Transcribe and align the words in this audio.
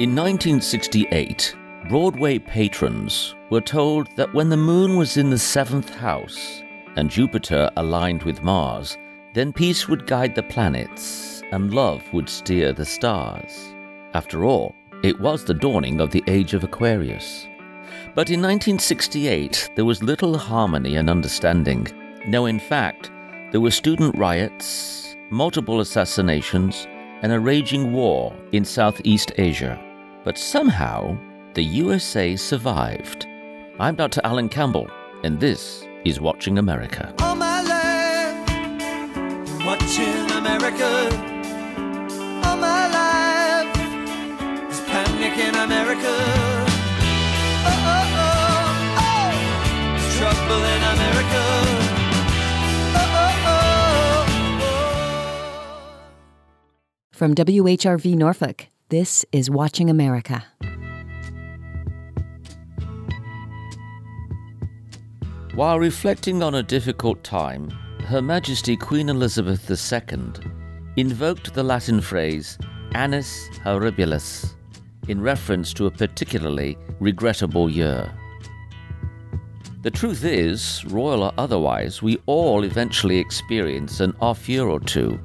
In 0.00 0.16
1968, 0.16 1.54
Broadway 1.88 2.40
patrons 2.40 3.36
were 3.48 3.60
told 3.60 4.08
that 4.16 4.34
when 4.34 4.48
the 4.48 4.56
moon 4.56 4.96
was 4.96 5.16
in 5.16 5.30
the 5.30 5.38
seventh 5.38 5.88
house 5.88 6.64
and 6.96 7.08
Jupiter 7.08 7.70
aligned 7.76 8.24
with 8.24 8.42
Mars, 8.42 8.98
then 9.34 9.52
peace 9.52 9.88
would 9.88 10.08
guide 10.08 10.34
the 10.34 10.42
planets 10.42 11.44
and 11.52 11.72
love 11.72 12.02
would 12.12 12.28
steer 12.28 12.72
the 12.72 12.84
stars. 12.84 13.72
After 14.14 14.44
all, 14.44 14.74
it 15.04 15.20
was 15.20 15.44
the 15.44 15.54
dawning 15.54 16.00
of 16.00 16.10
the 16.10 16.24
age 16.26 16.54
of 16.54 16.64
Aquarius. 16.64 17.46
But 18.16 18.30
in 18.30 18.42
1968, 18.42 19.70
there 19.76 19.84
was 19.84 20.02
little 20.02 20.36
harmony 20.36 20.96
and 20.96 21.08
understanding. 21.08 21.86
No, 22.26 22.46
in 22.46 22.58
fact, 22.58 23.12
there 23.52 23.60
were 23.60 23.70
student 23.70 24.18
riots, 24.18 25.14
multiple 25.30 25.78
assassinations, 25.78 26.88
and 27.22 27.32
a 27.32 27.38
raging 27.38 27.92
war 27.92 28.34
in 28.50 28.64
Southeast 28.64 29.30
Asia. 29.38 29.80
But 30.24 30.38
somehow, 30.38 31.18
the 31.52 31.62
USA 31.62 32.34
survived. 32.34 33.26
I'm 33.78 33.94
Dr. 33.94 34.22
Alan 34.24 34.48
Campbell, 34.48 34.88
and 35.22 35.38
this 35.38 35.86
is 36.06 36.18
Watching 36.18 36.56
America. 36.56 37.14
All 37.18 37.36
my 37.36 37.60
life, 37.60 38.48
watching 39.66 40.30
America. 40.30 41.10
All 42.42 42.56
my 42.56 42.88
life, 42.88 43.68
there's 43.74 44.80
panic 44.88 45.36
in 45.36 45.54
America. 45.56 46.16
Oh, 47.66 47.84
oh, 47.92 48.06
oh, 48.16 49.04
oh, 49.04 49.28
there's 49.92 50.16
trouble 50.16 50.64
in 50.74 50.82
America. 50.94 51.42
Oh, 52.96 53.12
oh, 53.20 53.44
oh. 53.46 54.24
oh. 54.62 54.80
From 57.12 57.34
WHRV 57.34 58.14
Norfolk, 58.14 58.68
this 58.90 59.24
is 59.32 59.48
Watching 59.48 59.88
America. 59.88 60.44
While 65.54 65.78
reflecting 65.78 66.42
on 66.42 66.56
a 66.56 66.62
difficult 66.62 67.24
time, 67.24 67.70
Her 68.06 68.20
Majesty 68.20 68.76
Queen 68.76 69.08
Elizabeth 69.08 69.70
II 69.70 70.32
invoked 70.96 71.54
the 71.54 71.62
Latin 71.62 72.00
phrase 72.00 72.58
annus 72.94 73.48
horribilis 73.64 74.54
in 75.08 75.20
reference 75.20 75.72
to 75.74 75.86
a 75.86 75.90
particularly 75.90 76.76
regrettable 77.00 77.70
year. 77.70 78.12
The 79.82 79.90
truth 79.90 80.24
is, 80.24 80.84
royal 80.86 81.24
or 81.24 81.32
otherwise, 81.38 82.02
we 82.02 82.18
all 82.26 82.64
eventually 82.64 83.18
experience 83.18 84.00
an 84.00 84.14
off 84.20 84.48
year 84.48 84.66
or 84.66 84.80
two. 84.80 85.18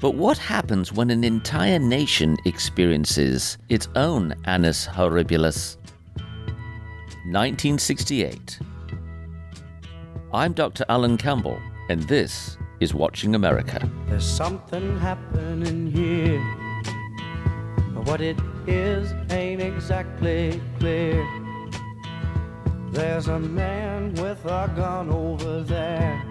But 0.00 0.14
what 0.14 0.38
happens 0.38 0.94
when 0.94 1.10
an 1.10 1.24
entire 1.24 1.78
nation 1.78 2.38
experiences 2.46 3.58
its 3.68 3.86
own 3.96 4.34
annus 4.46 4.86
horribilis? 4.86 5.76
1968. 7.26 8.60
I'm 10.32 10.54
Dr. 10.54 10.86
Alan 10.88 11.18
Campbell, 11.18 11.60
and 11.90 12.02
this 12.04 12.56
is 12.80 12.94
Watching 12.94 13.34
America. 13.34 13.86
There's 14.08 14.24
something 14.24 14.98
happening 14.98 15.92
here. 15.92 16.42
But 17.94 18.06
what 18.06 18.22
it 18.22 18.38
is 18.66 19.12
ain't 19.30 19.60
exactly 19.60 20.62
clear. 20.78 21.22
There's 22.90 23.28
a 23.28 23.38
man 23.38 24.14
with 24.14 24.42
a 24.46 24.72
gun 24.74 25.10
over 25.10 25.60
there. 25.62 26.24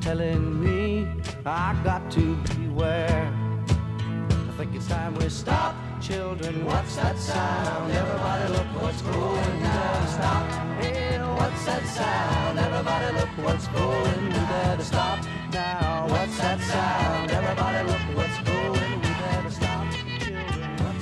Telling 0.00 0.64
me 0.64 1.06
I 1.44 1.74
got 1.82 2.08
to 2.12 2.36
beware. 2.56 3.34
I 3.68 4.52
think 4.56 4.76
it's 4.76 4.86
time 4.86 5.14
we 5.16 5.28
stop, 5.28 5.74
children. 6.00 6.64
What's 6.64 6.94
that 6.96 7.18
sound? 7.18 7.90
Everybody 7.90 8.52
look 8.52 8.66
what's 8.80 9.02
going 9.02 9.60
down. 9.60 10.06
Stop. 10.08 10.48
Hey, 10.80 11.18
what's 11.18 11.64
that 11.64 11.84
sound? 11.86 12.58
Everybody 12.60 13.12
look 13.16 13.28
what's 13.44 13.66
going. 13.68 14.24
We 14.26 14.30
better 14.30 14.84
stop 14.84 15.24
now. 15.52 16.06
What's 16.08 16.38
that 16.38 16.60
sound? 16.60 17.30
Everybody 17.32 17.88
look 17.90 18.16
what's 18.16 18.38
going. 18.48 19.00
What's 19.00 19.58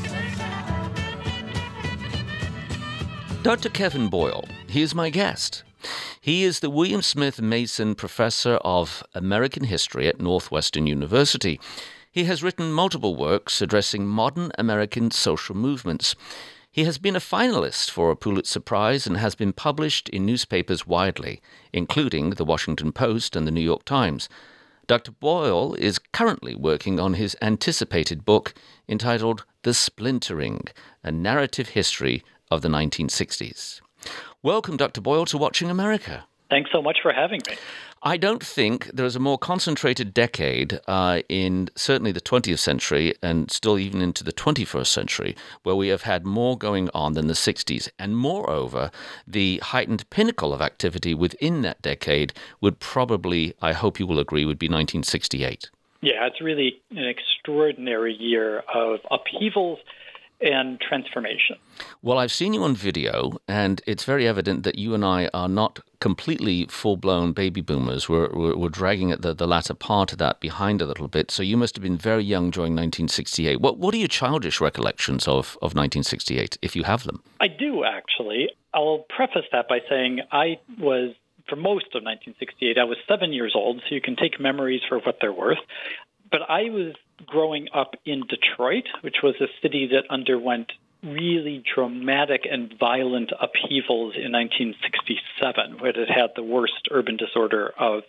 that 0.09 0.39
sound? 3.29 3.43
Dr. 3.43 3.69
Kevin 3.69 4.09
Boyle, 4.09 4.45
he 4.67 4.81
is 4.81 4.95
my 4.95 5.11
guest. 5.11 5.65
He 6.22 6.44
is 6.44 6.60
the 6.60 6.69
William 6.69 7.00
Smith 7.00 7.41
Mason 7.41 7.94
Professor 7.94 8.56
of 8.56 9.03
American 9.14 9.64
History 9.64 10.06
at 10.06 10.20
Northwestern 10.20 10.86
University. 10.86 11.58
He 12.12 12.25
has 12.25 12.42
written 12.42 12.75
multiple 12.75 13.16
works 13.16 13.62
addressing 13.62 14.06
modern 14.06 14.53
American 14.58 15.10
social 15.12 15.56
movements. 15.56 16.14
He 16.70 16.84
has 16.84 16.98
been 16.98 17.16
a 17.16 17.20
finalist 17.20 17.91
for 17.91 18.10
a 18.10 18.16
Pulitzer 18.16 18.60
Prize 18.60 19.06
and 19.06 19.16
has 19.16 19.34
been 19.34 19.54
published 19.54 20.10
in 20.10 20.26
newspapers 20.26 20.86
widely, 20.86 21.41
including 21.72 22.28
the 22.31 22.44
Washington 22.44 22.92
Post 22.92 23.34
and 23.34 23.47
the 23.47 23.50
New 23.50 23.62
York 23.62 23.87
Times. 23.87 24.28
Dr. 24.87 25.12
Boyle 25.12 25.72
is 25.72 25.98
currently 25.98 26.54
working 26.54 27.00
on 27.00 27.14
his 27.14 27.34
anticipated 27.41 28.26
book 28.26 28.52
entitled 28.87 29.47
The 29.62 29.72
Splintering 29.72 30.69
A 31.02 31.10
Narrative 31.10 31.70
History 31.70 32.22
of 32.50 32.60
the 32.60 32.69
1960s. 32.69 33.81
Welcome, 34.43 34.77
Dr. 34.77 35.00
Boyle, 35.00 35.25
to 35.27 35.38
Watching 35.38 35.71
America. 35.71 36.25
Thanks 36.50 36.71
so 36.72 36.83
much 36.83 36.99
for 37.00 37.12
having 37.12 37.41
me. 37.49 37.56
I 38.03 38.16
don't 38.16 38.43
think 38.43 38.87
there 38.87 39.05
is 39.05 39.15
a 39.15 39.21
more 39.21 39.37
concentrated 39.38 40.15
decade 40.15 40.81
uh, 40.88 41.21
in 41.28 41.69
certainly 41.77 42.12
the 42.12 42.21
20th 42.21 42.59
century 42.59 43.15
and 43.22 43.50
still 43.50 43.78
even 43.78 44.00
into 44.00 44.25
the 44.25 44.33
21st 44.33 44.87
century 44.87 45.37
where 45.62 45.77
we 45.77 45.88
have 45.88 46.03
had 46.03 46.25
more 46.25 46.56
going 46.56 46.88
on 46.94 47.12
than 47.12 47.27
the 47.27 47.34
60s. 47.34 47.91
And 47.99 48.16
moreover, 48.16 48.91
the 49.27 49.59
heightened 49.59 50.09
pinnacle 50.09 50.55
of 50.55 50.62
activity 50.62 51.12
within 51.15 51.61
that 51.62 51.82
decade 51.82 52.32
would 52.62 52.81
probably, 52.81 53.55
I 53.61 53.75
hope 53.75 54.00
you 54.00 54.06
will 54.06 54.19
agree, 54.19 54.47
would 54.47 54.59
be 54.59 54.67
1968. 54.67 55.71
Yeah, 56.00 56.27
it's 56.27 56.41
really 56.41 56.81
an 56.91 57.06
extraordinary 57.06 58.15
year 58.15 58.61
of 58.75 59.00
upheavals 59.11 59.78
and 60.41 60.81
transformation. 60.81 61.56
Well, 62.03 62.19
I've 62.19 62.33
seen 62.33 62.53
you 62.55 62.62
on 62.62 62.75
video, 62.75 63.39
and 63.47 63.83
it's 63.87 64.05
very 64.05 64.27
evident 64.27 64.62
that 64.65 64.78
you 64.78 64.95
and 64.95 65.05
I 65.05 65.28
are 65.34 65.49
not 65.49 65.81
completely 66.01 66.67
full 66.67 66.97
blown 66.97 67.33
baby 67.33 67.61
boomers. 67.61 68.09
We're, 68.09 68.31
we're, 68.33 68.56
we're 68.56 68.69
dragging 68.71 69.12
at 69.12 69.23
the, 69.23 69.34
the 69.34 69.47
latter 69.47 69.75
part 69.75 70.12
of 70.12 70.19
that 70.19 70.41
behind 70.41 70.81
a 70.81 70.87
little 70.87 71.09
bit. 71.09 71.31
So 71.31 71.43
you 71.43 71.56
must 71.56 71.77
have 71.77 71.83
been 71.83 71.99
very 71.99 72.25
young 72.25 72.50
during 72.50 72.73
1968. 72.73 73.61
What, 73.61 73.79
what 73.79 73.95
are 73.95 73.99
your 73.99 74.09
childish 74.09 74.61
recollections 74.61 75.29
of, 75.29 75.59
of 75.62 75.75
1968, 75.75 76.59
if 76.62 76.75
you 76.75 76.84
have 76.84 77.05
them? 77.05 77.23
I 77.41 77.49
do 77.49 77.84
actually. 77.84 78.49
I'll 78.73 79.05
preface 79.15 79.47
that 79.53 79.69
by 79.69 79.81
saying 79.89 80.21
I 80.33 80.59
was, 80.79 81.15
for 81.49 81.56
most 81.56 81.87
of 81.95 82.03
1968, 82.05 82.79
I 82.79 82.84
was 82.84 82.97
seven 83.09 83.33
years 83.33 83.53
old, 83.55 83.83
so 83.89 83.95
you 83.95 84.00
can 84.00 84.17
take 84.17 84.41
memories 84.41 84.81
for 84.89 85.00
what 85.00 85.17
they're 85.21 85.33
worth. 85.33 85.59
But 86.31 86.43
I 86.49 86.71
was 86.71 86.95
growing 87.27 87.69
up 87.75 87.95
in 88.05 88.23
Detroit, 88.29 88.85
which 89.03 89.17
was 89.23 89.35
a 89.41 89.49
city 89.63 89.89
that 89.93 90.05
underwent 90.11 90.73
really 91.03 91.63
dramatic 91.75 92.43
and 92.51 92.75
violent 92.79 93.33
upheavals 93.33 94.15
in 94.17 94.33
1967, 94.33 95.79
where 95.79 95.99
it 95.99 96.11
had 96.11 96.31
the 96.37 96.43
worst 96.43 96.89
urban 96.91 97.17
disorder 97.17 97.73
of 97.79 98.03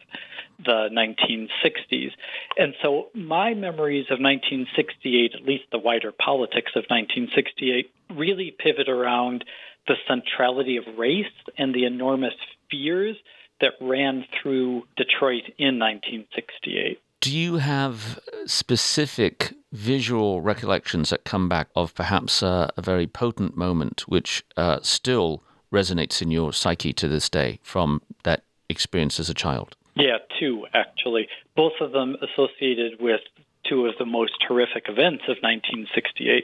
the 0.64 0.90
1960s. 0.92 2.12
And 2.58 2.74
so 2.82 3.08
my 3.14 3.54
memories 3.54 4.08
of 4.12 4.20
1968, 4.20 5.36
at 5.36 5.46
least 5.46 5.64
the 5.72 5.80
wider 5.80 6.12
politics 6.12 6.72
of 6.76 6.84
1968, 6.90 7.92
really 8.12 8.56
pivot 8.58 8.90
around 8.90 9.46
the 9.88 9.96
centrality 10.08 10.78
of 10.78 10.84
race 10.98 11.26
and 11.58 11.74
the 11.74 11.86
enormous 11.86 12.36
fears 12.70 13.16
that 13.62 13.74
ran 13.80 14.26
through 14.42 14.84
Detroit 14.98 15.44
in 15.58 15.80
1968. 15.80 17.00
Do 17.22 17.38
you 17.38 17.58
have 17.58 18.20
specific 18.48 19.54
visual 19.72 20.42
recollections 20.42 21.12
that 21.12 21.24
come 21.24 21.48
back 21.48 21.68
of 21.76 21.94
perhaps 21.94 22.41
uh, 22.41 22.72
a 22.76 22.82
very 22.82 23.06
potent 23.06 23.56
moment 23.56 24.08
which 24.08 24.44
uh, 24.58 24.79
still 24.82 25.44
resonates 25.72 26.23
in 26.23 26.32
your 26.32 26.52
psyche 26.52 26.94
to 26.94 27.08
this 27.08 27.29
day 27.29 27.59
from 27.62 28.02
that 28.23 28.41
experience 28.70 29.20
as 29.20 29.29
a 29.29 29.35
child? 29.35 29.76
Yeah, 29.96 30.18
two 30.40 30.66
actually. 30.73 31.28
Both 31.56 31.73
of 31.79 31.91
them 31.91 32.16
associated 32.23 33.00
with 33.00 33.22
two 33.70 33.85
of 33.85 33.94
the 34.00 34.06
most 34.06 34.44
horrific 34.47 34.85
events 34.90 35.24
of 35.26 35.38
1968. 35.41 36.44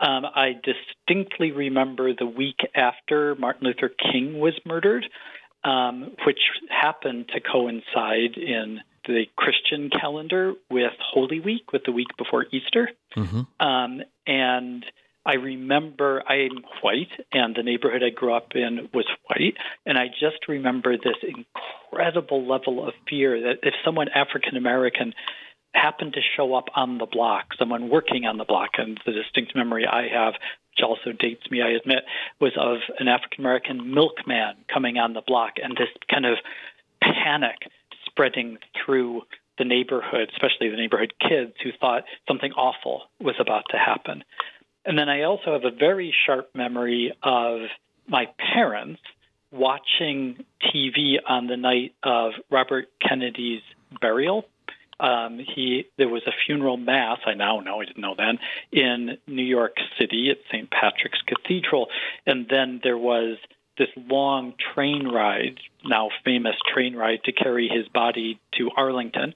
Um, 0.00 0.24
I 0.24 0.58
distinctly 0.64 1.52
remember 1.52 2.14
the 2.14 2.24
week 2.24 2.60
after 2.74 3.34
Martin 3.34 3.66
Luther 3.66 3.90
King 3.90 4.38
was 4.38 4.58
murdered, 4.64 5.04
um, 5.64 6.12
which 6.26 6.40
happened 6.70 7.28
to 7.34 7.40
coincide 7.40 8.38
in 8.38 8.80
the 9.06 9.24
Christian 9.36 9.90
calendar 9.90 10.54
with 10.70 10.92
Holy 11.00 11.40
Week, 11.40 11.72
with 11.72 11.82
the 11.84 11.92
week 11.92 12.08
before 12.16 12.46
Easter. 12.50 12.90
Mm-hmm. 13.16 13.66
Um, 13.66 14.02
and 14.26 14.84
I 15.26 15.34
remember 15.34 16.22
I'm 16.28 16.62
white, 16.82 17.12
and 17.32 17.54
the 17.56 17.62
neighborhood 17.62 18.02
I 18.02 18.10
grew 18.10 18.34
up 18.34 18.52
in 18.54 18.88
was 18.92 19.06
white, 19.26 19.56
and 19.86 19.96
I 19.96 20.08
just 20.08 20.48
remember 20.48 20.96
this 20.96 21.16
incredible 21.22 22.46
level 22.46 22.86
of 22.86 22.94
fear 23.08 23.40
that 23.40 23.60
if 23.62 23.74
someone 23.84 24.08
African 24.08 24.56
American 24.56 25.14
happened 25.74 26.14
to 26.14 26.20
show 26.36 26.54
up 26.54 26.68
on 26.74 26.98
the 26.98 27.06
block, 27.06 27.46
someone 27.58 27.88
working 27.90 28.24
on 28.24 28.38
the 28.38 28.44
block. 28.44 28.70
And 28.78 28.98
the 29.04 29.12
distinct 29.12 29.54
memory 29.54 29.86
I 29.86 30.08
have, 30.08 30.34
which 30.70 30.84
also 30.84 31.12
dates 31.12 31.50
me, 31.50 31.62
I 31.62 31.70
admit, 31.70 32.04
was 32.40 32.52
of 32.56 32.78
an 32.98 33.08
African 33.08 33.44
American 33.44 33.92
milkman 33.92 34.54
coming 34.72 34.98
on 34.98 35.12
the 35.12 35.22
block 35.26 35.54
and 35.62 35.76
this 35.76 35.88
kind 36.10 36.26
of 36.26 36.38
panic 37.02 37.56
spreading 38.14 38.58
through 38.84 39.22
the 39.58 39.64
neighborhood, 39.64 40.30
especially 40.32 40.68
the 40.70 40.76
neighborhood 40.76 41.12
kids 41.20 41.52
who 41.62 41.70
thought 41.80 42.04
something 42.26 42.52
awful 42.52 43.02
was 43.20 43.34
about 43.38 43.64
to 43.70 43.76
happen. 43.76 44.24
And 44.84 44.98
then 44.98 45.08
I 45.08 45.22
also 45.22 45.52
have 45.52 45.64
a 45.64 45.70
very 45.70 46.14
sharp 46.26 46.50
memory 46.54 47.12
of 47.22 47.60
my 48.08 48.26
parents 48.54 49.00
watching 49.50 50.44
TV 50.62 51.16
on 51.26 51.46
the 51.46 51.56
night 51.56 51.94
of 52.02 52.32
Robert 52.50 52.86
Kennedy's 53.00 53.62
burial. 54.00 54.44
Um, 55.00 55.38
he 55.38 55.86
there 55.96 56.08
was 56.08 56.22
a 56.26 56.32
funeral 56.46 56.76
mass. 56.76 57.18
I 57.26 57.34
now 57.34 57.60
know 57.60 57.80
I 57.80 57.84
didn't 57.84 58.00
know 58.00 58.14
then 58.16 58.38
in 58.72 59.18
New 59.26 59.44
York 59.44 59.76
City 59.98 60.30
at 60.30 60.38
St. 60.52 60.70
Patrick's 60.70 61.20
Cathedral, 61.26 61.88
and 62.26 62.46
then 62.48 62.80
there 62.82 62.98
was 62.98 63.38
this 63.78 63.88
long 63.96 64.54
train 64.74 65.08
ride, 65.08 65.58
now 65.84 66.10
famous 66.24 66.56
train 66.72 66.94
ride, 66.94 67.22
to 67.24 67.32
carry 67.32 67.68
his 67.68 67.88
body 67.88 68.40
to 68.52 68.70
Arlington 68.76 69.34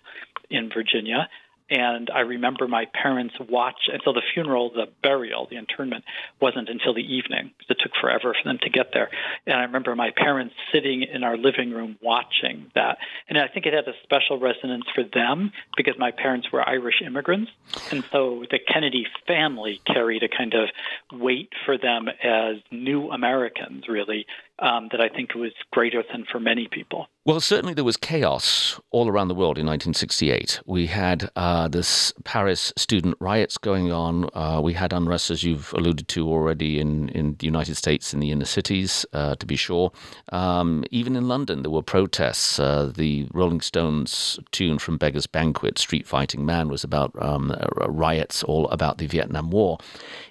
in 0.50 0.70
Virginia. 0.72 1.28
And 1.70 2.10
I 2.10 2.20
remember 2.20 2.66
my 2.66 2.86
parents 2.86 3.34
watch 3.48 3.88
until 3.92 4.14
the 4.14 4.22
funeral, 4.32 4.70
the 4.70 4.86
burial, 5.02 5.46
the 5.50 5.56
internment 5.56 6.04
wasn't 6.40 6.68
until 6.68 6.94
the 6.94 7.02
evening. 7.02 7.52
It 7.68 7.76
took 7.80 7.92
forever 8.00 8.34
for 8.34 8.48
them 8.48 8.58
to 8.62 8.70
get 8.70 8.92
there. 8.94 9.10
And 9.46 9.56
I 9.56 9.62
remember 9.62 9.94
my 9.94 10.10
parents 10.16 10.54
sitting 10.72 11.02
in 11.02 11.24
our 11.24 11.36
living 11.36 11.70
room 11.70 11.98
watching 12.00 12.70
that. 12.74 12.98
And 13.28 13.38
I 13.38 13.48
think 13.48 13.66
it 13.66 13.74
had 13.74 13.86
a 13.86 13.92
special 14.02 14.38
resonance 14.38 14.84
for 14.94 15.04
them 15.04 15.52
because 15.76 15.94
my 15.98 16.10
parents 16.10 16.50
were 16.50 16.66
Irish 16.66 17.02
immigrants. 17.04 17.50
And 17.90 18.02
so 18.10 18.44
the 18.50 18.58
Kennedy 18.58 19.06
family 19.26 19.80
carried 19.86 20.22
a 20.22 20.28
kind 20.28 20.54
of 20.54 20.68
weight 21.12 21.52
for 21.66 21.76
them 21.76 22.08
as 22.08 22.56
new 22.70 23.10
Americans, 23.10 23.88
really, 23.88 24.26
um, 24.60 24.88
that 24.90 25.00
I 25.00 25.08
think 25.08 25.34
was 25.34 25.52
greater 25.72 26.02
than 26.10 26.24
for 26.30 26.40
many 26.40 26.68
people. 26.70 27.06
Well, 27.24 27.40
certainly 27.40 27.74
there 27.74 27.84
was 27.84 27.98
chaos 27.98 28.80
all 28.90 29.06
around 29.06 29.28
the 29.28 29.34
world 29.34 29.58
in 29.58 29.66
1968. 29.66 30.60
We 30.64 30.86
had 30.86 31.30
uh, 31.36 31.68
this 31.68 32.12
Paris 32.24 32.72
student 32.76 33.16
riots 33.20 33.58
going 33.58 33.92
on. 33.92 34.30
Uh, 34.34 34.60
we 34.62 34.72
had 34.72 34.92
unrest, 34.92 35.30
as 35.30 35.44
you've 35.44 35.72
alluded 35.74 36.08
to 36.08 36.26
already, 36.26 36.80
in, 36.80 37.10
in 37.10 37.36
the 37.38 37.44
United 37.44 37.76
States, 37.76 38.14
in 38.14 38.20
the 38.20 38.30
inner 38.30 38.46
cities, 38.46 39.04
uh, 39.12 39.34
to 39.36 39.46
be 39.46 39.56
sure. 39.56 39.92
Um, 40.32 40.84
even 40.90 41.16
in 41.16 41.28
London, 41.28 41.62
there 41.62 41.70
were 41.70 41.82
protests. 41.82 42.58
Uh, 42.58 42.90
the 42.94 43.28
Rolling 43.34 43.60
Stones 43.60 44.40
tune 44.50 44.78
from 44.78 44.96
Beggar's 44.96 45.26
Banquet, 45.26 45.78
Street 45.78 46.06
Fighting 46.06 46.46
Man, 46.46 46.68
was 46.68 46.82
about 46.82 47.12
um, 47.20 47.54
riots 47.86 48.42
all 48.42 48.68
about 48.68 48.96
the 48.96 49.06
Vietnam 49.06 49.50
War. 49.50 49.78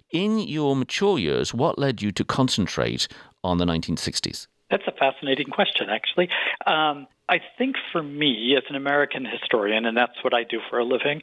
In 0.10 0.40
your 0.40 0.74
mature 0.74 1.20
years, 1.20 1.54
what 1.54 1.78
led 1.78 2.02
you 2.02 2.14
to 2.14 2.24
concentrate 2.24 3.10
on 3.44 3.58
the 3.58 3.66
1960s? 3.66 4.48
That's 4.70 4.84
a 4.88 4.92
fascinating 4.92 5.48
question, 5.48 5.90
actually. 5.90 6.30
Um, 6.66 7.08
I 7.30 7.40
think 7.58 7.76
for 7.92 8.04
me, 8.04 8.56
as 8.58 8.64
an 8.70 8.76
American 8.76 9.26
historian, 9.26 9.86
and 9.86 9.96
that's 9.96 10.24
what 10.24 10.34
I 10.34 10.44
do 10.44 10.60
for 10.70 10.80
a 10.80 10.84
living, 10.84 11.22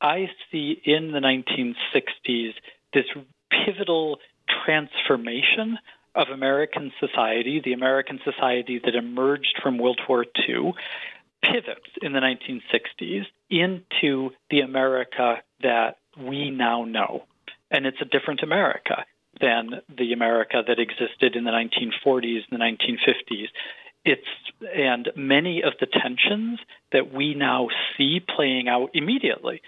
I 0.00 0.28
see 0.50 0.80
in 0.84 1.12
the 1.12 1.20
1960s 1.20 2.54
this 2.92 3.04
pivotal 3.50 4.18
transformation 4.64 5.78
of 6.14 6.28
American 6.28 6.92
society, 7.00 7.60
the 7.64 7.72
American 7.72 8.20
society 8.24 8.80
that 8.84 8.94
emerged 8.94 9.60
from 9.62 9.78
World 9.78 10.00
War 10.08 10.26
II, 10.48 10.74
pivots 11.42 11.90
in 12.02 12.12
the 12.12 12.20
1960s 12.20 13.24
into 13.50 14.30
the 14.50 14.60
America 14.60 15.36
that 15.62 15.98
we 16.18 16.50
now 16.50 16.84
know. 16.84 17.24
And 17.70 17.86
it's 17.86 18.00
a 18.00 18.04
different 18.04 18.42
America 18.42 19.04
than 19.42 19.82
the 19.98 20.12
America 20.12 20.62
that 20.66 20.78
existed 20.78 21.36
in 21.36 21.44
the 21.44 21.50
1940s 21.50 22.42
and 22.48 22.60
the 22.60 22.64
1950s. 22.64 23.48
It's 24.04 24.22
and 24.74 25.10
many 25.16 25.62
of 25.62 25.74
the 25.80 25.86
tensions 25.86 26.60
that 26.92 27.12
we 27.12 27.34
now 27.34 27.68
see 27.96 28.20
playing 28.20 28.68
out 28.68 28.90
immediately 28.94 29.60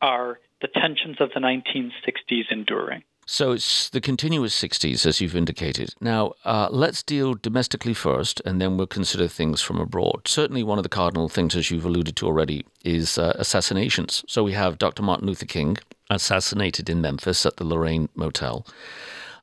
are 0.00 0.38
the 0.60 0.68
tensions 0.68 1.16
of 1.20 1.30
the 1.34 1.40
1960s 1.40 2.44
enduring. 2.50 3.02
So 3.24 3.52
it's 3.52 3.88
the 3.88 4.00
continuous 4.00 4.60
60s, 4.60 5.06
as 5.06 5.20
you've 5.20 5.36
indicated. 5.36 5.94
Now, 6.00 6.32
uh, 6.44 6.68
let's 6.70 7.04
deal 7.04 7.34
domestically 7.34 7.94
first, 7.94 8.42
and 8.44 8.60
then 8.60 8.76
we'll 8.76 8.88
consider 8.88 9.28
things 9.28 9.62
from 9.62 9.78
abroad. 9.78 10.26
Certainly, 10.26 10.64
one 10.64 10.78
of 10.78 10.82
the 10.82 10.88
cardinal 10.88 11.28
things, 11.28 11.54
as 11.54 11.70
you've 11.70 11.84
alluded 11.84 12.16
to 12.16 12.26
already, 12.26 12.64
is 12.84 13.18
uh, 13.18 13.32
assassinations. 13.38 14.24
So 14.26 14.42
we 14.42 14.52
have 14.52 14.76
Dr. 14.76 15.02
Martin 15.02 15.28
Luther 15.28 15.46
King 15.46 15.78
assassinated 16.10 16.90
in 16.90 17.00
Memphis 17.00 17.46
at 17.46 17.56
the 17.56 17.64
Lorraine 17.64 18.08
Motel. 18.16 18.66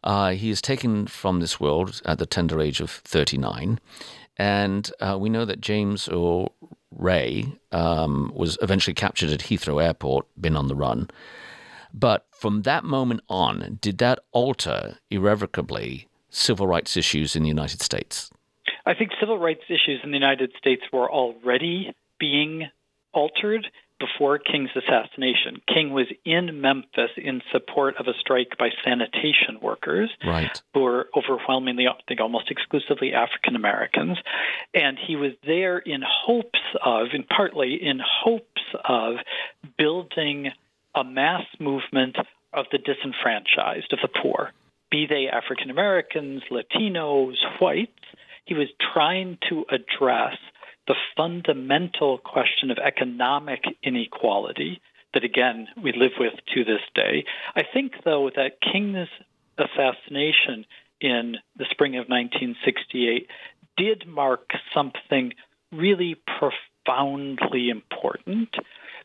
Uh, 0.03 0.31
he 0.31 0.49
is 0.49 0.61
taken 0.61 1.07
from 1.07 1.39
this 1.39 1.59
world 1.59 2.01
at 2.05 2.19
the 2.19 2.25
tender 2.25 2.61
age 2.61 2.79
of 2.79 2.89
39. 2.89 3.79
And 4.37 4.91
uh, 5.01 5.17
we 5.19 5.29
know 5.29 5.45
that 5.45 5.59
James 5.59 6.07
Earl 6.07 6.53
Ray 6.91 7.53
um, 7.71 8.31
was 8.33 8.57
eventually 8.61 8.93
captured 8.93 9.31
at 9.31 9.41
Heathrow 9.41 9.83
Airport, 9.83 10.25
been 10.39 10.55
on 10.55 10.67
the 10.67 10.75
run. 10.75 11.09
But 11.93 12.25
from 12.31 12.61
that 12.63 12.83
moment 12.83 13.21
on, 13.29 13.79
did 13.81 13.97
that 13.97 14.19
alter 14.31 14.97
irrevocably 15.09 16.07
civil 16.29 16.67
rights 16.67 16.95
issues 16.95 17.35
in 17.35 17.43
the 17.43 17.49
United 17.49 17.81
States? 17.81 18.29
I 18.85 18.93
think 18.93 19.11
civil 19.19 19.37
rights 19.37 19.63
issues 19.67 19.99
in 20.03 20.11
the 20.11 20.17
United 20.17 20.51
States 20.57 20.83
were 20.93 21.11
already 21.11 21.93
being 22.19 22.69
altered 23.13 23.67
before 23.99 24.39
King's 24.39 24.69
assassination. 24.75 25.61
King 25.67 25.91
was 25.91 26.07
in 26.25 26.61
Memphis 26.61 27.11
in 27.17 27.41
support 27.51 27.97
of 27.97 28.07
a 28.07 28.13
strike 28.19 28.57
by 28.57 28.69
sanitation 28.83 29.59
workers, 29.61 30.09
right. 30.25 30.61
who 30.73 30.81
were 30.81 31.09
overwhelmingly, 31.15 31.87
I 31.87 31.93
think, 32.07 32.19
almost 32.21 32.49
exclusively 32.49 33.13
African 33.13 33.55
Americans, 33.55 34.17
and 34.73 34.97
he 34.97 35.15
was 35.15 35.33
there 35.45 35.77
in 35.77 36.01
hopes 36.01 36.59
of, 36.83 37.07
and 37.13 37.27
partly 37.27 37.75
in 37.81 37.99
hopes 38.23 38.61
of, 38.85 39.15
building 39.77 40.51
a 40.95 41.03
mass 41.03 41.45
movement 41.59 42.17
of 42.53 42.65
the 42.71 42.77
disenfranchised, 42.77 43.93
of 43.93 43.99
the 44.01 44.09
poor, 44.21 44.51
be 44.89 45.05
they 45.07 45.27
African 45.27 45.69
Americans, 45.69 46.41
Latinos, 46.49 47.35
whites. 47.61 47.91
He 48.45 48.55
was 48.55 48.67
trying 48.93 49.37
to 49.49 49.65
address 49.69 50.37
the 50.89 50.95
fundamental 51.15 52.17
question 52.17 52.71
of 52.71 52.79
economic 52.79 53.63
inequality 53.83 54.81
that, 55.13 55.23
again, 55.23 55.67
we 55.81 55.93
live 55.93 56.13
with 56.19 56.33
to 56.53 56.65
this 56.65 56.81
day. 56.95 57.23
I 57.55 57.61
think, 57.61 57.93
though, 58.03 58.31
that 58.35 58.59
King's 58.59 59.07
assassination 59.59 60.65
in 60.99 61.37
the 61.55 61.67
spring 61.69 61.95
of 61.95 62.09
1968 62.09 63.27
did 63.77 64.07
mark 64.07 64.49
something 64.73 65.33
really 65.71 66.15
profoundly 66.25 67.69
important 67.69 68.49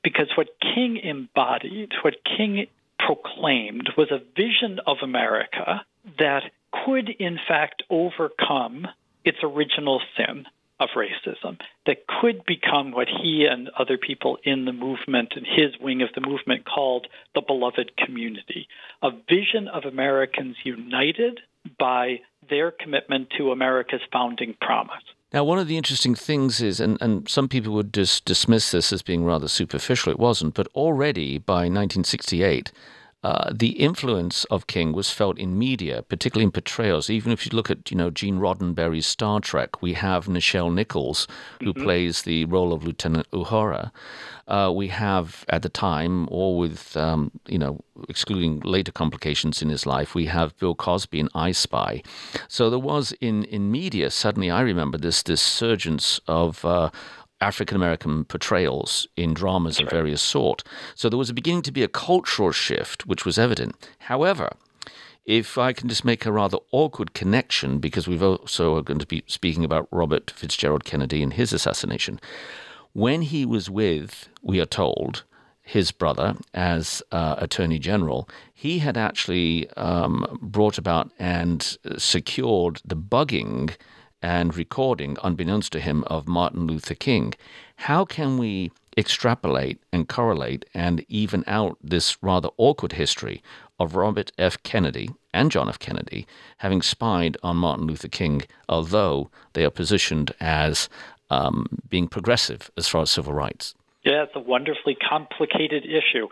because 0.03 0.29
what 0.37 0.49
King 0.62 0.97
embodied, 0.97 1.93
what 2.03 2.14
King 2.25 2.67
proclaimed, 2.99 3.91
was 3.97 4.11
a 4.11 4.23
vision 4.35 4.81
of 4.87 4.99
America 5.03 5.85
that 6.19 6.45
could, 6.85 7.11
in 7.11 7.38
fact, 7.47 7.83
overcome 7.91 8.87
its 9.23 9.38
original 9.43 10.00
sin 10.17 10.47
of 10.81 10.88
racism 10.97 11.59
that 11.87 12.07
could 12.21 12.45
become 12.47 12.90
what 12.90 13.09
he 13.09 13.47
and 13.49 13.71
other 13.78 13.97
people 13.97 14.38
in 14.43 14.64
the 14.64 14.73
movement 14.73 15.35
and 15.37 15.47
his 15.47 15.78
wing 15.81 16.02
of 16.02 16.09
the 16.14 16.21
movement 16.21 16.64
called 16.64 17.07
the 17.35 17.40
beloved 17.40 17.93
community 17.97 18.66
a 19.02 19.11
vision 19.28 19.69
of 19.69 19.85
Americans 19.85 20.57
united 20.64 21.40
by 21.78 22.21
their 22.50 22.71
commitment 22.71 23.28
to 23.38 23.52
America's 23.52 24.00
founding 24.12 24.54
promise. 24.61 25.02
Now, 25.33 25.45
one 25.45 25.59
of 25.59 25.66
the 25.66 25.76
interesting 25.76 26.14
things 26.14 26.61
is, 26.61 26.78
and, 26.78 26.97
and 27.00 27.28
some 27.28 27.49
people 27.49 27.73
would 27.75 27.93
just 27.93 28.25
dismiss 28.25 28.71
this 28.71 28.93
as 28.93 29.02
being 29.02 29.25
rather 29.25 29.49
superficial, 29.49 30.12
it 30.12 30.19
wasn't, 30.19 30.54
but 30.54 30.69
already 30.75 31.38
by 31.38 31.62
1968, 31.62 32.71
uh, 33.25 33.50
the 33.54 33.71
influence 33.81 34.45
of 34.45 34.66
King 34.66 34.93
was 34.93 35.09
felt 35.11 35.38
in 35.38 35.59
media, 35.59 36.02
particularly 36.02 36.45
in 36.45 36.50
portrayals. 36.50 37.09
Even 37.09 37.33
if 37.33 37.47
you 37.47 37.57
look 37.57 37.71
at, 37.71 37.90
you 37.90 37.97
know, 37.97 38.11
Gene 38.11 38.38
Roddenberry's 38.38 39.07
Star 39.07 39.40
Trek, 39.40 39.81
we 39.81 39.95
have 39.95 40.26
Nichelle 40.26 40.73
Nichols, 40.73 41.26
who 41.61 41.73
mm-hmm. 41.73 41.83
plays 41.85 42.23
the 42.23 42.45
role 42.45 42.75
of 42.75 42.85
Lieutenant 42.85 43.26
Uhura. 43.31 43.90
Uh, 44.47 44.71
we 44.75 44.88
have, 44.88 45.47
at 45.49 45.62
the 45.62 45.71
time, 45.71 46.28
or 46.31 46.59
with, 46.59 46.95
um, 46.99 47.31
you 47.49 47.59
know, 47.59 47.81
excluding 48.11 48.61
later 48.61 48.93
complications 48.93 49.62
in 49.62 49.71
his 49.71 49.87
life, 49.87 50.14
we 50.14 50.26
have 50.26 50.54
Bill 50.59 50.75
Cosby 50.75 51.19
in 51.19 51.31
I 51.35 51.52
Spy. 51.52 52.02
So 52.47 52.69
there 52.69 52.78
was 52.78 53.12
in, 53.23 53.45
in 53.45 53.71
media, 53.71 54.11
suddenly 54.11 54.50
I 54.50 54.61
remember 54.61 54.99
this, 54.99 55.23
this 55.23 55.40
surgence 55.40 56.21
of, 56.28 56.62
uh, 56.62 56.90
African 57.45 57.77
American 57.77 58.25
portrayals 58.25 59.07
in 59.17 59.35
dramas 59.35 59.79
of 59.79 59.91
various 59.91 60.23
sort. 60.23 60.65
So 60.95 61.09
there 61.09 61.19
was 61.19 61.31
a 61.31 61.35
beginning 61.41 61.63
to 61.63 61.73
be 61.73 61.83
a 61.83 61.89
cultural 61.89 62.53
shift, 62.53 63.07
which 63.07 63.27
was 63.27 63.39
evident. 63.39 63.73
However, 64.11 64.49
if 65.27 65.59
I 65.59 65.73
can 65.73 65.89
just 65.89 66.05
make 66.05 66.25
a 66.25 66.33
rather 66.33 66.59
awkward 66.73 67.13
connection, 67.13 67.79
because 67.79 68.09
we've 68.09 68.23
also 68.23 68.77
are 68.77 68.83
going 68.83 68.99
to 68.99 69.07
be 69.07 69.23
speaking 69.27 69.65
about 69.65 69.89
Robert 69.91 70.31
Fitzgerald 70.31 70.85
Kennedy 70.85 71.23
and 71.23 71.35
his 71.35 71.53
assassination. 71.53 72.19
When 72.93 73.23
he 73.23 73.45
was 73.45 73.69
with, 73.69 74.29
we 74.43 74.61
are 74.61 74.67
told, 74.67 75.25
his 75.65 75.93
brother 75.93 76.37
as 76.53 77.03
uh, 77.11 77.37
Attorney 77.39 77.79
General, 77.79 78.29
he 78.53 78.79
had 78.81 78.97
actually 78.97 79.69
um, 79.71 80.39
brought 80.43 80.79
about 80.79 81.11
and 81.19 81.79
secured 81.97 82.81
the 82.85 82.97
bugging 82.97 83.75
and 84.25 84.57
recording, 84.57 85.19
unbeknownst 85.23 85.71
to 85.71 85.81
him, 85.81 86.02
of 86.07 86.26
Martin 86.26 86.66
Luther 86.66 86.95
King. 86.95 87.35
How 87.76 88.07
can 88.07 88.38
we 88.38 88.73
extrapolate 88.97 89.78
and 89.93 90.09
correlate 90.09 90.64
and 90.73 91.04
even 91.11 91.45
out 91.47 91.76
this 91.83 92.16
rather 92.23 92.49
awkward 92.57 92.93
history 92.93 93.43
of 93.78 93.97
Robert 93.97 94.33
F. 94.38 94.57
Kennedy 94.62 95.11
and 95.35 95.50
John 95.50 95.69
F. 95.69 95.78
Kennedy 95.78 96.26
having 96.59 96.81
spied 96.81 97.37
on 97.43 97.59
Martin 97.59 97.87
Luther 97.87 98.09
King, 98.09 98.45
although 98.66 99.28
they 99.52 99.62
are 99.62 99.71
positioned 99.71 100.33
as 100.40 100.88
um, 101.28 101.66
being 101.90 102.09
progressive 102.09 102.71
as 102.78 102.88
far 102.88 103.02
as 103.02 103.11
civil 103.11 103.35
rights? 103.35 103.75
Yeah, 104.07 104.23
it's 104.23 104.33
a 104.35 104.40
wonderfully 104.40 104.97
complicated 105.07 105.85
issue 105.85 106.28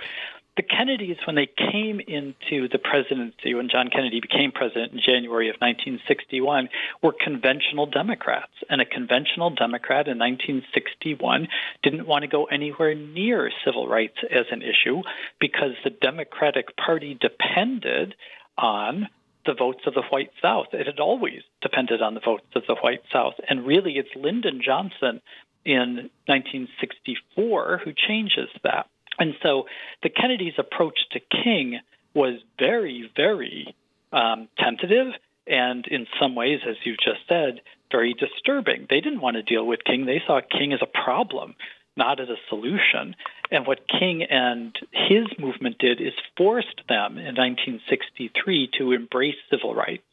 the 0.56 0.62
Kennedys, 0.62 1.16
when 1.26 1.36
they 1.36 1.46
came 1.46 1.98
into 2.00 2.68
the 2.68 2.78
presidency, 2.78 3.54
when 3.54 3.70
John 3.70 3.88
Kennedy 3.88 4.20
became 4.20 4.52
president 4.52 4.92
in 4.92 5.00
January 5.00 5.48
of 5.48 5.56
1961, 5.56 6.68
were 7.02 7.14
conventional 7.18 7.86
Democrats. 7.86 8.52
And 8.68 8.80
a 8.80 8.84
conventional 8.84 9.48
Democrat 9.50 10.08
in 10.08 10.18
1961 10.18 11.48
didn't 11.82 12.06
want 12.06 12.22
to 12.22 12.28
go 12.28 12.44
anywhere 12.44 12.94
near 12.94 13.50
civil 13.64 13.88
rights 13.88 14.18
as 14.30 14.44
an 14.50 14.60
issue 14.60 15.00
because 15.40 15.72
the 15.84 15.90
Democratic 15.90 16.76
Party 16.76 17.18
depended 17.18 18.14
on 18.58 19.08
the 19.46 19.54
votes 19.54 19.80
of 19.86 19.94
the 19.94 20.04
white 20.10 20.30
South. 20.42 20.66
It 20.72 20.86
had 20.86 21.00
always 21.00 21.40
depended 21.62 22.02
on 22.02 22.12
the 22.12 22.20
votes 22.20 22.46
of 22.54 22.62
the 22.68 22.76
white 22.76 23.02
South. 23.10 23.34
And 23.48 23.66
really, 23.66 23.94
it's 23.96 24.14
Lyndon 24.14 24.60
Johnson 24.62 25.22
in 25.64 26.10
1964 26.26 27.80
who 27.84 27.92
changes 27.92 28.48
that. 28.64 28.86
And 29.18 29.34
so 29.42 29.64
the 30.02 30.10
Kennedys' 30.10 30.54
approach 30.58 30.98
to 31.12 31.20
King 31.20 31.80
was 32.14 32.40
very, 32.58 33.10
very 33.16 33.74
um, 34.12 34.48
tentative 34.58 35.12
and 35.46 35.86
in 35.86 36.06
some 36.20 36.34
ways, 36.34 36.60
as 36.68 36.76
you've 36.84 36.98
just 36.98 37.20
said, 37.28 37.60
very 37.90 38.14
disturbing. 38.14 38.86
They 38.88 39.00
didn't 39.00 39.20
want 39.20 39.36
to 39.36 39.42
deal 39.42 39.66
with 39.66 39.84
King. 39.84 40.06
They 40.06 40.22
saw 40.26 40.40
King 40.40 40.72
as 40.72 40.80
a 40.82 40.86
problem, 40.86 41.54
not 41.96 42.20
as 42.20 42.28
a 42.28 42.36
solution. 42.48 43.16
And 43.50 43.66
what 43.66 43.88
King 43.88 44.22
and 44.22 44.76
his 44.92 45.26
movement 45.38 45.78
did 45.78 46.00
is 46.00 46.14
forced 46.36 46.80
them 46.88 47.18
in 47.18 47.34
1963 47.34 48.70
to 48.78 48.92
embrace 48.92 49.36
civil 49.50 49.74
rights 49.74 50.04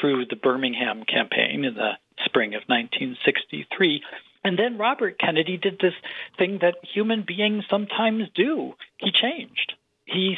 through 0.00 0.26
the 0.26 0.36
Birmingham 0.36 1.04
campaign 1.04 1.64
in 1.64 1.74
the 1.74 1.92
spring 2.24 2.54
of 2.54 2.62
1963 2.66 4.02
and 4.44 4.58
then 4.58 4.78
Robert 4.78 5.18
Kennedy 5.18 5.56
did 5.56 5.78
this 5.80 5.94
thing 6.38 6.58
that 6.62 6.76
human 6.82 7.24
beings 7.26 7.64
sometimes 7.68 8.28
do. 8.34 8.74
He 8.98 9.12
changed. 9.12 9.74
He 10.04 10.36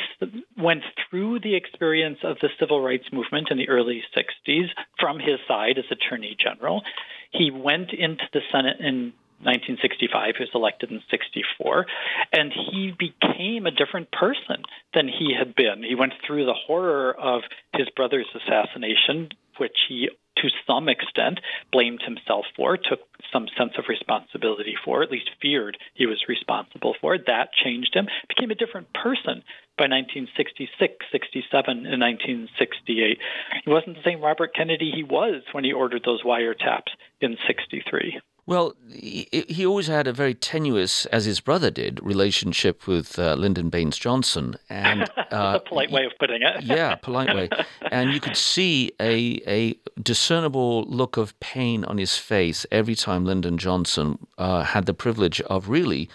went 0.56 0.82
through 1.08 1.40
the 1.40 1.54
experience 1.54 2.18
of 2.22 2.36
the 2.42 2.50
civil 2.60 2.82
rights 2.82 3.06
movement 3.12 3.48
in 3.50 3.56
the 3.56 3.68
early 3.68 4.02
60s 4.14 4.68
from 5.00 5.18
his 5.18 5.38
side 5.48 5.78
as 5.78 5.84
Attorney 5.90 6.36
General. 6.38 6.82
He 7.30 7.50
went 7.50 7.92
into 7.92 8.24
the 8.34 8.40
Senate 8.50 8.80
in 8.80 9.14
1965. 9.42 10.36
He 10.36 10.42
was 10.42 10.50
elected 10.54 10.90
in 10.90 11.00
64. 11.10 11.86
And 12.32 12.52
he 12.52 12.92
became 12.96 13.66
a 13.66 13.70
different 13.70 14.12
person 14.12 14.62
than 14.94 15.08
he 15.08 15.34
had 15.36 15.54
been. 15.54 15.82
He 15.82 15.94
went 15.94 16.12
through 16.26 16.44
the 16.44 16.54
horror 16.54 17.14
of 17.18 17.42
his 17.74 17.88
brother's 17.96 18.28
assassination, 18.34 19.30
which 19.56 19.76
he 19.88 20.10
to 20.42 20.48
some 20.66 20.88
extent 20.88 21.40
blamed 21.72 22.02
himself 22.02 22.44
for, 22.56 22.76
took 22.76 23.00
some 23.32 23.46
sense 23.56 23.72
of 23.78 23.84
responsibility 23.88 24.74
for, 24.84 25.02
at 25.02 25.10
least 25.10 25.30
feared 25.40 25.78
he 25.94 26.06
was 26.06 26.28
responsible 26.28 26.94
for. 27.00 27.16
That 27.16 27.48
changed 27.64 27.94
him, 27.94 28.08
became 28.28 28.50
a 28.50 28.54
different 28.54 28.92
person 28.92 29.42
by 29.78 29.88
1966, 29.88 31.06
67, 31.10 31.86
and 31.86 32.00
1968. 32.00 33.18
He 33.64 33.70
wasn't 33.70 33.96
the 33.96 34.02
same 34.04 34.20
Robert 34.20 34.54
Kennedy 34.54 34.92
he 34.94 35.04
was 35.04 35.42
when 35.52 35.64
he 35.64 35.72
ordered 35.72 36.02
those 36.04 36.22
wiretaps 36.22 36.92
in 37.20 37.38
63. 37.46 38.20
Well, 38.44 38.74
he, 38.92 39.28
he, 39.30 39.64
always 39.64 39.86
had 39.86 40.08
a 40.08 40.12
very 40.12 40.34
tenuous, 40.34 41.06
as 41.06 41.26
his 41.26 41.38
brother 41.38 41.70
did, 41.70 42.00
relationship 42.02 42.88
with 42.88 43.16
uh, 43.16 43.34
Lyndon 43.34 43.68
Baines 43.68 43.96
Johnson, 43.96 44.56
and 44.68 45.02
uh, 45.30 45.60
a 45.60 45.60
polite 45.60 45.92
way 45.92 46.04
of 46.06 46.12
putting 46.18 46.42
it. 46.42 46.64
yeah, 46.64 46.96
polite 46.96 47.32
way, 47.34 47.48
and 47.92 48.12
you 48.12 48.18
could 48.18 48.36
see 48.36 48.90
a 49.00 49.40
a 49.46 49.78
discernible 50.00 50.82
look 50.84 51.16
of 51.16 51.38
pain 51.38 51.84
on 51.84 51.98
his 51.98 52.16
face 52.16 52.66
every 52.72 52.96
time 52.96 53.24
Lyndon 53.24 53.58
Johnson 53.58 54.18
uh, 54.38 54.64
had 54.64 54.86
the 54.86 54.94
privilege 54.94 55.40
of 55.42 55.68
really 55.68 56.10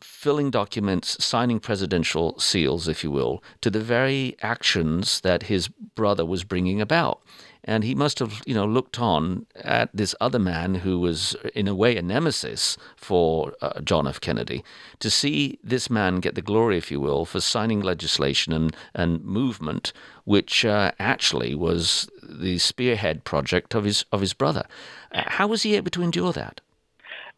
filling 0.00 0.50
documents, 0.50 1.22
signing 1.22 1.60
presidential 1.60 2.38
seals, 2.38 2.88
if 2.88 3.04
you 3.04 3.10
will, 3.10 3.42
to 3.60 3.68
the 3.68 3.80
very 3.80 4.36
actions 4.40 5.20
that 5.20 5.44
his 5.44 5.68
brother 5.68 6.24
was 6.24 6.44
bringing 6.44 6.80
about 6.80 7.20
and 7.64 7.84
he 7.84 7.94
must 7.94 8.18
have 8.18 8.42
you 8.46 8.54
know 8.54 8.66
looked 8.66 8.98
on 8.98 9.46
at 9.56 9.90
this 9.94 10.14
other 10.20 10.38
man 10.38 10.76
who 10.76 10.98
was 10.98 11.36
in 11.54 11.68
a 11.68 11.74
way 11.74 11.96
a 11.96 12.02
nemesis 12.02 12.76
for 12.96 13.52
uh, 13.60 13.80
John 13.80 14.06
F. 14.06 14.20
Kennedy 14.20 14.64
to 14.98 15.10
see 15.10 15.58
this 15.62 15.88
man 15.90 16.16
get 16.16 16.34
the 16.34 16.42
glory, 16.42 16.76
if 16.76 16.90
you 16.90 17.00
will, 17.00 17.24
for 17.24 17.40
signing 17.40 17.80
legislation 17.80 18.52
and 18.52 18.76
and 18.94 19.24
movement 19.24 19.92
which 20.24 20.64
uh, 20.64 20.92
actually 20.98 21.54
was 21.54 22.08
the 22.22 22.58
spearhead 22.58 23.24
project 23.24 23.74
of 23.74 23.84
his 23.84 24.04
of 24.12 24.20
his 24.20 24.32
brother. 24.32 24.64
How 25.12 25.46
was 25.46 25.62
he 25.62 25.76
able 25.76 25.90
to 25.90 26.02
endure 26.02 26.32
that? 26.32 26.60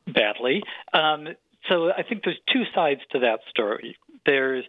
Badly. 0.06 0.62
Um, 0.92 1.28
so 1.68 1.90
I 1.96 2.02
think 2.02 2.24
there's 2.24 2.40
two 2.52 2.64
sides 2.74 3.00
to 3.12 3.18
that 3.20 3.40
story. 3.48 3.96
There's 4.26 4.64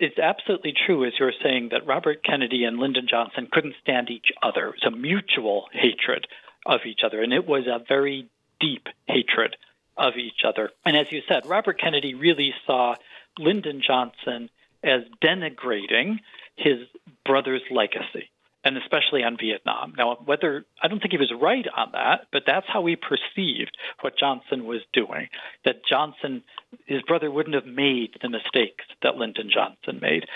it's 0.00 0.18
absolutely 0.18 0.72
true, 0.86 1.04
as 1.04 1.12
you're 1.18 1.32
saying, 1.42 1.68
that 1.72 1.86
Robert 1.86 2.24
Kennedy 2.24 2.64
and 2.64 2.78
Lyndon 2.78 3.06
Johnson 3.08 3.48
couldn't 3.52 3.74
stand 3.82 4.10
each 4.10 4.28
other. 4.42 4.68
It 4.68 4.76
was 4.82 4.92
a 4.92 4.96
mutual 4.96 5.66
hatred 5.72 6.26
of 6.64 6.80
each 6.86 7.00
other, 7.04 7.22
and 7.22 7.32
it 7.32 7.46
was 7.46 7.66
a 7.66 7.84
very 7.86 8.28
deep 8.58 8.88
hatred 9.06 9.56
of 9.96 10.14
each 10.16 10.42
other. 10.46 10.70
And 10.84 10.96
as 10.96 11.12
you 11.12 11.20
said, 11.28 11.46
Robert 11.46 11.78
Kennedy 11.78 12.14
really 12.14 12.54
saw 12.66 12.94
Lyndon 13.38 13.82
Johnson 13.86 14.48
as 14.82 15.02
denigrating 15.22 16.20
his 16.56 16.78
brother's 17.26 17.62
legacy 17.70 18.30
and 18.64 18.76
especially 18.76 19.22
on 19.22 19.36
Vietnam. 19.40 19.94
Now, 19.96 20.16
whether 20.24 20.64
I 20.82 20.88
don't 20.88 21.00
think 21.00 21.12
he 21.12 21.18
was 21.18 21.32
right 21.40 21.66
on 21.76 21.92
that, 21.92 22.26
but 22.32 22.42
that's 22.46 22.66
how 22.68 22.82
we 22.82 22.96
perceived 22.96 23.76
what 24.00 24.18
Johnson 24.18 24.64
was 24.64 24.80
doing. 24.92 25.28
That 25.64 25.84
Johnson, 25.88 26.42
his 26.86 27.02
brother, 27.02 27.30
wouldn't 27.30 27.54
have 27.54 27.66
made 27.66 28.10
the 28.20 28.28
mistakes 28.28 28.84
that 29.02 29.16
Lyndon 29.16 29.50
Johnson 29.52 30.00
made. 30.00 30.26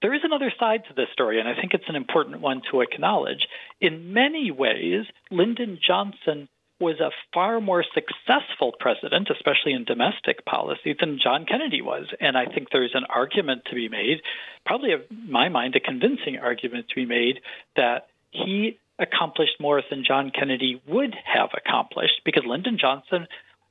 There 0.00 0.14
is 0.14 0.20
another 0.22 0.52
side 0.60 0.82
to 0.88 0.94
this 0.94 1.08
story, 1.12 1.40
and 1.40 1.48
I 1.48 1.54
think 1.54 1.74
it's 1.74 1.88
an 1.88 1.96
important 1.96 2.40
one 2.40 2.62
to 2.70 2.82
acknowledge. 2.82 3.48
In 3.80 4.12
many 4.12 4.50
ways, 4.50 5.06
Lyndon 5.30 5.78
Johnson 5.84 6.48
was 6.80 7.00
a 7.00 7.10
far 7.34 7.60
more 7.60 7.84
successful 7.94 8.72
president, 8.78 9.28
especially 9.30 9.72
in 9.72 9.84
domestic 9.84 10.44
policy, 10.44 10.94
than 10.98 11.18
John 11.22 11.44
Kennedy 11.44 11.82
was. 11.82 12.06
And 12.20 12.36
I 12.36 12.46
think 12.46 12.68
there's 12.70 12.94
an 12.94 13.04
argument 13.08 13.62
to 13.66 13.74
be 13.74 13.88
made, 13.88 14.22
probably 14.64 14.92
in 14.92 15.30
my 15.30 15.48
mind, 15.48 15.74
a 15.74 15.80
convincing 15.80 16.38
argument 16.40 16.88
to 16.88 16.94
be 16.94 17.06
made 17.06 17.40
that 17.76 18.08
he 18.30 18.78
accomplished 18.98 19.60
more 19.60 19.82
than 19.90 20.04
John 20.04 20.30
Kennedy 20.30 20.80
would 20.86 21.14
have 21.24 21.50
accomplished 21.56 22.20
because 22.24 22.44
Lyndon 22.46 22.78
Johnson, 22.80 23.26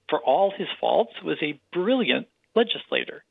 for 0.09 0.19
all 0.19 0.51
his 0.55 0.67
faults, 0.79 1.13
was 1.23 1.37
a 1.41 1.59
brilliant 1.73 2.27
legislator. 2.55 3.23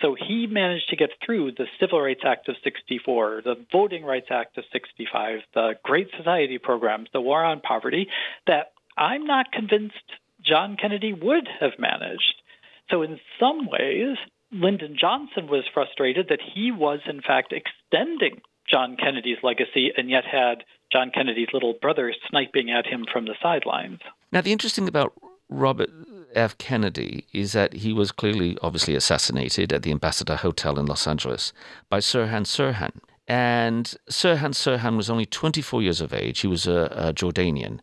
So 0.00 0.16
he 0.18 0.46
managed 0.46 0.88
to 0.90 0.96
get 0.96 1.10
through 1.24 1.52
the 1.52 1.66
Civil 1.78 2.00
Rights 2.00 2.22
Act 2.24 2.48
of 2.48 2.56
64, 2.64 3.42
the 3.44 3.66
Voting 3.70 4.04
Rights 4.04 4.28
Act 4.30 4.56
of 4.56 4.64
65, 4.72 5.40
the 5.54 5.74
Great 5.82 6.08
Society 6.16 6.58
programs, 6.58 7.08
the 7.12 7.20
War 7.20 7.44
on 7.44 7.60
Poverty, 7.60 8.08
that 8.46 8.72
I'm 9.00 9.24
not 9.24 9.50
convinced 9.50 9.96
John 10.44 10.76
Kennedy 10.80 11.12
would 11.14 11.48
have 11.60 11.72
managed. 11.78 12.42
So, 12.90 13.02
in 13.02 13.18
some 13.40 13.66
ways, 13.66 14.18
Lyndon 14.52 14.96
Johnson 15.00 15.48
was 15.48 15.64
frustrated 15.72 16.26
that 16.28 16.40
he 16.54 16.70
was, 16.70 17.00
in 17.08 17.22
fact, 17.22 17.52
extending 17.52 18.42
John 18.70 18.96
Kennedy's 18.96 19.38
legacy 19.42 19.90
and 19.96 20.10
yet 20.10 20.24
had 20.24 20.64
John 20.92 21.10
Kennedy's 21.14 21.48
little 21.52 21.74
brother 21.80 22.12
sniping 22.28 22.70
at 22.70 22.86
him 22.86 23.06
from 23.10 23.24
the 23.24 23.34
sidelines. 23.42 24.00
Now, 24.32 24.42
the 24.42 24.52
interesting 24.52 24.86
about 24.86 25.14
Robert 25.48 25.90
F. 26.34 26.58
Kennedy 26.58 27.26
is 27.32 27.52
that 27.52 27.72
he 27.74 27.92
was 27.92 28.12
clearly, 28.12 28.56
obviously, 28.62 28.94
assassinated 28.94 29.72
at 29.72 29.82
the 29.82 29.90
Ambassador 29.90 30.36
Hotel 30.36 30.78
in 30.78 30.86
Los 30.86 31.06
Angeles 31.06 31.52
by 31.88 31.98
Sirhan 31.98 32.44
Sirhan. 32.44 32.92
And 33.26 33.94
Sirhan 34.10 34.52
Sirhan 34.52 34.96
was 34.96 35.08
only 35.08 35.26
24 35.26 35.82
years 35.82 36.00
of 36.00 36.12
age. 36.12 36.40
He 36.40 36.46
was 36.46 36.66
a, 36.66 36.92
a 36.94 37.12
Jordanian. 37.12 37.80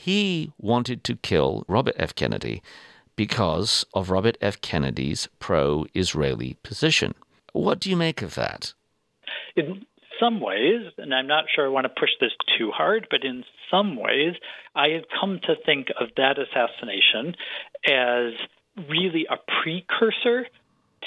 He 0.00 0.52
wanted 0.58 1.02
to 1.04 1.16
kill 1.16 1.64
Robert 1.66 1.96
F. 1.98 2.14
Kennedy 2.14 2.62
because 3.16 3.84
of 3.92 4.10
Robert 4.10 4.38
F. 4.40 4.60
Kennedy's 4.60 5.28
pro 5.40 5.86
Israeli 5.92 6.56
position. 6.62 7.16
What 7.52 7.80
do 7.80 7.90
you 7.90 7.96
make 7.96 8.22
of 8.22 8.36
that? 8.36 8.74
In 9.56 9.84
some 10.20 10.40
ways, 10.40 10.82
and 10.98 11.12
I'm 11.12 11.26
not 11.26 11.46
sure 11.52 11.66
I 11.66 11.68
want 11.68 11.86
to 11.86 12.00
push 12.00 12.10
this 12.20 12.30
too 12.56 12.70
hard, 12.70 13.08
but 13.10 13.24
in 13.24 13.42
some 13.72 13.96
ways, 13.96 14.34
I 14.72 14.90
have 14.90 15.02
come 15.20 15.40
to 15.48 15.56
think 15.66 15.88
of 16.00 16.10
that 16.16 16.36
assassination 16.38 17.34
as 17.84 18.34
really 18.88 19.26
a 19.28 19.36
precursor 19.62 20.46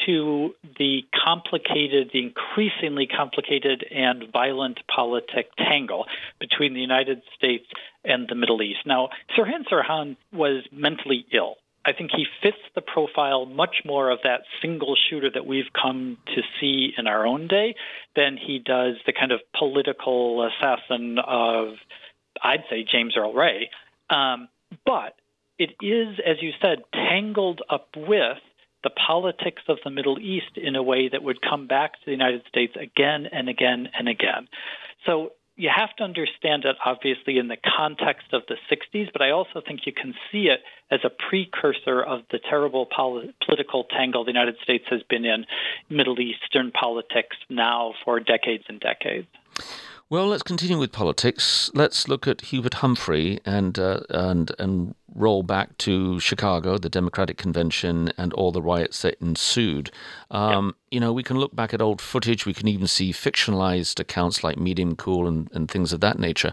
to 0.06 0.54
the 0.78 1.02
complicated, 1.26 2.10
the 2.14 2.20
increasingly 2.20 3.08
complicated 3.08 3.86
and 3.90 4.26
violent 4.32 4.80
politic 4.94 5.48
tangle 5.58 6.06
between 6.40 6.74
the 6.74 6.80
United 6.80 7.22
States 7.38 7.66
and 8.04 8.28
the 8.28 8.36
Middle 8.36 8.62
East. 8.62 8.80
Now, 8.86 9.10
Sirhan 9.38 9.66
Sirhan 9.72 10.18
was 10.32 10.64
mentally 10.72 11.26
ill. 11.34 11.56
I 11.84 11.94
think 11.94 12.12
he 12.16 12.26
fits 12.44 12.58
the 12.76 12.82
profile 12.82 13.46
much 13.46 13.78
more 13.86 14.12
of 14.12 14.20
that 14.24 14.42
single 14.62 14.96
shooter 15.10 15.32
that 15.34 15.48
we've 15.48 15.74
come 15.74 16.18
to 16.28 16.42
see 16.60 16.94
in 16.96 17.08
our 17.08 17.26
own 17.26 17.48
day 17.48 17.76
than 18.16 18.38
he 18.38 18.60
does 18.60 18.96
the 19.06 19.14
kind 19.14 19.32
of 19.32 19.40
political 19.58 20.48
assassin 20.48 21.18
of, 21.18 21.70
I'd 22.44 22.66
say, 22.70 22.84
James 22.84 23.16
Earl 23.18 23.34
Ray. 23.34 23.72
Um, 24.12 24.48
but 24.86 25.16
it 25.58 25.72
is, 25.82 26.20
as 26.26 26.38
you 26.42 26.52
said, 26.62 26.84
tangled 26.94 27.62
up 27.70 27.90
with 27.96 28.38
the 28.84 28.90
politics 28.90 29.64
of 29.68 29.78
the 29.84 29.92
Middle 29.92 30.20
East 30.20 30.58
in 30.58 30.76
a 30.76 30.84
way 30.84 31.10
that 31.10 31.24
would 31.24 31.42
come 31.42 31.68
back 31.68 31.94
to 31.94 32.00
the 32.06 32.12
United 32.12 32.44
States 32.48 32.74
again 32.76 33.28
and 33.32 33.50
again 33.50 33.90
and 33.98 34.08
again. 34.08 34.48
So 35.06 35.32
you 35.56 35.70
have 35.76 35.96
to 35.98 36.04
understand 36.04 36.66
it 36.66 36.76
obviously 36.86 37.38
in 37.38 37.48
the 37.48 37.58
context 37.78 38.28
of 38.34 38.44
the 38.48 38.56
60s, 38.72 39.10
but 39.12 39.22
I 39.22 39.32
also 39.32 39.62
think 39.66 39.82
you 39.86 39.94
can 39.94 40.14
see 40.32 40.48
it 40.48 40.62
as 40.90 41.02
a 41.04 41.10
precursor 41.10 42.02
of 42.02 42.22
the 42.32 42.40
terrible 42.40 42.86
pol- 42.86 43.30
political 43.46 43.84
tangle 43.86 44.24
the 44.24 44.32
United 44.32 44.56
States 44.64 44.86
has 44.90 45.02
been 45.04 45.26
in 45.26 45.46
Middle 45.90 46.20
Eastern 46.20 46.72
politics 46.72 47.38
now 47.50 47.94
for 48.04 48.20
decades 48.20 48.64
and 48.70 48.80
decades. 48.80 49.28
Well, 50.12 50.28
let's 50.28 50.44
continue 50.44 50.78
with 50.78 50.92
politics. 50.92 51.72
Let's 51.74 52.10
look 52.10 52.28
at 52.28 52.42
Hubert 52.42 52.74
Humphrey 52.74 53.40
and 53.46 53.80
uh, 53.80 54.02
and 54.10 54.52
and 54.60 54.94
roll 55.16 55.42
back 55.42 55.78
to 55.78 56.20
Chicago, 56.20 56.78
the 56.78 56.90
Democratic 56.90 57.38
Convention, 57.38 58.12
and 58.18 58.34
all 58.34 58.52
the 58.52 58.62
riots 58.62 59.04
that 59.04 59.16
ensued. 59.22 59.90
Um, 60.30 60.76
You 60.90 61.00
know, 61.00 61.14
we 61.14 61.24
can 61.24 61.38
look 61.38 61.56
back 61.56 61.74
at 61.74 61.82
old 61.82 62.02
footage. 62.02 62.46
We 62.46 62.54
can 62.54 62.68
even 62.68 62.88
see 62.88 63.14
fictionalized 63.14 64.02
accounts 64.02 64.44
like 64.44 64.58
Medium 64.58 64.98
Cool 64.98 65.30
and, 65.30 65.50
and 65.54 65.72
things 65.72 65.94
of 65.94 66.02
that 66.02 66.20
nature. 66.20 66.52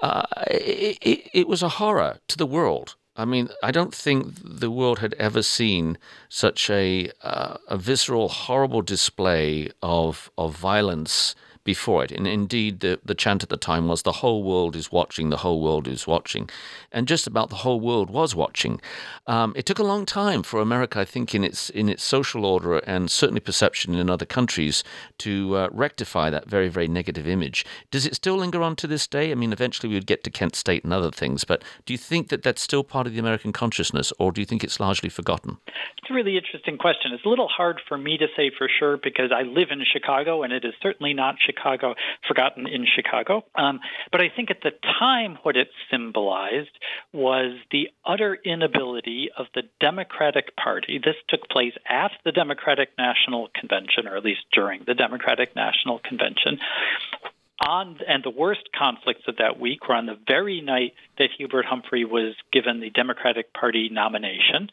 Uh, 0.00 0.26
it, 0.48 0.98
it, 1.00 1.30
it 1.32 1.46
was 1.46 1.62
a 1.62 1.76
horror 1.78 2.18
to 2.26 2.36
the 2.36 2.46
world. 2.56 2.96
I 3.14 3.24
mean, 3.24 3.50
I 3.62 3.70
don't 3.70 3.94
think 3.94 4.34
the 4.42 4.70
world 4.70 4.98
had 4.98 5.14
ever 5.14 5.42
seen 5.42 5.96
such 6.28 6.68
a 6.68 7.12
uh, 7.22 7.56
a 7.68 7.76
visceral, 7.76 8.28
horrible 8.28 8.82
display 8.82 9.70
of 9.80 10.28
of 10.36 10.56
violence 10.56 11.36
before 11.64 12.04
it. 12.04 12.12
And 12.12 12.26
indeed, 12.26 12.80
the, 12.80 13.00
the 13.04 13.14
chant 13.14 13.42
at 13.42 13.48
the 13.48 13.56
time 13.56 13.88
was, 13.88 14.02
The 14.02 14.12
whole 14.12 14.42
world 14.42 14.76
is 14.76 14.90
watching, 14.90 15.30
the 15.30 15.38
whole 15.38 15.60
world 15.60 15.86
is 15.86 16.06
watching. 16.06 16.48
And 16.92 17.06
just 17.06 17.26
about 17.26 17.50
the 17.50 17.56
whole 17.56 17.80
world 17.80 18.10
was 18.10 18.34
watching. 18.34 18.80
Um, 19.26 19.52
it 19.56 19.66
took 19.66 19.78
a 19.78 19.84
long 19.84 20.06
time 20.06 20.42
for 20.42 20.60
America, 20.60 21.00
I 21.00 21.04
think, 21.04 21.34
in 21.34 21.44
its, 21.44 21.70
in 21.70 21.88
its 21.88 22.02
social 22.02 22.44
order 22.44 22.78
and 22.78 23.10
certainly 23.10 23.40
perception 23.40 23.94
in 23.94 24.10
other 24.10 24.26
countries 24.26 24.82
to 25.18 25.56
uh, 25.56 25.68
rectify 25.72 26.30
that 26.30 26.48
very, 26.48 26.68
very 26.68 26.88
negative 26.88 27.26
image. 27.26 27.64
Does 27.90 28.06
it 28.06 28.16
still 28.16 28.36
linger 28.36 28.62
on 28.62 28.76
to 28.76 28.86
this 28.86 29.06
day? 29.06 29.30
I 29.30 29.34
mean, 29.34 29.52
eventually 29.52 29.88
we 29.88 29.96
would 29.96 30.06
get 30.06 30.24
to 30.24 30.30
Kent 30.30 30.56
State 30.56 30.84
and 30.84 30.92
other 30.92 31.10
things, 31.10 31.44
but 31.44 31.62
do 31.86 31.92
you 31.92 31.98
think 31.98 32.28
that 32.28 32.42
that's 32.42 32.62
still 32.62 32.84
part 32.84 33.06
of 33.06 33.12
the 33.12 33.18
American 33.18 33.52
consciousness, 33.52 34.12
or 34.18 34.32
do 34.32 34.40
you 34.40 34.46
think 34.46 34.64
it's 34.64 34.80
largely 34.80 35.08
forgotten? 35.08 35.58
It's 35.66 36.10
a 36.10 36.14
really 36.14 36.36
interesting 36.36 36.78
question. 36.78 37.12
It's 37.12 37.24
a 37.24 37.28
little 37.28 37.48
hard 37.48 37.80
for 37.86 37.96
me 37.98 38.18
to 38.18 38.26
say 38.36 38.50
for 38.56 38.68
sure 38.78 38.96
because 38.96 39.30
I 39.32 39.42
live 39.42 39.68
in 39.70 39.80
Chicago 39.92 40.42
and 40.42 40.52
it 40.52 40.64
is 40.64 40.74
certainly 40.82 41.14
not 41.14 41.36
Chicago, 41.38 41.49
forgotten 42.26 42.66
in 42.66 42.86
Chicago. 42.86 43.44
Um, 43.54 43.80
but 44.12 44.20
I 44.20 44.28
think 44.34 44.50
at 44.50 44.62
the 44.62 44.72
time, 44.98 45.38
what 45.42 45.56
it 45.56 45.68
symbolized 45.90 46.70
was 47.12 47.56
the 47.70 47.88
utter 48.04 48.38
inability 48.44 49.30
of 49.36 49.46
the 49.54 49.62
Democratic 49.80 50.56
Party. 50.56 51.00
This 51.02 51.16
took 51.28 51.48
place 51.48 51.74
at 51.88 52.12
the 52.24 52.32
Democratic 52.32 52.90
National 52.98 53.48
Convention, 53.54 54.06
or 54.06 54.16
at 54.16 54.24
least 54.24 54.42
during 54.52 54.82
the 54.86 54.94
Democratic 54.94 55.54
National 55.56 55.98
Convention. 55.98 56.58
On 57.66 57.98
and 58.08 58.24
the 58.24 58.30
worst 58.30 58.70
conflicts 58.76 59.24
of 59.28 59.36
that 59.36 59.60
week 59.60 59.86
were 59.86 59.94
on 59.94 60.06
the 60.06 60.18
very 60.26 60.62
night 60.62 60.94
that 61.18 61.28
Hubert 61.36 61.66
Humphrey 61.66 62.06
was 62.06 62.34
given 62.52 62.80
the 62.80 62.88
Democratic 62.88 63.52
Party 63.52 63.90
nomination. 63.92 64.70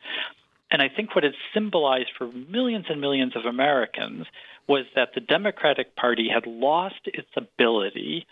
And 0.69 0.82
I 0.82 0.89
think 0.89 1.15
what 1.15 1.23
it 1.23 1.34
symbolized 1.53 2.10
for 2.17 2.27
millions 2.27 2.86
and 2.89 2.99
millions 2.99 3.36
of 3.36 3.45
Americans 3.45 4.25
was 4.67 4.86
that 4.95 5.10
the 5.15 5.21
Democratic 5.21 5.95
Party 5.95 6.27
had 6.34 6.45
lost 6.45 7.01
its 7.06 7.30
ability 7.38 8.27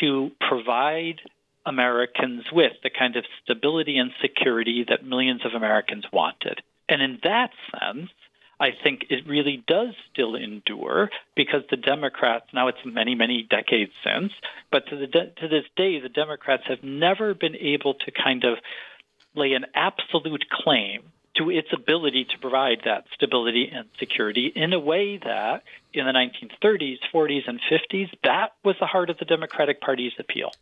to 0.00 0.30
provide 0.46 1.20
Americans 1.66 2.44
with 2.52 2.72
the 2.82 2.90
kind 2.90 3.16
of 3.16 3.24
stability 3.42 3.96
and 3.96 4.10
security 4.20 4.84
that 4.88 5.04
millions 5.04 5.40
of 5.46 5.54
Americans 5.54 6.04
wanted. 6.12 6.60
And 6.88 7.00
in 7.00 7.18
that 7.22 7.50
sense, 7.72 8.10
I 8.60 8.70
think 8.82 9.06
it 9.10 9.26
really 9.26 9.64
does 9.66 9.94
still 10.12 10.36
endure 10.36 11.10
because 11.34 11.62
the 11.70 11.76
Democrats, 11.76 12.46
now 12.52 12.68
it's 12.68 12.78
many, 12.84 13.14
many 13.14 13.42
decades 13.42 13.92
since, 14.04 14.32
but 14.70 14.86
to, 14.88 14.96
the 14.96 15.06
to 15.06 15.48
this 15.48 15.64
day, 15.76 16.00
the 16.00 16.08
Democrats 16.08 16.64
have 16.68 16.82
never 16.82 17.34
been 17.34 17.56
able 17.56 17.94
to 17.94 18.10
kind 18.10 18.44
of 18.44 18.58
lay 19.34 19.54
an 19.54 19.66
absolute 19.74 20.44
claim 20.50 21.02
to 21.36 21.50
its 21.50 21.68
ability 21.72 22.24
to 22.24 22.38
provide 22.38 22.82
that 22.84 23.04
stability 23.14 23.70
and 23.72 23.88
security 23.98 24.52
in 24.54 24.72
a 24.72 24.78
way 24.78 25.18
that 25.18 25.62
in 25.92 26.06
the 26.06 26.12
1930s, 26.12 26.98
40s, 27.12 27.48
and 27.48 27.60
50s, 27.70 28.10
that 28.22 28.52
was 28.64 28.76
the 28.80 28.86
heart 28.86 29.10
of 29.10 29.18
the 29.18 29.24
Democratic 29.24 29.80
Party's 29.80 30.12
appeal. 30.18 30.52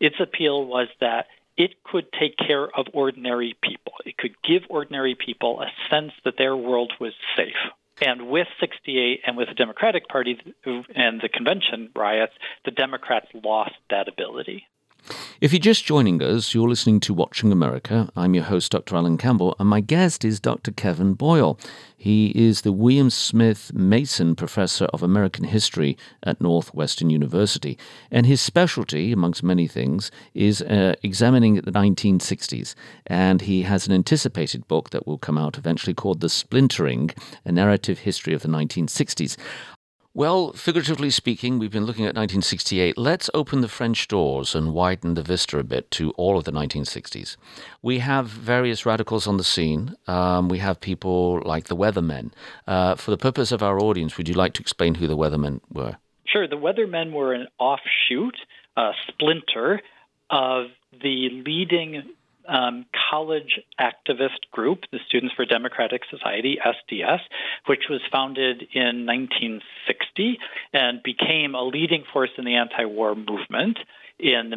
Its 0.00 0.16
appeal 0.20 0.64
was 0.64 0.88
that 1.00 1.26
it 1.56 1.82
could 1.84 2.06
take 2.12 2.36
care 2.36 2.66
of 2.76 2.86
ordinary 2.92 3.56
people. 3.62 3.92
It 4.04 4.16
could 4.16 4.34
give 4.42 4.62
ordinary 4.68 5.14
people 5.14 5.60
a 5.60 5.70
sense 5.88 6.12
that 6.24 6.36
their 6.36 6.56
world 6.56 6.92
was 6.98 7.12
safe. 7.36 7.54
And 8.02 8.28
with 8.28 8.48
68 8.58 9.20
and 9.24 9.36
with 9.36 9.48
the 9.48 9.54
Democratic 9.54 10.08
Party 10.08 10.38
and 10.64 11.20
the 11.20 11.28
convention 11.28 11.90
riots, 11.94 12.32
the 12.64 12.72
Democrats 12.72 13.28
lost 13.32 13.76
that 13.90 14.08
ability. 14.08 14.66
If 15.40 15.52
you're 15.52 15.60
just 15.60 15.84
joining 15.84 16.22
us, 16.22 16.54
you're 16.54 16.68
listening 16.68 17.00
to 17.00 17.12
Watching 17.12 17.52
America. 17.52 18.08
I'm 18.16 18.34
your 18.34 18.44
host, 18.44 18.72
Dr. 18.72 18.96
Alan 18.96 19.18
Campbell, 19.18 19.54
and 19.58 19.68
my 19.68 19.80
guest 19.80 20.24
is 20.24 20.40
Dr. 20.40 20.70
Kevin 20.70 21.12
Boyle. 21.12 21.58
He 21.96 22.28
is 22.28 22.62
the 22.62 22.72
William 22.72 23.10
Smith 23.10 23.70
Mason 23.74 24.36
Professor 24.36 24.86
of 24.86 25.02
American 25.02 25.44
History 25.44 25.98
at 26.22 26.40
Northwestern 26.40 27.10
University, 27.10 27.76
and 28.10 28.24
his 28.24 28.40
specialty, 28.40 29.12
amongst 29.12 29.42
many 29.42 29.66
things, 29.66 30.10
is 30.32 30.62
uh, 30.62 30.94
examining 31.02 31.56
the 31.56 31.72
1960s. 31.72 32.74
And 33.06 33.42
he 33.42 33.62
has 33.62 33.86
an 33.86 33.92
anticipated 33.92 34.66
book 34.68 34.90
that 34.90 35.06
will 35.06 35.18
come 35.18 35.36
out 35.36 35.58
eventually 35.58 35.94
called 35.94 36.20
The 36.20 36.30
Splintering 36.30 37.10
A 37.44 37.52
Narrative 37.52 37.98
History 37.98 38.32
of 38.32 38.40
the 38.40 38.48
1960s. 38.48 39.36
Well, 40.16 40.52
figuratively 40.52 41.10
speaking, 41.10 41.58
we've 41.58 41.72
been 41.72 41.86
looking 41.86 42.04
at 42.04 42.14
1968. 42.14 42.96
Let's 42.96 43.28
open 43.34 43.62
the 43.62 43.68
French 43.68 44.06
doors 44.06 44.54
and 44.54 44.72
widen 44.72 45.14
the 45.14 45.24
vista 45.24 45.58
a 45.58 45.64
bit 45.64 45.90
to 45.90 46.12
all 46.12 46.38
of 46.38 46.44
the 46.44 46.52
1960s. 46.52 47.36
We 47.82 47.98
have 47.98 48.28
various 48.28 48.86
radicals 48.86 49.26
on 49.26 49.38
the 49.38 49.42
scene. 49.42 49.96
Um, 50.06 50.48
we 50.48 50.58
have 50.58 50.80
people 50.80 51.42
like 51.44 51.64
the 51.64 51.74
Weathermen. 51.74 52.30
Uh, 52.64 52.94
for 52.94 53.10
the 53.10 53.16
purpose 53.16 53.50
of 53.50 53.60
our 53.60 53.80
audience, 53.80 54.16
would 54.16 54.28
you 54.28 54.36
like 54.36 54.52
to 54.52 54.60
explain 54.60 54.94
who 54.94 55.08
the 55.08 55.16
Weathermen 55.16 55.60
were? 55.68 55.96
Sure. 56.26 56.46
The 56.46 56.54
Weathermen 56.54 57.10
were 57.10 57.34
an 57.34 57.48
offshoot, 57.58 58.36
a 58.76 58.92
splinter 59.08 59.80
of 60.30 60.66
the 60.92 61.42
leading 61.44 62.04
um, 62.48 62.86
college 63.10 63.60
activist 63.80 64.50
group, 64.52 64.84
the 64.92 64.98
Students 65.06 65.34
for 65.34 65.44
Democratic 65.44 66.02
Society, 66.10 66.58
SDS, 66.64 67.20
which 67.66 67.84
was 67.88 68.00
founded 68.12 68.62
in 68.72 69.06
1960 69.06 70.38
and 70.72 71.02
became 71.02 71.54
a 71.54 71.62
leading 71.62 72.04
force 72.12 72.30
in 72.36 72.44
the 72.44 72.56
anti 72.56 72.84
war 72.84 73.14
movement 73.14 73.78
in 74.18 74.50
the 74.50 74.56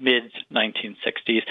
mid 0.00 0.32
1960s. 0.52 1.42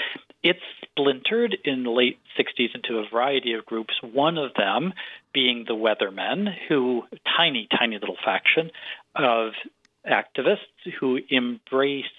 It 0.41 0.57
splintered 0.81 1.57
in 1.63 1.83
the 1.83 1.89
late 1.89 2.19
60s 2.37 2.75
into 2.75 2.99
a 2.99 3.09
variety 3.09 3.53
of 3.53 3.65
groups, 3.65 3.93
one 4.01 4.37
of 4.37 4.51
them 4.55 4.93
being 5.33 5.65
the 5.67 5.75
Weathermen, 5.75 6.47
who, 6.67 7.03
tiny, 7.37 7.67
tiny 7.79 7.97
little 7.97 8.17
faction 8.23 8.71
of 9.15 9.53
activists 10.05 10.57
who 10.99 11.19
embraced 11.31 12.09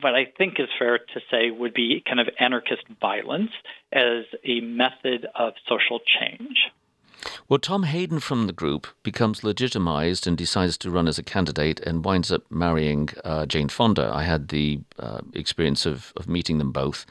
what 0.00 0.14
I 0.14 0.26
think 0.36 0.58
is 0.58 0.68
fair 0.78 0.98
to 0.98 1.20
say 1.30 1.50
would 1.50 1.74
be 1.74 2.02
kind 2.06 2.20
of 2.20 2.28
anarchist 2.38 2.82
violence 3.00 3.50
as 3.92 4.24
a 4.44 4.60
method 4.60 5.26
of 5.34 5.54
social 5.68 6.00
change. 6.00 6.70
Well, 7.48 7.58
Tom 7.58 7.84
Hayden 7.84 8.20
from 8.20 8.46
the 8.46 8.52
group 8.52 8.86
becomes 9.02 9.42
legitimized 9.42 10.26
and 10.26 10.36
decides 10.36 10.76
to 10.78 10.90
run 10.90 11.08
as 11.08 11.18
a 11.18 11.22
candidate 11.22 11.80
and 11.80 12.04
winds 12.04 12.30
up 12.30 12.42
marrying 12.50 13.08
uh, 13.24 13.46
Jane 13.46 13.68
Fonda. 13.68 14.10
I 14.12 14.24
had 14.24 14.48
the 14.48 14.80
uh, 14.98 15.20
experience 15.32 15.86
of, 15.86 16.12
of 16.16 16.28
meeting 16.28 16.58
them 16.58 16.72
both. 16.72 17.06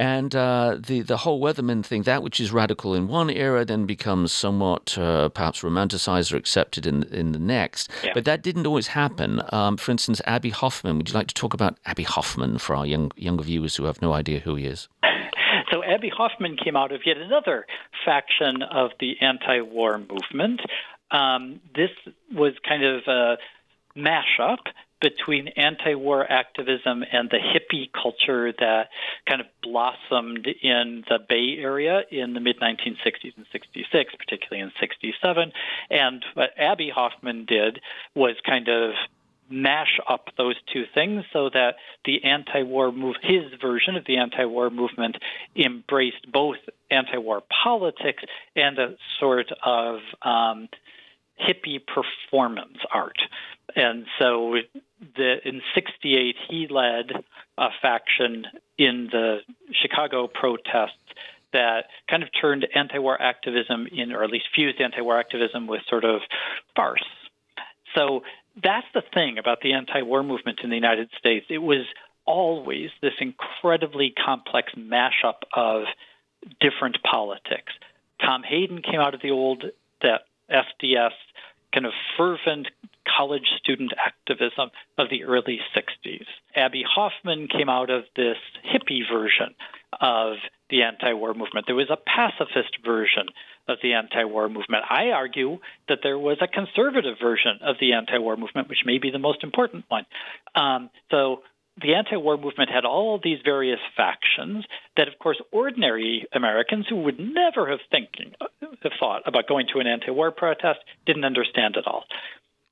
And 0.00 0.34
uh, 0.34 0.78
the 0.80 1.02
the 1.02 1.18
whole 1.18 1.42
Weatherman 1.42 1.84
thing, 1.84 2.04
that 2.04 2.22
which 2.22 2.40
is 2.40 2.52
radical 2.52 2.94
in 2.94 3.06
one 3.06 3.28
era, 3.28 3.66
then 3.66 3.84
becomes 3.84 4.32
somewhat 4.32 4.96
uh, 4.96 5.28
perhaps 5.28 5.60
romanticized 5.60 6.32
or 6.32 6.38
accepted 6.38 6.86
in 6.86 7.02
in 7.02 7.32
the 7.32 7.38
next. 7.38 7.90
Yeah. 8.02 8.12
But 8.14 8.24
that 8.24 8.40
didn't 8.40 8.66
always 8.66 8.86
happen. 8.86 9.42
Um, 9.52 9.76
for 9.76 9.90
instance, 9.90 10.22
Abbie 10.24 10.50
Hoffman. 10.50 10.96
Would 10.96 11.10
you 11.10 11.14
like 11.14 11.26
to 11.26 11.34
talk 11.34 11.52
about 11.52 11.76
Abbie 11.84 12.04
Hoffman 12.04 12.56
for 12.56 12.74
our 12.76 12.86
young 12.86 13.12
younger 13.14 13.44
viewers 13.44 13.76
who 13.76 13.84
have 13.84 14.00
no 14.00 14.14
idea 14.14 14.40
who 14.40 14.54
he 14.54 14.64
is? 14.64 14.88
So 15.70 15.84
Abbie 15.84 16.10
Hoffman 16.16 16.56
came 16.56 16.76
out 16.76 16.92
of 16.92 17.02
yet 17.04 17.18
another 17.18 17.66
faction 18.02 18.62
of 18.62 18.92
the 19.00 19.16
anti 19.20 19.60
war 19.60 19.98
movement. 19.98 20.62
Um, 21.10 21.60
this 21.76 21.90
was 22.32 22.54
kind 22.66 22.84
of 22.84 23.02
a 23.06 23.36
mashup 23.94 24.64
between 25.00 25.48
anti 25.48 25.94
war 25.94 26.30
activism 26.30 27.04
and 27.10 27.30
the 27.30 27.38
hippie 27.38 27.90
culture 27.92 28.52
that 28.52 28.88
kind 29.28 29.40
of 29.40 29.46
blossomed 29.62 30.46
in 30.62 31.04
the 31.08 31.18
Bay 31.28 31.56
Area 31.58 32.02
in 32.10 32.34
the 32.34 32.40
mid 32.40 32.60
1960s 32.60 33.36
and 33.36 33.46
66, 33.52 34.14
particularly 34.16 34.62
in 34.62 34.72
67. 34.78 35.52
And 35.90 36.24
what 36.34 36.50
Abbie 36.58 36.90
Hoffman 36.94 37.46
did 37.46 37.80
was 38.14 38.36
kind 38.46 38.68
of 38.68 38.92
mash 39.48 39.98
up 40.08 40.28
those 40.36 40.54
two 40.72 40.84
things 40.94 41.24
so 41.32 41.50
that 41.52 41.74
the 42.04 42.22
anti-war 42.22 42.92
move 42.92 43.16
his 43.20 43.42
version 43.60 43.96
of 43.96 44.04
the 44.06 44.16
anti-war 44.16 44.70
movement 44.70 45.16
embraced 45.56 46.30
both 46.30 46.58
anti-war 46.88 47.42
politics 47.64 48.22
and 48.54 48.78
a 48.78 48.94
sort 49.18 49.50
of 49.64 49.98
um, 50.22 50.68
hippie 51.40 51.80
performance 51.84 52.78
art 52.92 53.18
and 53.74 54.06
so 54.18 54.56
the, 55.16 55.36
in 55.44 55.62
68 55.74 56.36
he 56.48 56.68
led 56.68 57.12
a 57.58 57.68
faction 57.82 58.46
in 58.78 59.08
the 59.10 59.38
chicago 59.82 60.26
protests 60.26 60.96
that 61.52 61.86
kind 62.08 62.22
of 62.22 62.28
turned 62.40 62.66
anti-war 62.74 63.20
activism 63.20 63.86
in 63.90 64.12
or 64.12 64.22
at 64.22 64.30
least 64.30 64.46
fused 64.54 64.80
anti-war 64.80 65.18
activism 65.18 65.66
with 65.66 65.80
sort 65.88 66.04
of 66.04 66.20
farce 66.76 67.04
so 67.94 68.22
that's 68.62 68.86
the 68.94 69.02
thing 69.14 69.38
about 69.38 69.60
the 69.60 69.72
anti 69.72 70.02
war 70.02 70.22
movement 70.22 70.60
in 70.62 70.70
the 70.70 70.76
United 70.76 71.10
States. 71.18 71.46
It 71.48 71.58
was 71.58 71.86
always 72.26 72.90
this 73.00 73.14
incredibly 73.20 74.12
complex 74.24 74.72
mashup 74.76 75.42
of 75.54 75.84
different 76.60 76.98
politics. 77.02 77.72
Tom 78.20 78.42
Hayden 78.42 78.82
came 78.82 79.00
out 79.00 79.14
of 79.14 79.22
the 79.22 79.30
old 79.30 79.64
that 80.02 80.22
SDS 80.50 81.12
kind 81.72 81.86
of 81.86 81.92
fervent 82.16 82.68
college 83.16 83.46
student 83.58 83.92
activism 84.04 84.70
of 84.98 85.08
the 85.10 85.24
early 85.24 85.60
60s. 85.76 86.26
Abbie 86.54 86.84
Hoffman 86.88 87.48
came 87.48 87.68
out 87.68 87.90
of 87.90 88.04
this 88.16 88.36
hippie 88.64 89.02
version 89.10 89.54
of 90.00 90.34
the 90.70 90.82
anti 90.82 91.12
war 91.12 91.34
movement. 91.34 91.66
There 91.66 91.76
was 91.76 91.90
a 91.90 91.96
pacifist 91.96 92.78
version 92.84 93.26
of 93.68 93.78
the 93.82 93.94
anti 93.94 94.24
war 94.24 94.48
movement. 94.48 94.84
I 94.88 95.10
argue 95.10 95.58
that 95.88 95.98
there 96.02 96.18
was 96.18 96.38
a 96.40 96.48
conservative 96.48 97.16
version 97.20 97.58
of 97.62 97.76
the 97.80 97.92
anti 97.92 98.18
war 98.18 98.36
movement, 98.36 98.68
which 98.68 98.84
may 98.84 98.98
be 98.98 99.10
the 99.10 99.18
most 99.18 99.42
important 99.44 99.84
one. 99.88 100.06
Um, 100.54 100.90
so 101.10 101.42
the 101.80 101.94
anti 101.94 102.16
war 102.16 102.36
movement 102.36 102.70
had 102.70 102.84
all 102.84 103.20
these 103.22 103.38
various 103.44 103.80
factions 103.96 104.64
that, 104.96 105.08
of 105.08 105.18
course, 105.18 105.40
ordinary 105.52 106.26
Americans 106.32 106.86
who 106.88 107.02
would 107.02 107.18
never 107.18 107.70
have 107.70 107.80
thinking 107.90 108.32
have 108.82 108.92
thought 108.98 109.22
about 109.26 109.48
going 109.48 109.66
to 109.72 109.80
an 109.80 109.86
anti 109.86 110.10
war 110.10 110.30
protest 110.30 110.80
didn't 111.06 111.24
understand 111.24 111.76
at 111.76 111.86
all. 111.86 112.04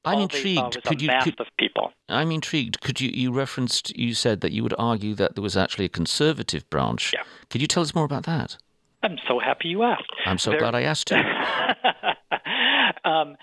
I'm 0.09 0.21
intrigued. 0.21 0.83
Could 0.85 1.03
you? 1.03 1.11
Could, 1.23 1.37
people. 1.59 1.93
I'm 2.09 2.31
intrigued. 2.31 2.81
Could 2.81 3.01
you? 3.01 3.11
You 3.13 3.33
referenced. 3.33 3.97
You 3.97 4.15
said 4.15 4.41
that 4.41 4.53
you 4.53 4.63
would 4.63 4.75
argue 4.79 5.15
that 5.15 5.35
there 5.35 5.43
was 5.43 5.57
actually 5.57 5.85
a 5.85 5.91
conservative 5.91 6.69
branch. 6.71 7.13
Yeah. 7.13 7.23
Could 7.51 7.61
you 7.61 7.67
tell 7.67 7.83
us 7.83 7.95
more 7.95 8.05
about 8.05 8.25
that? 8.25 8.57
I'm 9.03 9.19
so 9.29 9.39
happy 9.39 9.69
you 9.69 9.85
asked. 9.85 10.11
I'm 10.27 10.39
so 10.39 10.51
there, 10.51 10.59
glad 10.61 10.75
I 10.75 10.83
asked 10.83 11.11
you. 11.11 11.19
um, 13.05 13.37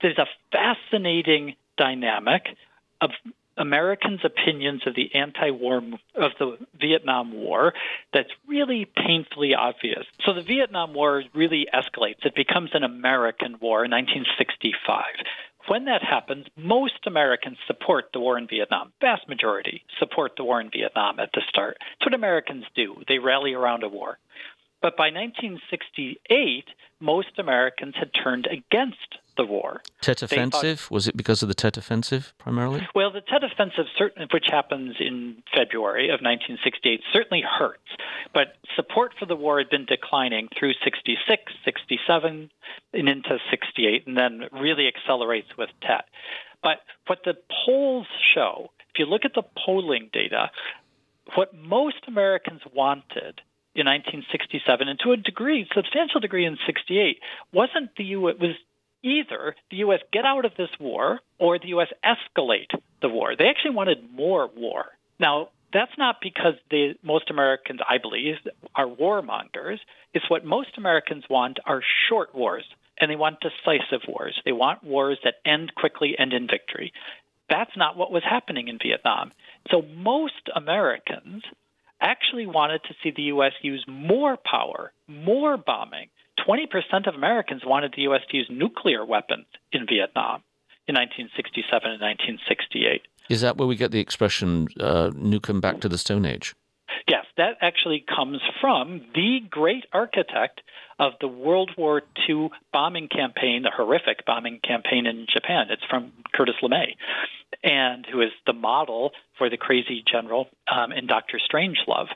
there's 0.00 0.18
a 0.18 0.26
fascinating 0.52 1.56
dynamic 1.76 2.42
of 3.00 3.10
Americans' 3.56 4.20
opinions 4.24 4.82
of 4.86 4.94
the 4.94 5.14
anti-war 5.14 5.82
of 6.14 6.32
the 6.38 6.58
Vietnam 6.80 7.32
War 7.32 7.74
that's 8.12 8.30
really 8.48 8.90
painfully 8.96 9.54
obvious. 9.54 10.06
So 10.24 10.32
the 10.32 10.42
Vietnam 10.42 10.94
War 10.94 11.22
really 11.34 11.66
escalates. 11.72 12.24
It 12.24 12.34
becomes 12.34 12.70
an 12.72 12.84
American 12.84 13.58
war 13.60 13.84
in 13.84 13.90
1965. 13.90 15.04
When 15.68 15.84
that 15.84 16.02
happens, 16.02 16.46
most 16.56 17.06
Americans 17.06 17.58
support 17.66 18.06
the 18.12 18.20
war 18.20 18.38
in 18.38 18.48
Vietnam. 18.48 18.92
Vast 19.00 19.28
majority 19.28 19.84
support 19.98 20.32
the 20.36 20.44
war 20.44 20.60
in 20.60 20.70
Vietnam 20.70 21.20
at 21.20 21.30
the 21.32 21.42
start. 21.48 21.76
That's 21.78 22.06
what 22.06 22.14
Americans 22.14 22.64
do. 22.74 22.96
They 23.06 23.18
rally 23.18 23.52
around 23.52 23.82
a 23.82 23.88
war. 23.88 24.18
But 24.82 24.96
by 24.96 25.10
1968, 25.10 26.64
most 27.00 27.38
Americans 27.38 27.94
had 27.98 28.10
turned 28.14 28.46
against 28.46 29.18
the 29.40 29.46
war. 29.46 29.80
Tet 30.02 30.22
Offensive? 30.22 30.80
Thought, 30.80 30.90
was 30.90 31.08
it 31.08 31.16
because 31.16 31.42
of 31.42 31.48
the 31.48 31.54
Tet 31.54 31.78
Offensive 31.78 32.34
primarily? 32.36 32.86
Well, 32.94 33.10
the 33.10 33.22
Tet 33.22 33.42
Offensive, 33.42 33.86
which 34.32 34.44
happens 34.50 34.96
in 35.00 35.42
February 35.54 36.08
of 36.08 36.20
1968, 36.20 37.00
certainly 37.10 37.42
hurts. 37.42 37.88
But 38.34 38.56
support 38.76 39.12
for 39.18 39.24
the 39.24 39.36
war 39.36 39.58
had 39.58 39.70
been 39.70 39.86
declining 39.86 40.48
through 40.58 40.74
66, 40.84 41.52
67, 41.64 42.50
and 42.92 43.08
into 43.08 43.38
68, 43.50 44.06
and 44.06 44.16
then 44.16 44.42
really 44.52 44.86
accelerates 44.86 45.48
with 45.56 45.70
Tet. 45.80 46.04
But 46.62 46.82
what 47.06 47.20
the 47.24 47.34
polls 47.64 48.06
show, 48.34 48.70
if 48.92 48.98
you 48.98 49.06
look 49.06 49.24
at 49.24 49.32
the 49.34 49.44
polling 49.64 50.10
data, 50.12 50.50
what 51.34 51.54
most 51.54 52.04
Americans 52.06 52.60
wanted 52.74 53.40
in 53.74 53.86
1967, 53.86 54.88
and 54.88 54.98
to 54.98 55.12
a 55.12 55.16
degree, 55.16 55.66
substantial 55.74 56.20
degree 56.20 56.44
in 56.44 56.58
68, 56.66 57.20
wasn't 57.52 57.90
the 57.96 58.04
U. 58.04 58.28
It 58.28 58.38
was 58.38 58.56
either 59.02 59.54
the 59.70 59.78
U.S. 59.78 60.00
get 60.12 60.24
out 60.24 60.44
of 60.44 60.52
this 60.56 60.70
war 60.78 61.20
or 61.38 61.58
the 61.58 61.68
U.S. 61.68 61.88
escalate 62.04 62.70
the 63.02 63.08
war. 63.08 63.34
They 63.36 63.46
actually 63.46 63.74
wanted 63.74 64.10
more 64.12 64.48
war. 64.54 64.86
Now, 65.18 65.48
that's 65.72 65.92
not 65.98 66.16
because 66.20 66.54
they, 66.70 66.96
most 67.02 67.30
Americans, 67.30 67.80
I 67.88 67.98
believe, 67.98 68.36
are 68.74 68.86
warmongers. 68.86 69.78
It's 70.12 70.28
what 70.28 70.44
most 70.44 70.76
Americans 70.76 71.24
want 71.30 71.58
are 71.64 71.82
short 72.08 72.34
wars, 72.34 72.64
and 72.98 73.10
they 73.10 73.16
want 73.16 73.38
decisive 73.40 74.06
wars. 74.08 74.40
They 74.44 74.52
want 74.52 74.82
wars 74.82 75.18
that 75.24 75.34
end 75.44 75.74
quickly 75.74 76.16
and 76.18 76.32
in 76.32 76.48
victory. 76.48 76.92
That's 77.48 77.76
not 77.76 77.96
what 77.96 78.12
was 78.12 78.22
happening 78.28 78.68
in 78.68 78.78
Vietnam. 78.78 79.32
So 79.70 79.82
most 79.82 80.50
Americans 80.54 81.42
actually 82.00 82.46
wanted 82.46 82.82
to 82.84 82.94
see 83.02 83.12
the 83.14 83.24
U.S. 83.24 83.52
use 83.62 83.84
more 83.86 84.36
power, 84.36 84.92
more 85.06 85.56
bombing. 85.56 86.08
20% 86.46 87.06
of 87.06 87.14
Americans 87.14 87.62
wanted 87.64 87.92
the 87.96 88.02
U.S. 88.02 88.22
to 88.30 88.36
use 88.36 88.48
nuclear 88.50 89.04
weapons 89.04 89.46
in 89.72 89.86
Vietnam 89.86 90.42
in 90.86 90.94
1967 90.94 91.90
and 91.90 92.00
1968. 92.00 93.02
Is 93.28 93.42
that 93.42 93.56
where 93.56 93.68
we 93.68 93.76
get 93.76 93.92
the 93.92 94.00
expression 94.00 94.68
uh, 94.80 95.10
nuke 95.14 95.46
them 95.46 95.60
back 95.60 95.80
to 95.80 95.88
the 95.88 95.98
Stone 95.98 96.24
Age? 96.24 96.54
Yes, 97.08 97.24
that 97.36 97.56
actually 97.60 98.04
comes 98.14 98.40
from 98.60 99.02
the 99.14 99.38
great 99.48 99.84
architect 99.92 100.60
of 100.98 101.12
the 101.20 101.28
World 101.28 101.70
War 101.78 102.02
II 102.28 102.50
bombing 102.72 103.08
campaign, 103.08 103.62
the 103.62 103.70
horrific 103.74 104.26
bombing 104.26 104.60
campaign 104.62 105.06
in 105.06 105.26
Japan. 105.32 105.68
It's 105.70 105.84
from 105.88 106.12
Curtis 106.34 106.56
LeMay, 106.62 106.96
and 107.62 108.06
who 108.10 108.20
is 108.20 108.30
the 108.46 108.52
model 108.52 109.12
for 109.38 109.48
the 109.48 109.56
crazy 109.56 110.02
general 110.10 110.48
um, 110.70 110.92
in 110.92 111.06
Doctor 111.06 111.38
Strangelove. 111.38 112.08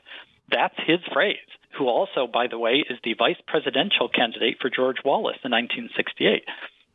That's 0.51 0.75
his 0.85 0.99
phrase. 1.11 1.37
Who 1.77 1.87
also, 1.87 2.27
by 2.31 2.47
the 2.47 2.57
way, 2.57 2.83
is 2.89 2.97
the 3.03 3.15
vice 3.15 3.39
presidential 3.47 4.07
candidate 4.07 4.57
for 4.61 4.69
George 4.69 4.97
Wallace 5.03 5.39
in 5.43 5.51
1968. 5.51 6.43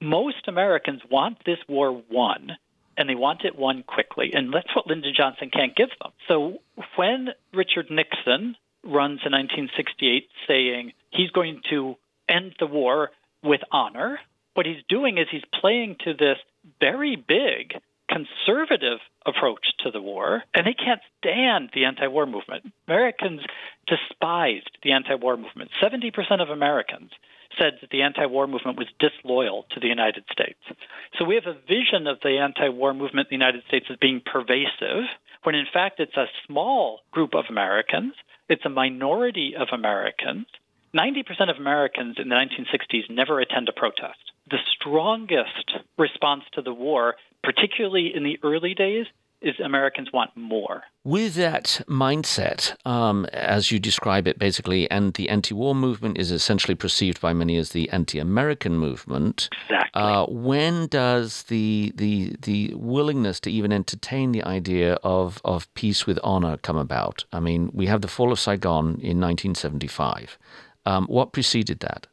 Most 0.01 0.49
Americans 0.49 1.03
want 1.11 1.38
this 1.45 1.59
war 1.69 2.03
won 2.11 2.53
and 2.97 3.09
they 3.09 3.14
want 3.14 3.45
it 3.45 3.57
won 3.57 3.83
quickly. 3.83 4.33
And 4.35 4.53
that's 4.53 4.75
what 4.75 4.87
Lyndon 4.87 5.14
Johnson 5.16 5.51
can't 5.51 5.77
give 5.77 5.88
them. 6.03 6.12
So 6.29 6.59
when 6.97 7.29
Richard 7.53 7.90
Nixon 7.90 8.57
runs 8.85 9.21
in 9.25 9.33
1968 9.33 10.29
saying 10.49 10.93
he's 11.11 11.31
going 11.31 11.62
to 11.71 11.97
end 12.29 12.55
the 12.59 12.66
war 12.66 13.11
with 13.43 13.61
honor, 13.73 14.19
what 14.55 14.66
he's 14.66 14.83
doing 14.88 15.19
is 15.19 15.27
he's 15.31 15.45
playing 15.61 15.97
to 16.05 16.12
this 16.12 16.38
very 16.81 17.16
big 17.16 17.81
conservative 18.11 18.99
approach 19.25 19.66
to 19.85 19.90
the 19.90 20.03
war, 20.03 20.42
and 20.55 20.66
they 20.66 20.75
can't 20.75 21.01
stand 21.18 21.70
the 21.73 21.85
anti 21.85 22.09
war 22.09 22.27
movement. 22.27 22.73
Americans 22.88 23.40
despised 23.87 24.70
the 24.83 24.92
anti 24.92 25.14
war 25.14 25.37
movement. 25.37 25.70
70% 25.83 26.42
of 26.42 26.51
Americans 26.51 27.11
said 27.59 27.79
that 27.81 27.90
the 27.90 28.03
anti 28.03 28.27
war 28.27 28.46
movement 28.46 28.79
was 28.79 28.88
disloyal 28.99 29.66
to 29.70 29.81
the 29.81 29.88
United 29.88 30.25
States. 30.31 30.61
So 31.18 31.25
we 31.25 31.35
have 31.37 31.46
a 31.46 31.59
vision 31.66 32.07
of 32.07 32.18
the 32.23 32.38
anti 32.38 32.68
war 32.68 32.94
movement 32.94 33.29
in 33.31 33.38
the 33.38 33.44
United 33.44 33.64
States 33.68 33.87
as 33.90 33.96
being 33.96 34.20
pervasive, 34.25 35.05
when 35.42 35.55
in 35.55 35.66
fact 35.73 36.01
it's 36.01 36.16
a 36.16 36.27
small 36.46 37.01
group 37.12 37.35
of 37.35 37.46
Americans, 37.49 38.14
it's 38.49 38.64
a 38.64 38.70
minority 38.70 39.55
of 39.59 39.68
Americans. 39.73 40.46
90% 40.94 41.51
of 41.51 41.57
Americans 41.57 42.16
in 42.18 42.29
the 42.29 42.35
1960s 42.35 43.09
never 43.09 43.40
attend 43.40 43.68
a 43.68 43.73
protest. 43.73 44.18
The 44.51 44.59
strongest 44.75 45.73
response 45.96 46.42
to 46.55 46.62
the 46.62 46.75
war, 46.75 47.14
particularly 47.42 48.12
in 48.14 48.24
the 48.24 48.38
early 48.42 48.74
days, 48.74 49.07
is 49.42 49.59
Americans 49.64 50.09
want 50.12 50.31
more. 50.37 50.83
With 51.05 51.35
that 51.35 51.81
mindset, 51.88 52.76
um, 52.87 53.24
as 53.33 53.70
you 53.70 53.79
describe 53.79 54.29
it, 54.29 54.38
basically, 54.38 54.90
and 54.90 55.14
the 55.14 55.29
anti-war 55.31 55.74
movement 55.74 56.18
is 56.18 56.31
essentially 56.31 56.74
perceived 56.74 57.20
by 57.20 57.33
many 57.33 57.57
as 57.57 57.70
the 57.70 57.88
anti-American 57.90 58.76
movement. 58.76 59.48
Exactly. 59.64 60.03
Uh, 60.03 60.26
when 60.26 60.87
does 60.88 61.44
the 61.44 61.92
the 61.94 62.37
the 62.42 62.74
willingness 62.74 63.40
to 63.40 63.50
even 63.50 63.72
entertain 63.72 64.33
the 64.33 64.44
idea 64.44 64.94
of 65.03 65.40
of 65.44 65.72
peace 65.74 66.07
with 66.07 66.18
honor 66.22 66.59
come 66.59 66.76
about? 66.76 67.24
I 67.33 67.40
mean, 67.40 67.70
we 67.72 67.87
have 67.87 68.03
the 68.03 68.09
fall 68.09 68.33
of 68.33 68.38
Saigon 68.38 69.00
in 69.00 69.20
1975. 69.20 70.38
Um, 70.87 71.07
what 71.07 71.33
preceded 71.33 71.81
that? 71.81 72.07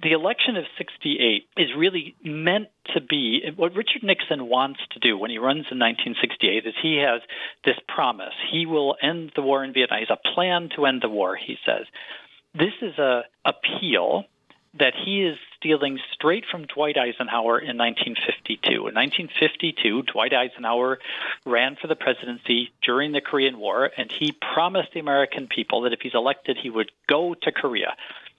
The 0.00 0.12
election 0.12 0.56
of 0.56 0.64
68 0.76 1.48
is 1.56 1.68
really 1.76 2.14
meant 2.22 2.68
to 2.94 3.00
be 3.00 3.42
what 3.56 3.74
Richard 3.74 4.04
Nixon 4.04 4.48
wants 4.48 4.80
to 4.92 5.00
do 5.00 5.18
when 5.18 5.30
he 5.30 5.38
runs 5.38 5.66
in 5.70 5.78
1968 5.78 6.66
is 6.66 6.74
he 6.80 6.98
has 6.98 7.20
this 7.64 7.78
promise. 7.88 8.34
He 8.50 8.64
will 8.64 8.96
end 9.02 9.32
the 9.34 9.42
war 9.42 9.64
in 9.64 9.72
Vietnam. 9.72 9.98
He's 9.98 10.10
a 10.10 10.34
plan 10.34 10.70
to 10.76 10.86
end 10.86 11.02
the 11.02 11.08
war, 11.08 11.36
he 11.36 11.56
says. 11.66 11.86
This 12.54 12.74
is 12.80 12.96
a 12.98 13.22
appeal 13.44 14.24
that 14.78 14.92
he 15.04 15.22
is 15.22 15.36
stealing 15.56 15.98
straight 16.12 16.44
from 16.50 16.66
Dwight 16.66 16.96
Eisenhower 16.96 17.58
in 17.58 17.76
1952. 17.76 18.70
In 18.70 18.94
1952, 18.94 20.02
Dwight 20.02 20.32
Eisenhower 20.32 20.98
ran 21.44 21.76
for 21.80 21.88
the 21.88 21.96
presidency 21.96 22.70
during 22.84 23.12
the 23.12 23.20
Korean 23.20 23.58
War, 23.58 23.90
and 23.96 24.12
he 24.12 24.32
promised 24.54 24.92
the 24.94 25.00
American 25.00 25.48
people 25.48 25.82
that 25.82 25.92
if 25.92 26.00
he's 26.00 26.14
elected, 26.14 26.58
he 26.62 26.70
would 26.70 26.92
go 27.08 27.34
to 27.42 27.50
Korea. 27.50 27.96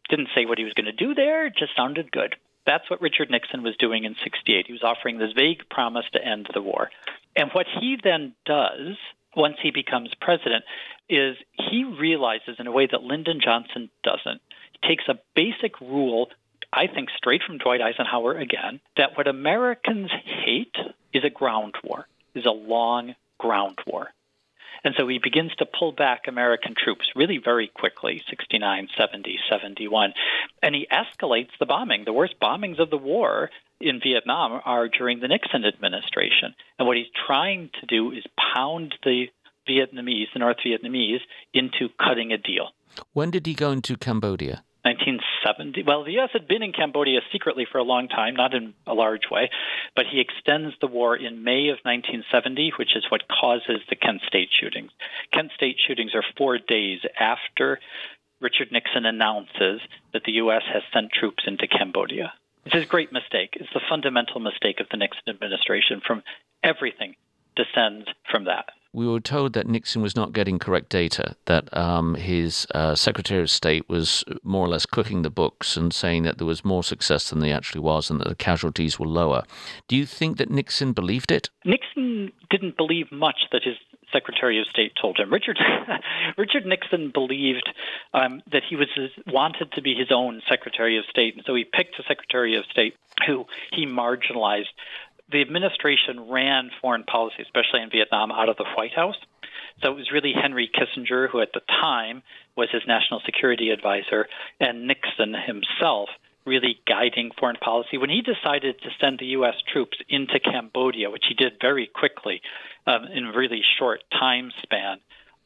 Didn't 0.10 0.30
say 0.36 0.46
what 0.46 0.58
he 0.58 0.64
was 0.64 0.74
going 0.74 0.86
to 0.86 0.92
do 0.92 1.14
there, 1.14 1.48
it 1.48 1.54
just 1.58 1.76
sounded 1.76 2.12
good. 2.12 2.36
That's 2.66 2.90
what 2.90 3.02
Richard 3.02 3.30
Nixon 3.32 3.64
was 3.64 3.76
doing 3.78 4.04
in 4.04 4.16
68. 4.24 4.68
He 4.68 4.74
was 4.74 4.84
offering 4.84 5.18
this 5.18 5.32
vague 5.36 5.70
promise 5.70 6.06
to 6.14 6.24
end 6.24 6.48
the 6.54 6.62
war. 6.62 6.90
And 7.36 7.50
what 7.52 7.66
he 7.80 7.98
then 8.04 8.34
does 8.46 8.98
once 9.36 9.56
he 9.62 9.72
becomes 9.72 10.14
president 10.20 10.64
is 11.08 11.38
he 11.54 11.84
realizes 11.84 12.58
in 12.60 12.68
a 12.68 12.72
way 12.72 12.88
that 12.92 13.04
Lyndon 13.04 13.40
Johnson 13.44 13.90
doesn't. 14.04 14.42
He 14.74 14.88
takes 14.88 15.06
a 15.08 15.20
basic 15.36 15.80
rule, 15.82 16.30
I 16.72 16.88
think 16.88 17.10
straight 17.18 17.42
from 17.46 17.58
Dwight 17.58 17.82
Eisenhower 17.82 18.38
again, 18.38 18.80
that 18.98 19.18
what 19.18 19.28
Americans 19.28 20.12
hate 20.24 20.76
is 21.14 21.24
a 21.24 21.30
ground 21.30 21.76
war, 21.84 22.08
is 22.36 22.46
a 22.46 22.52
long 22.52 23.16
ground 23.40 23.80
war. 23.88 24.10
And 24.84 24.96
so 24.98 25.08
he 25.08 25.20
begins 25.22 25.52
to 25.58 25.66
pull 25.66 25.92
back 25.92 26.24
American 26.28 26.76
troops 26.82 27.06
really 27.16 27.40
very 27.44 27.68
quickly 27.74 28.22
69, 28.30 28.88
70, 28.98 29.40
71. 29.50 30.14
And 30.64 30.76
he 30.76 30.88
escalates 30.92 31.52
the 31.60 31.66
bombing. 31.66 32.04
The 32.06 32.14
worst 32.14 32.36
bombings 32.42 32.80
of 32.80 32.90
the 32.90 32.98
war 32.98 33.50
in 33.82 34.00
Vietnam 34.02 34.62
are 34.66 34.88
during 34.88 35.20
the 35.20 35.28
Nixon 35.28 35.66
administration. 35.66 36.56
And 36.78 36.88
what 36.88 36.98
he's 36.98 37.12
trying 37.28 37.70
to 37.80 37.86
do 37.88 38.12
is 38.12 38.24
pound 38.56 38.96
the 39.04 39.26
Vietnamese, 39.68 40.28
the 40.34 40.40
North 40.40 40.58
Vietnamese, 40.66 41.20
into 41.54 41.90
cutting 41.98 42.32
a 42.32 42.38
deal. 42.38 42.70
When 43.14 43.32
did 43.32 43.46
he 43.46 43.54
go 43.54 43.72
into 43.72 43.96
Cambodia? 43.98 44.64
1970. 45.44 45.84
Well, 45.84 46.04
the 46.04 46.14
U.S. 46.14 46.30
had 46.34 46.48
been 46.48 46.64
in 46.64 46.74
Cambodia 46.74 47.20
secretly 47.32 47.66
for 47.70 47.78
a 47.78 47.84
long 47.84 48.08
time, 48.08 48.36
not 48.36 48.54
in 48.54 48.74
a 48.86 48.94
large 48.94 49.30
way, 49.32 49.50
but 49.96 50.06
he 50.12 50.20
extends 50.20 50.76
the 50.82 50.88
war 50.88 51.16
in 51.16 51.44
May 51.44 51.70
of 51.70 51.80
1970, 51.84 52.74
which 52.78 52.96
is 52.96 53.06
what 53.10 53.28
causes 53.28 53.82
the 53.90 53.96
Kent 53.96 54.22
State 54.28 54.50
shootings. 54.60 54.92
Kent 55.34 55.52
State 55.56 55.78
shootings 55.86 56.14
are 56.16 56.24
four 56.38 56.58
days 56.58 57.00
after 57.20 57.80
Richard 58.42 58.72
Nixon 58.72 59.06
announces 59.06 59.82
that 60.14 60.24
the 60.26 60.34
U.S. 60.44 60.64
has 60.72 60.84
sent 60.94 61.12
troops 61.12 61.44
into 61.46 61.68
Cambodia. 61.68 62.34
It's 62.66 62.76
a 62.76 62.86
great 62.86 63.12
mistake. 63.12 63.52
It's 63.54 63.74
the 63.74 63.82
fundamental 63.90 64.40
mistake 64.40 64.80
of 64.80 64.88
the 64.92 64.98
Nixon 64.98 65.30
administration 65.30 66.02
from 66.06 66.24
everything 66.64 67.16
descends 67.56 68.08
from 68.30 68.46
that 68.46 68.70
we 68.92 69.08
were 69.08 69.20
told 69.20 69.54
that 69.54 69.68
Nixon 69.68 70.02
was 70.02 70.16
not 70.16 70.34
getting 70.34 70.58
correct 70.58 70.90
data, 70.90 71.36
that 71.46 71.76
um, 71.78 72.16
his 72.16 72.66
uh, 72.74 72.96
Secretary 72.96 73.42
of 73.42 73.50
State 73.50 73.88
was 73.88 74.24
more 74.44 74.66
or 74.66 74.70
less 74.70 74.86
cooking 74.86 75.22
the 75.22 75.30
books 75.30 75.78
and 75.78 75.94
saying 75.94 76.24
that 76.24 76.38
there 76.38 76.48
was 76.48 76.66
more 76.66 76.84
success 76.84 77.30
than 77.30 77.40
there 77.40 77.56
actually 77.56 77.82
was 77.82 78.10
and 78.10 78.20
that 78.20 78.28
the 78.28 78.36
casualties 78.36 79.00
were 79.00 79.08
lower. 79.08 79.44
Do 79.88 79.96
you 79.96 80.06
think 80.06 80.38
that 80.38 80.50
Nixon 80.50 80.94
believed 80.94 81.32
it? 81.32 81.50
Nixon 81.66 82.32
didn't 82.50 82.78
believe 82.78 83.12
much 83.12 83.42
that 83.52 83.64
his 83.64 83.76
Secretary 84.12 84.60
of 84.60 84.66
State 84.68 84.94
told 85.00 85.20
him. 85.20 85.32
Richard 85.32 85.60
Richard 86.38 86.66
Nixon 86.66 87.12
believed 87.14 87.70
um, 88.14 88.42
that 88.52 88.64
he 88.68 88.76
was 88.76 88.88
wanted 89.28 89.72
to 89.74 89.82
be 89.82 89.94
his 89.94 90.12
own 90.12 90.42
Secretary 90.50 90.98
of 90.98 91.06
State, 91.06 91.36
and 91.36 91.44
so 91.46 91.56
he 91.56 91.64
picked 91.64 92.00
a 92.00 92.04
Secretary 92.04 92.58
of 92.58 92.66
State 92.66 92.96
who 93.28 93.46
he 93.72 93.86
marginalized 93.86 94.74
the 95.32 95.42
administration 95.42 96.30
ran 96.30 96.72
foreign 96.82 97.04
policy, 97.04 97.42
especially 97.42 97.82
in 97.82 97.90
Vietnam, 97.90 98.32
out 98.32 98.50
of 98.50 98.58
the 98.58 98.66
White 98.76 98.94
House. 98.94 99.18
So 99.82 99.92
it 99.92 99.96
was 99.96 100.12
really 100.12 100.34
Henry 100.34 100.70
Kissinger, 100.70 101.30
who 101.30 101.42
at 101.42 101.54
the 101.54 101.62
time 101.82 102.24
was 102.56 102.70
his 102.72 102.82
national 102.88 103.22
security 103.26 103.70
advisor, 103.70 104.28
and 104.60 104.88
Nixon 104.88 105.34
himself 105.34 106.10
really 106.46 106.80
guiding 106.88 107.32
foreign 107.40 107.58
policy. 107.58 107.98
When 107.98 108.10
he 108.10 108.22
decided 108.22 108.82
to 108.82 108.90
send 109.00 109.20
the 109.20 109.28
U.S. 109.38 109.56
troops 109.72 109.98
into 110.10 110.40
Cambodia, 110.40 111.10
which 111.10 111.26
he 111.30 111.36
did 111.36 111.54
very 111.62 111.88
quickly 111.88 112.42
um, 112.88 113.06
in 113.14 113.26
a 113.26 113.38
really 113.38 113.62
short 113.78 114.04
time 114.12 114.52
span, 114.64 114.98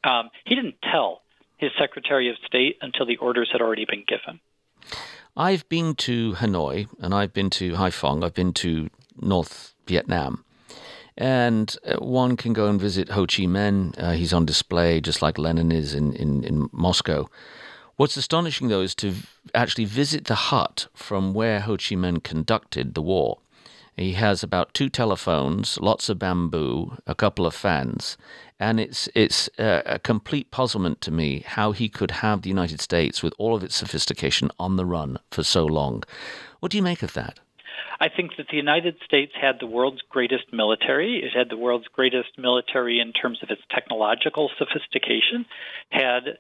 um, 0.04 0.30
he 0.46 0.56
didn't 0.56 0.76
tell 0.82 1.22
his 1.58 1.72
Secretary 1.80 2.30
of 2.30 2.36
State 2.46 2.78
until 2.82 3.06
the 3.06 3.18
orders 3.18 3.50
had 3.52 3.62
already 3.62 3.86
been 3.86 4.06
given. 4.08 4.40
I've 5.36 5.68
been 5.68 5.96
to 5.96 6.34
Hanoi 6.34 6.88
and 7.00 7.14
I've 7.14 7.34
been 7.34 7.50
to 7.52 7.74
Haiphong. 7.74 8.24
I've 8.24 8.34
been 8.34 8.54
to 8.54 8.90
North 9.20 9.73
Vietnam. 9.88 10.44
And 11.18 11.76
uh, 11.86 11.98
one 11.98 12.38
can 12.38 12.54
go 12.54 12.68
and 12.68 12.80
visit 12.80 13.10
Ho 13.10 13.22
Chi 13.22 13.44
Minh. 13.44 13.94
Uh, 13.98 14.12
he's 14.12 14.34
on 14.34 14.46
display 14.46 15.00
just 15.00 15.22
like 15.22 15.38
Lenin 15.38 15.72
is 15.72 15.94
in, 15.94 16.14
in, 16.14 16.44
in 16.44 16.70
Moscow. 16.72 17.30
What's 17.96 18.18
astonishing, 18.18 18.70
though, 18.70 18.82
is 18.82 18.96
to 18.96 19.14
actually 19.54 19.86
visit 19.86 20.26
the 20.26 20.36
hut 20.36 20.88
from 20.96 21.34
where 21.34 21.60
Ho 21.62 21.74
Chi 21.74 21.96
Minh 21.96 22.24
conducted 22.24 22.96
the 22.96 23.04
war. 23.04 23.38
He 23.96 24.14
has 24.14 24.42
about 24.42 24.74
two 24.74 24.90
telephones, 24.90 25.80
lots 25.80 26.10
of 26.10 26.18
bamboo, 26.18 26.98
a 27.06 27.14
couple 27.14 27.46
of 27.46 27.54
fans, 27.54 28.18
and 28.60 28.80
it's 28.80 29.08
it's 29.14 29.50
a, 29.60 29.84
a, 29.86 30.00
complete 30.00 30.50
puzzlement 30.50 31.00
to 31.02 31.12
me 31.12 31.44
how 31.46 31.74
he 31.74 31.90
could 31.90 32.10
have 32.10 32.42
the 32.42 32.50
United 32.50 32.82
States 32.82 33.22
with 33.22 33.34
all 33.38 33.56
of 33.56 33.64
its 33.64 33.76
sophistication 33.76 34.50
on 34.58 34.78
the 34.78 34.86
run 34.86 35.20
for 35.30 35.44
so 35.44 35.64
long. 35.64 36.04
What 36.60 36.72
do 36.72 36.78
you 36.78 36.84
make 36.84 37.04
of 37.04 37.14
that? 37.14 37.40
I 38.00 38.10
think 38.10 38.32
that 38.38 38.48
the 38.50 38.58
United 38.58 38.96
States 39.06 39.34
had 39.40 39.60
the 39.60 39.68
world's 39.68 40.02
greatest 40.10 40.52
military. 40.52 41.24
It 41.24 41.38
had 41.38 41.50
the 41.50 41.58
world's 41.58 41.88
greatest 41.88 42.38
military 42.38 43.00
in 43.00 43.14
terms 43.14 43.40
of 43.44 43.50
its 43.50 43.62
technological 43.70 44.50
sophistication. 44.58 45.46
Had 45.90 46.38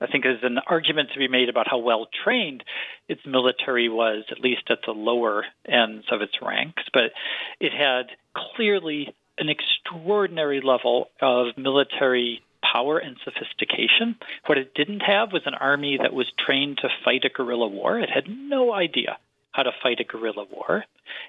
I 0.00 0.06
think 0.06 0.24
there's 0.24 0.42
an 0.42 0.58
argument 0.66 1.10
to 1.12 1.18
be 1.18 1.28
made 1.28 1.50
about 1.50 1.68
how 1.68 1.78
well 1.78 2.08
trained 2.24 2.64
its 3.08 3.20
military 3.26 3.88
was, 3.88 4.24
at 4.30 4.40
least 4.40 4.62
at 4.70 4.78
the 4.86 4.92
lower 4.92 5.44
ends 5.68 6.06
of 6.10 6.22
its 6.22 6.32
ranks. 6.40 6.82
But 6.92 7.12
it 7.60 7.72
had 7.72 8.06
clearly 8.34 9.14
an 9.36 9.48
extraordinary 9.50 10.62
level 10.62 11.10
of 11.20 11.58
military 11.58 12.42
power 12.62 12.98
and 12.98 13.16
sophistication. 13.24 14.16
What 14.46 14.58
it 14.58 14.74
didn't 14.74 15.00
have 15.00 15.32
was 15.32 15.42
an 15.44 15.54
army 15.54 15.98
that 16.00 16.14
was 16.14 16.32
trained 16.38 16.78
to 16.78 16.88
fight 17.04 17.24
a 17.24 17.28
guerrilla 17.28 17.68
war. 17.68 17.98
It 17.98 18.10
had 18.10 18.28
no 18.28 18.72
idea 18.72 19.18
how 19.52 19.62
to 19.62 19.72
fight 19.82 20.00
a 20.00 20.04
guerrilla 20.04 20.44
war. 20.50 20.84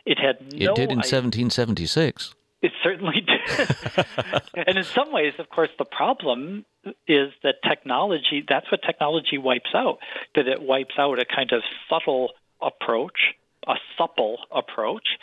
It 0.05 0.19
had 0.19 0.53
no 0.53 0.71
It 0.71 0.75
did 0.75 0.91
in 0.91 0.99
idea. 0.99 1.19
1776. 1.19 2.35
It 2.61 2.71
certainly 2.83 3.21
did. 3.21 4.05
and 4.67 4.77
in 4.77 4.83
some 4.83 5.11
ways, 5.11 5.33
of 5.39 5.49
course, 5.49 5.69
the 5.79 5.85
problem 5.85 6.65
is 7.07 7.31
that 7.43 7.55
technology, 7.67 8.43
that's 8.47 8.71
what 8.71 8.81
technology 8.83 9.37
wipes 9.37 9.71
out, 9.73 9.97
that 10.35 10.47
it 10.47 10.61
wipes 10.61 10.95
out 10.97 11.19
a 11.19 11.25
kind 11.25 11.51
of 11.53 11.63
subtle 11.89 12.31
approach, 12.61 13.33
a 13.67 13.75
supple 13.97 14.37
approach 14.51 15.17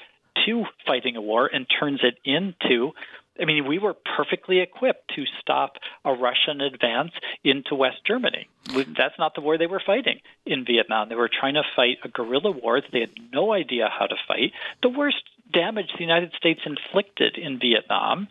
to 0.47 0.65
fighting 0.87 1.17
a 1.17 1.21
war 1.21 1.49
and 1.53 1.67
turns 1.81 2.01
it 2.03 2.19
into 2.25 2.93
I 3.41 3.45
mean, 3.45 3.67
we 3.67 3.79
were 3.79 3.95
perfectly 4.17 4.61
equipped 4.61 5.13
to 5.17 5.25
stop 5.41 5.75
a 6.05 6.13
Russian 6.13 6.61
advance 6.61 7.13
into 7.45 7.75
West 7.75 7.99
Germany. 8.07 8.49
That's 8.67 9.19
not 9.19 9.35
the 9.35 9.41
war 9.41 9.59
they 9.59 9.67
were 9.67 9.83
fighting 9.85 10.21
in 10.45 10.65
Vietnam. 10.65 11.09
They 11.09 11.15
were 11.15 11.31
trying 11.33 11.55
to 11.55 11.63
fight 11.77 11.99
a 12.05 12.09
guerrilla 12.09 12.51
war 12.51 12.81
that 12.81 12.91
they 12.93 13.01
had 13.01 13.15
no 13.33 13.53
idea 13.53 13.89
how 13.97 14.07
to 14.07 14.17
fight. 14.27 14.53
The 14.83 14.89
worst 14.89 15.23
damage 15.53 15.93
the 15.97 16.05
United 16.05 16.33
States 16.37 16.61
inflicted 16.67 17.37
in 17.39 17.59
Vietnam 17.59 18.29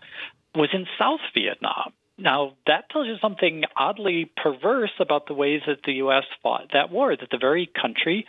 was 0.56 0.70
in 0.74 0.86
South 1.00 1.22
Vietnam. 1.34 1.94
Now, 2.18 2.54
that 2.66 2.90
tells 2.90 3.08
you 3.08 3.16
something 3.22 3.64
oddly 3.76 4.32
perverse 4.42 4.94
about 5.00 5.28
the 5.28 5.36
ways 5.36 5.62
that 5.68 5.84
the 5.86 5.94
U.S. 5.94 6.24
fought 6.42 6.72
that 6.74 6.92
war, 6.92 7.16
that 7.16 7.30
the 7.30 7.38
very 7.38 7.70
country 7.80 8.26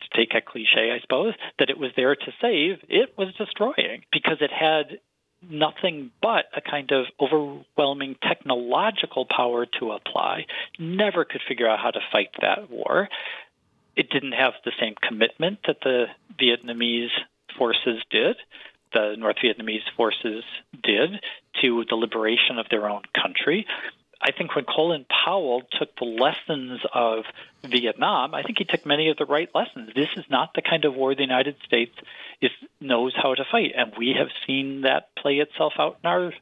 to 0.00 0.18
take 0.18 0.34
a 0.34 0.40
cliche, 0.40 0.90
I 0.92 1.00
suppose, 1.00 1.34
that 1.58 1.70
it 1.70 1.78
was 1.78 1.92
there 1.94 2.16
to 2.16 2.32
save, 2.40 2.78
it 2.88 3.16
was 3.16 3.28
destroying 3.38 4.04
because 4.12 4.38
it 4.40 4.50
had 4.50 4.98
nothing 5.48 6.10
but 6.20 6.46
a 6.56 6.60
kind 6.60 6.90
of 6.92 7.06
overwhelming 7.20 8.16
technological 8.22 9.26
power 9.26 9.66
to 9.78 9.92
apply, 9.92 10.46
never 10.78 11.24
could 11.24 11.40
figure 11.48 11.68
out 11.68 11.78
how 11.78 11.90
to 11.90 12.00
fight 12.12 12.28
that 12.40 12.70
war. 12.70 13.08
It 13.96 14.10
didn't 14.10 14.32
have 14.32 14.52
the 14.64 14.72
same 14.80 14.94
commitment 15.06 15.58
that 15.66 15.80
the 15.82 16.06
Vietnamese 16.38 17.10
forces 17.58 18.02
did. 18.10 18.36
the 18.92 19.14
North 19.16 19.36
Vietnamese 19.42 19.88
forces 19.96 20.44
did 20.82 21.10
to 21.62 21.84
the 21.88 21.96
liberation 21.96 22.58
of 22.58 22.66
their 22.70 22.88
own 22.88 23.02
country. 23.20 23.66
I 24.22 24.32
think 24.32 24.54
when 24.54 24.64
Colin 24.64 25.06
Powell 25.24 25.62
took 25.78 25.96
the 25.96 26.04
lessons 26.04 26.80
of 26.92 27.24
Vietnam, 27.64 28.34
I 28.34 28.42
think 28.42 28.58
he 28.58 28.64
took 28.64 28.84
many 28.84 29.08
of 29.08 29.16
the 29.16 29.24
right 29.24 29.48
lessons. 29.54 29.90
This 29.94 30.10
is 30.16 30.24
not 30.28 30.50
the 30.54 30.62
kind 30.62 30.84
of 30.84 30.94
war 30.94 31.14
the 31.14 31.22
United 31.22 31.56
States 31.64 31.94
is 32.42 32.50
knows 32.80 33.14
how 33.16 33.34
to 33.34 33.44
fight, 33.50 33.72
and 33.76 33.92
we 33.96 34.14
have 34.18 34.28
seen 34.46 34.82
that 34.82 35.08
play 35.16 35.36
itself 35.36 35.72
out 35.78 35.98
in 36.02 36.08
our 36.08 36.32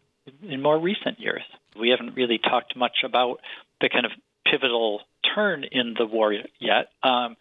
in 0.43 0.61
more 0.61 0.79
recent 0.79 1.21
years. 1.21 1.43
We 1.79 1.91
haven't 1.91 2.17
really 2.17 2.39
talked 2.39 2.77
much 2.77 2.99
about 3.05 3.41
the 3.81 3.89
kind 3.89 4.05
of 4.05 4.13
pivotal 4.45 5.03
turn 5.35 5.65
in 5.65 5.95
the 5.97 6.07
war 6.07 6.35
yet. 6.59 6.89
Um, 7.03 7.37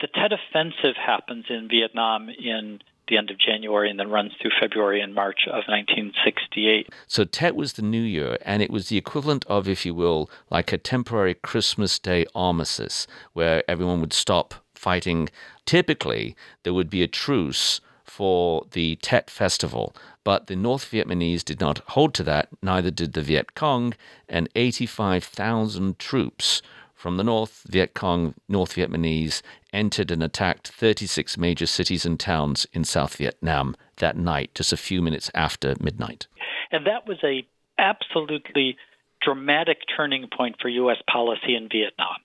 the 0.00 0.08
Tet 0.08 0.32
Offensive 0.32 0.96
happens 0.96 1.46
in 1.48 1.68
Vietnam 1.68 2.28
in 2.28 2.80
the 3.08 3.16
end 3.16 3.30
of 3.30 3.38
January 3.38 3.90
and 3.90 3.98
then 3.98 4.10
runs 4.10 4.32
through 4.40 4.50
February 4.60 5.00
and 5.00 5.14
March 5.14 5.40
of 5.46 5.64
1968. 5.68 6.88
So 7.06 7.24
Tet 7.24 7.56
was 7.56 7.74
the 7.74 7.82
New 7.82 8.02
Year, 8.02 8.38
and 8.42 8.62
it 8.62 8.70
was 8.70 8.88
the 8.88 8.96
equivalent 8.96 9.44
of, 9.46 9.68
if 9.68 9.86
you 9.86 9.94
will, 9.94 10.30
like 10.50 10.72
a 10.72 10.78
temporary 10.78 11.34
Christmas 11.34 11.98
Day 11.98 12.26
armistice 12.34 13.06
where 13.32 13.62
everyone 13.68 14.00
would 14.00 14.12
stop 14.12 14.54
fighting. 14.74 15.28
Typically, 15.64 16.36
there 16.62 16.74
would 16.74 16.90
be 16.90 17.02
a 17.02 17.08
truce 17.08 17.80
for 18.04 18.66
the 18.70 18.96
Tet 18.96 19.28
festival, 19.28 19.94
but 20.24 20.46
the 20.46 20.56
North 20.56 20.90
Vietnamese 20.90 21.44
did 21.44 21.60
not 21.60 21.78
hold 21.88 22.14
to 22.14 22.22
that, 22.22 22.48
neither 22.62 22.90
did 22.90 23.12
the 23.12 23.22
Viet 23.22 23.54
Cong, 23.54 23.94
and 24.28 24.48
85,000 24.54 25.98
troops 25.98 26.62
from 27.06 27.18
the 27.18 27.22
North, 27.22 27.64
Viet 27.68 27.94
Cong, 27.94 28.34
North 28.48 28.74
Vietnamese 28.74 29.40
entered 29.72 30.10
and 30.10 30.24
attacked 30.24 30.66
36 30.66 31.38
major 31.38 31.64
cities 31.64 32.04
and 32.04 32.18
towns 32.18 32.66
in 32.72 32.82
South 32.82 33.14
Vietnam 33.18 33.76
that 33.98 34.16
night, 34.16 34.52
just 34.56 34.72
a 34.72 34.76
few 34.76 35.00
minutes 35.00 35.30
after 35.32 35.76
midnight. 35.78 36.26
And 36.72 36.84
that 36.84 37.06
was 37.06 37.18
a 37.22 37.46
absolutely 37.78 38.76
dramatic 39.22 39.78
turning 39.96 40.26
point 40.36 40.56
for 40.60 40.68
U.S. 40.68 40.96
policy 41.08 41.54
in 41.54 41.68
Vietnam, 41.68 42.16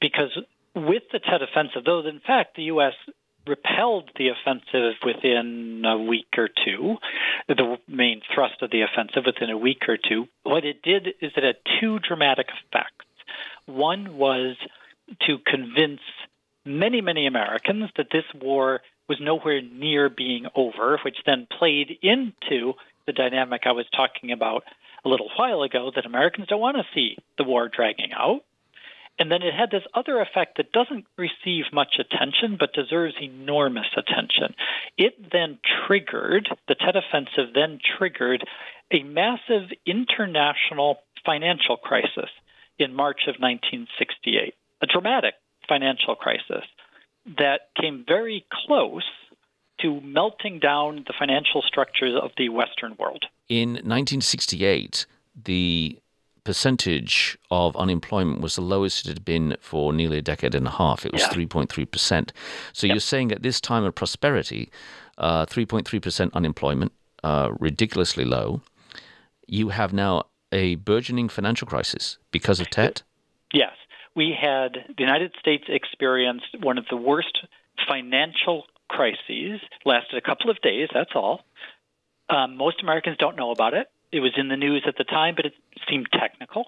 because 0.00 0.38
with 0.76 1.02
the 1.10 1.18
Tet 1.18 1.42
Offensive, 1.42 1.82
though 1.84 2.06
in 2.06 2.20
fact 2.24 2.54
the 2.54 2.70
U.S. 2.74 2.94
repelled 3.44 4.08
the 4.16 4.28
offensive 4.28 4.94
within 5.04 5.82
a 5.84 5.98
week 5.98 6.32
or 6.38 6.48
two, 6.64 6.94
the 7.48 7.76
main 7.88 8.20
thrust 8.32 8.62
of 8.62 8.70
the 8.70 8.82
offensive 8.82 9.24
within 9.26 9.50
a 9.50 9.58
week 9.58 9.88
or 9.88 9.96
two, 9.96 10.28
what 10.44 10.64
it 10.64 10.80
did 10.80 11.08
is 11.20 11.32
it 11.36 11.42
had 11.42 11.56
two 11.80 11.98
dramatic 11.98 12.46
effects. 12.46 13.04
One 13.66 14.16
was 14.16 14.56
to 15.26 15.38
convince 15.38 16.00
many, 16.64 17.00
many 17.00 17.26
Americans 17.26 17.90
that 17.96 18.08
this 18.12 18.24
war 18.34 18.80
was 19.08 19.18
nowhere 19.20 19.60
near 19.60 20.08
being 20.08 20.46
over, 20.54 20.98
which 21.04 21.18
then 21.26 21.46
played 21.58 21.98
into 22.02 22.74
the 23.06 23.12
dynamic 23.12 23.62
I 23.66 23.72
was 23.72 23.86
talking 23.94 24.32
about 24.32 24.64
a 25.04 25.08
little 25.08 25.28
while 25.36 25.62
ago 25.62 25.90
that 25.94 26.06
Americans 26.06 26.46
don't 26.48 26.60
want 26.60 26.76
to 26.76 26.84
see 26.94 27.16
the 27.36 27.44
war 27.44 27.68
dragging 27.68 28.12
out. 28.12 28.42
And 29.18 29.30
then 29.30 29.42
it 29.42 29.54
had 29.54 29.70
this 29.70 29.82
other 29.92 30.20
effect 30.20 30.56
that 30.56 30.72
doesn't 30.72 31.04
receive 31.18 31.64
much 31.72 31.98
attention 31.98 32.56
but 32.58 32.72
deserves 32.72 33.14
enormous 33.20 33.88
attention. 33.96 34.54
It 34.96 35.30
then 35.30 35.58
triggered, 35.86 36.48
the 36.66 36.74
Tet 36.74 36.96
Offensive 36.96 37.54
then 37.54 37.78
triggered 37.98 38.44
a 38.90 39.02
massive 39.02 39.70
international 39.86 41.00
financial 41.24 41.76
crisis 41.76 42.30
in 42.82 42.94
March 42.94 43.22
of 43.28 43.36
1968, 43.38 44.54
a 44.82 44.86
dramatic 44.86 45.34
financial 45.68 46.14
crisis 46.14 46.64
that 47.38 47.68
came 47.80 48.04
very 48.06 48.44
close 48.66 49.04
to 49.80 50.00
melting 50.00 50.58
down 50.58 51.04
the 51.06 51.14
financial 51.18 51.62
structures 51.62 52.18
of 52.20 52.30
the 52.36 52.48
Western 52.48 52.94
world. 52.98 53.24
In 53.48 53.70
1968, 53.70 55.06
the 55.44 55.98
percentage 56.44 57.38
of 57.50 57.76
unemployment 57.76 58.40
was 58.40 58.56
the 58.56 58.62
lowest 58.62 59.06
it 59.06 59.08
had 59.08 59.24
been 59.24 59.56
for 59.60 59.92
nearly 59.92 60.18
a 60.18 60.22
decade 60.22 60.54
and 60.54 60.66
a 60.66 60.70
half. 60.70 61.06
It 61.06 61.12
was 61.12 61.22
yeah. 61.22 61.28
3.3%. 61.28 62.30
So 62.72 62.86
yep. 62.86 62.94
you're 62.94 63.00
saying 63.00 63.32
at 63.32 63.42
this 63.42 63.60
time 63.60 63.84
of 63.84 63.94
prosperity, 63.94 64.70
uh, 65.18 65.46
3.3% 65.46 66.32
unemployment, 66.32 66.92
uh, 67.22 67.52
ridiculously 67.58 68.24
low. 68.24 68.62
You 69.46 69.68
have 69.68 69.92
now 69.92 70.24
a 70.52 70.76
burgeoning 70.76 71.28
financial 71.28 71.66
crisis 71.66 72.18
because 72.30 72.60
of 72.60 72.70
TET? 72.70 73.02
Yes. 73.52 73.72
We 74.14 74.36
had 74.38 74.74
the 74.96 75.02
United 75.02 75.32
States 75.40 75.64
experienced 75.68 76.56
one 76.60 76.78
of 76.78 76.84
the 76.90 76.96
worst 76.96 77.38
financial 77.88 78.64
crises, 78.88 79.60
lasted 79.84 80.16
a 80.16 80.20
couple 80.20 80.50
of 80.50 80.60
days, 80.60 80.88
that's 80.92 81.12
all. 81.14 81.40
Um, 82.28 82.56
most 82.56 82.82
Americans 82.82 83.16
don't 83.18 83.36
know 83.36 83.50
about 83.50 83.74
it. 83.74 83.88
It 84.12 84.20
was 84.20 84.32
in 84.36 84.48
the 84.48 84.56
news 84.56 84.84
at 84.86 84.96
the 84.98 85.04
time, 85.04 85.34
but 85.34 85.46
it 85.46 85.54
seemed 85.88 86.08
technical. 86.12 86.66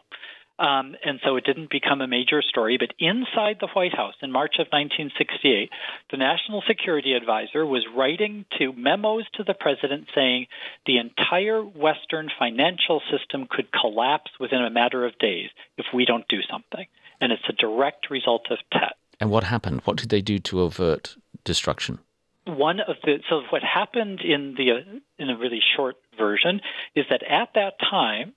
Um, 0.58 0.94
and 1.04 1.18
so 1.24 1.36
it 1.36 1.44
didn't 1.44 1.70
become 1.70 2.00
a 2.00 2.06
major 2.06 2.40
story. 2.40 2.78
But 2.78 2.94
inside 2.98 3.56
the 3.60 3.68
White 3.74 3.94
House 3.94 4.14
in 4.22 4.30
March 4.30 4.54
of 4.60 4.68
1968, 4.68 5.70
the 6.10 6.16
National 6.16 6.62
Security 6.66 7.14
Advisor 7.14 7.66
was 7.66 7.84
writing 7.94 8.44
to 8.58 8.72
memos 8.72 9.24
to 9.34 9.44
the 9.44 9.54
president 9.54 10.06
saying 10.14 10.46
the 10.86 10.98
entire 10.98 11.60
Western 11.60 12.30
financial 12.38 13.02
system 13.10 13.48
could 13.50 13.66
collapse 13.72 14.30
within 14.38 14.62
a 14.62 14.70
matter 14.70 15.04
of 15.04 15.18
days 15.18 15.50
if 15.76 15.86
we 15.92 16.04
don't 16.04 16.28
do 16.28 16.38
something. 16.48 16.86
And 17.20 17.32
it's 17.32 17.42
a 17.48 17.52
direct 17.52 18.10
result 18.10 18.46
of 18.50 18.58
TET. 18.72 18.96
And 19.20 19.30
what 19.30 19.44
happened? 19.44 19.80
What 19.84 19.96
did 19.96 20.10
they 20.10 20.20
do 20.20 20.38
to 20.40 20.62
avert 20.62 21.16
destruction? 21.42 21.98
One 22.46 22.80
of 22.80 22.96
the 23.02 23.20
so 23.30 23.42
what 23.50 23.62
happened 23.62 24.20
in 24.20 24.54
the 24.54 25.00
in 25.18 25.30
a 25.30 25.36
really 25.36 25.60
short 25.76 25.96
version 26.18 26.60
is 26.94 27.06
that 27.08 27.22
at 27.22 27.48
that 27.54 27.74
time 27.80 28.34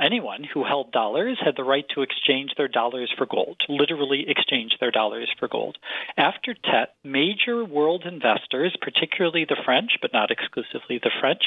anyone 0.00 0.44
who 0.44 0.64
held 0.64 0.92
dollars 0.92 1.38
had 1.44 1.56
the 1.56 1.64
right 1.64 1.86
to 1.94 2.02
exchange 2.02 2.52
their 2.56 2.68
dollars 2.68 3.12
for 3.16 3.26
gold, 3.26 3.60
literally 3.68 4.24
exchange 4.28 4.72
their 4.80 4.90
dollars 4.90 5.28
for 5.38 5.48
gold. 5.48 5.78
After 6.16 6.54
Tet, 6.54 6.94
major 7.04 7.64
world 7.64 8.04
investors, 8.04 8.76
particularly 8.80 9.44
the 9.44 9.60
French, 9.64 9.92
but 10.00 10.12
not 10.12 10.30
exclusively 10.30 10.98
the 11.02 11.10
French, 11.20 11.44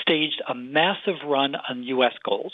staged 0.00 0.42
a 0.48 0.54
massive 0.54 1.16
run 1.26 1.54
on 1.68 1.82
U.S. 1.84 2.14
gold 2.24 2.52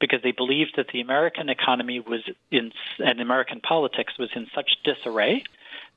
because 0.00 0.20
they 0.22 0.32
believed 0.32 0.74
that 0.76 0.86
the 0.92 1.00
American 1.00 1.48
economy 1.48 2.00
was 2.00 2.20
in 2.50 2.70
and 2.98 3.20
American 3.20 3.60
politics 3.60 4.12
was 4.18 4.30
in 4.34 4.46
such 4.54 4.70
disarray 4.84 5.42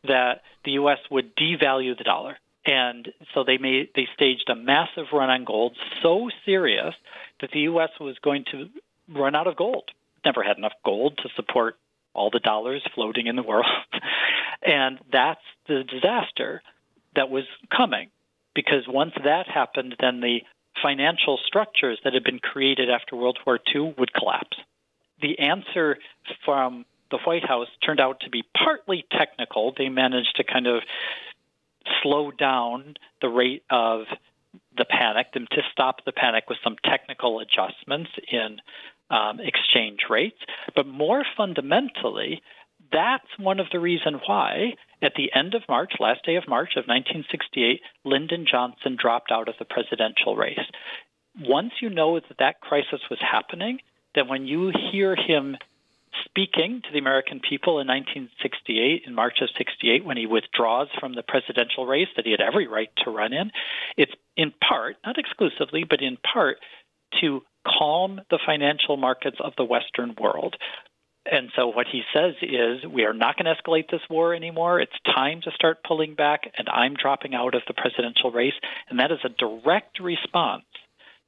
that 0.07 0.41
the 0.65 0.71
U.S. 0.71 0.97
would 1.09 1.35
devalue 1.35 1.97
the 1.97 2.03
dollar. 2.03 2.37
And 2.65 3.09
so 3.33 3.43
they 3.43 3.57
made 3.57 3.89
they 3.95 4.07
staged 4.13 4.49
a 4.49 4.55
massive 4.55 5.05
run 5.11 5.29
on 5.29 5.45
gold, 5.45 5.75
so 6.03 6.29
serious 6.45 6.93
that 7.41 7.51
the 7.51 7.61
U.S. 7.61 7.89
was 7.99 8.17
going 8.19 8.45
to 8.51 8.69
run 9.09 9.35
out 9.35 9.47
of 9.47 9.55
gold. 9.55 9.89
Never 10.23 10.43
had 10.43 10.57
enough 10.57 10.73
gold 10.85 11.17
to 11.17 11.29
support 11.35 11.77
all 12.13 12.29
the 12.29 12.39
dollars 12.39 12.83
floating 12.93 13.27
in 13.27 13.35
the 13.35 13.43
world. 13.43 13.65
and 14.65 14.99
that's 15.11 15.41
the 15.67 15.83
disaster 15.83 16.61
that 17.15 17.29
was 17.29 17.45
coming. 17.75 18.09
Because 18.53 18.87
once 18.87 19.13
that 19.23 19.47
happened, 19.47 19.95
then 19.99 20.19
the 20.19 20.41
financial 20.81 21.39
structures 21.45 21.99
that 22.03 22.13
had 22.13 22.23
been 22.23 22.39
created 22.39 22.89
after 22.89 23.15
World 23.15 23.39
War 23.45 23.59
II 23.73 23.95
would 23.97 24.13
collapse. 24.13 24.57
The 25.21 25.39
answer 25.39 25.97
from 26.43 26.85
the 27.11 27.17
White 27.19 27.45
House 27.45 27.67
turned 27.85 27.99
out 27.99 28.21
to 28.21 28.29
be 28.29 28.43
partly 28.57 29.05
technical. 29.11 29.73
They 29.77 29.89
managed 29.89 30.35
to 30.37 30.43
kind 30.43 30.67
of 30.67 30.81
slow 32.01 32.31
down 32.31 32.95
the 33.21 33.29
rate 33.29 33.63
of 33.69 34.05
the 34.77 34.85
panic, 34.85 35.27
and 35.33 35.47
to 35.51 35.61
stop 35.71 36.03
the 36.05 36.11
panic 36.11 36.45
with 36.49 36.57
some 36.63 36.75
technical 36.83 37.39
adjustments 37.39 38.09
in 38.31 38.57
um, 39.09 39.39
exchange 39.39 39.99
rates. 40.09 40.39
But 40.75 40.87
more 40.87 41.23
fundamentally, 41.37 42.41
that's 42.91 43.27
one 43.37 43.59
of 43.59 43.67
the 43.71 43.79
reasons 43.79 44.21
why 44.25 44.73
at 45.01 45.13
the 45.15 45.31
end 45.33 45.55
of 45.55 45.63
March, 45.67 45.93
last 45.99 46.25
day 46.25 46.35
of 46.35 46.47
March 46.47 46.71
of 46.75 46.85
1968, 46.85 47.81
Lyndon 48.05 48.45
Johnson 48.49 48.97
dropped 48.99 49.31
out 49.31 49.47
of 49.47 49.55
the 49.57 49.65
presidential 49.65 50.35
race. 50.35 50.59
Once 51.39 51.71
you 51.81 51.89
know 51.89 52.19
that 52.19 52.37
that 52.39 52.61
crisis 52.61 53.01
was 53.09 53.19
happening, 53.19 53.79
then 54.15 54.27
when 54.27 54.45
you 54.45 54.71
hear 54.91 55.15
him 55.15 55.55
speaking 56.31 56.81
to 56.83 56.91
the 56.91 56.99
American 56.99 57.39
people 57.39 57.79
in 57.79 57.87
1968, 57.87 59.03
in 59.05 59.13
March 59.13 59.39
of 59.41 59.49
68, 59.57 60.05
when 60.05 60.17
he 60.17 60.25
withdraws 60.25 60.87
from 60.99 61.13
the 61.13 61.23
presidential 61.23 61.85
race 61.85 62.07
that 62.15 62.25
he 62.25 62.31
had 62.31 62.41
every 62.41 62.67
right 62.67 62.89
to 63.03 63.11
run 63.11 63.33
in, 63.33 63.51
it's 63.97 64.13
in 64.37 64.53
part, 64.67 64.95
not 65.05 65.17
exclusively, 65.17 65.83
but 65.87 66.01
in 66.01 66.17
part, 66.17 66.57
to 67.19 67.41
calm 67.67 68.21
the 68.29 68.39
financial 68.45 68.97
markets 68.97 69.37
of 69.43 69.53
the 69.57 69.65
Western 69.65 70.15
world. 70.19 70.55
And 71.29 71.49
so 71.55 71.67
what 71.67 71.85
he 71.91 72.01
says 72.15 72.33
is, 72.41 72.83
we 72.89 73.03
are 73.03 73.13
not 73.13 73.37
going 73.37 73.45
to 73.45 73.61
escalate 73.61 73.91
this 73.91 74.01
war 74.09 74.33
anymore. 74.33 74.79
It's 74.79 74.91
time 75.05 75.41
to 75.43 75.51
start 75.51 75.83
pulling 75.87 76.15
back, 76.15 76.41
and 76.57 76.67
I'm 76.67 76.95
dropping 76.95 77.35
out 77.35 77.53
of 77.53 77.61
the 77.67 77.75
presidential 77.75 78.31
race. 78.31 78.55
And 78.89 78.99
that 78.99 79.11
is 79.11 79.19
a 79.23 79.29
direct 79.29 79.99
response 79.99 80.63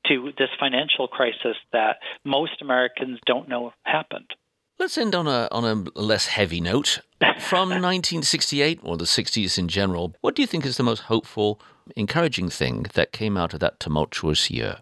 to 0.08 0.32
this 0.38 0.50
financial 0.60 1.08
crisis 1.08 1.58
that 1.72 1.98
most 2.26 2.62
Americans 2.62 3.20
don't 3.26 3.48
know 3.48 3.74
happened. 3.84 4.34
Let's 4.80 4.98
end 4.98 5.16
on 5.16 5.28
a 5.28 5.48
on 5.52 5.64
a 5.66 6.00
less 6.00 6.28
heavy 6.28 6.60
note. 6.60 7.00
From 7.40 7.70
1968 7.82 8.80
or 8.84 8.98
the 8.98 9.06
60s 9.06 9.58
in 9.58 9.68
general, 9.68 10.14
what 10.22 10.36
do 10.36 10.42
you 10.42 10.48
think 10.48 10.66
is 10.66 10.78
the 10.78 10.84
most 10.84 11.04
hopeful, 11.04 11.62
encouraging 11.96 12.50
thing 12.50 12.88
that 12.96 13.12
came 13.12 13.38
out 13.38 13.54
of 13.54 13.60
that 13.62 13.80
tumultuous 13.80 14.52
year? 14.52 14.80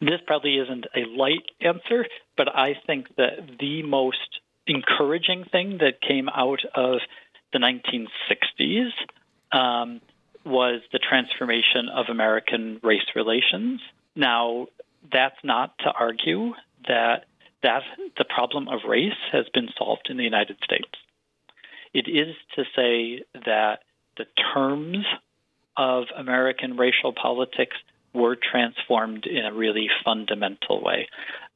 This 0.00 0.20
probably 0.26 0.56
isn't 0.56 0.86
a 0.96 1.06
light 1.16 1.44
answer, 1.60 2.06
but 2.36 2.48
I 2.48 2.74
think 2.86 3.14
that 3.16 3.58
the 3.60 3.82
most 3.82 4.40
encouraging 4.66 5.44
thing 5.50 5.78
that 5.78 6.00
came 6.00 6.28
out 6.28 6.60
of 6.74 6.98
the 7.52 7.58
1960s 7.58 8.90
um, 9.56 10.00
was 10.44 10.80
the 10.92 10.98
transformation 10.98 11.88
of 11.94 12.06
American 12.10 12.80
race 12.82 13.06
relations. 13.14 13.80
Now, 14.16 14.66
that's 15.12 15.38
not 15.44 15.78
to 15.80 15.90
argue 15.90 16.54
that 16.88 17.24
that 17.64 17.82
the 18.16 18.24
problem 18.24 18.68
of 18.68 18.80
race 18.88 19.12
has 19.32 19.46
been 19.52 19.68
solved 19.76 20.08
in 20.08 20.16
the 20.16 20.22
United 20.22 20.56
States. 20.62 20.90
It 21.92 22.06
is 22.08 22.34
to 22.56 22.64
say 22.76 23.24
that 23.34 23.80
the 24.16 24.26
terms 24.54 25.04
of 25.76 26.04
American 26.16 26.76
racial 26.76 27.12
politics 27.12 27.76
were 28.12 28.36
transformed 28.36 29.26
in 29.26 29.44
a 29.44 29.52
really 29.52 29.88
fundamental 30.04 30.82
way. 30.82 31.08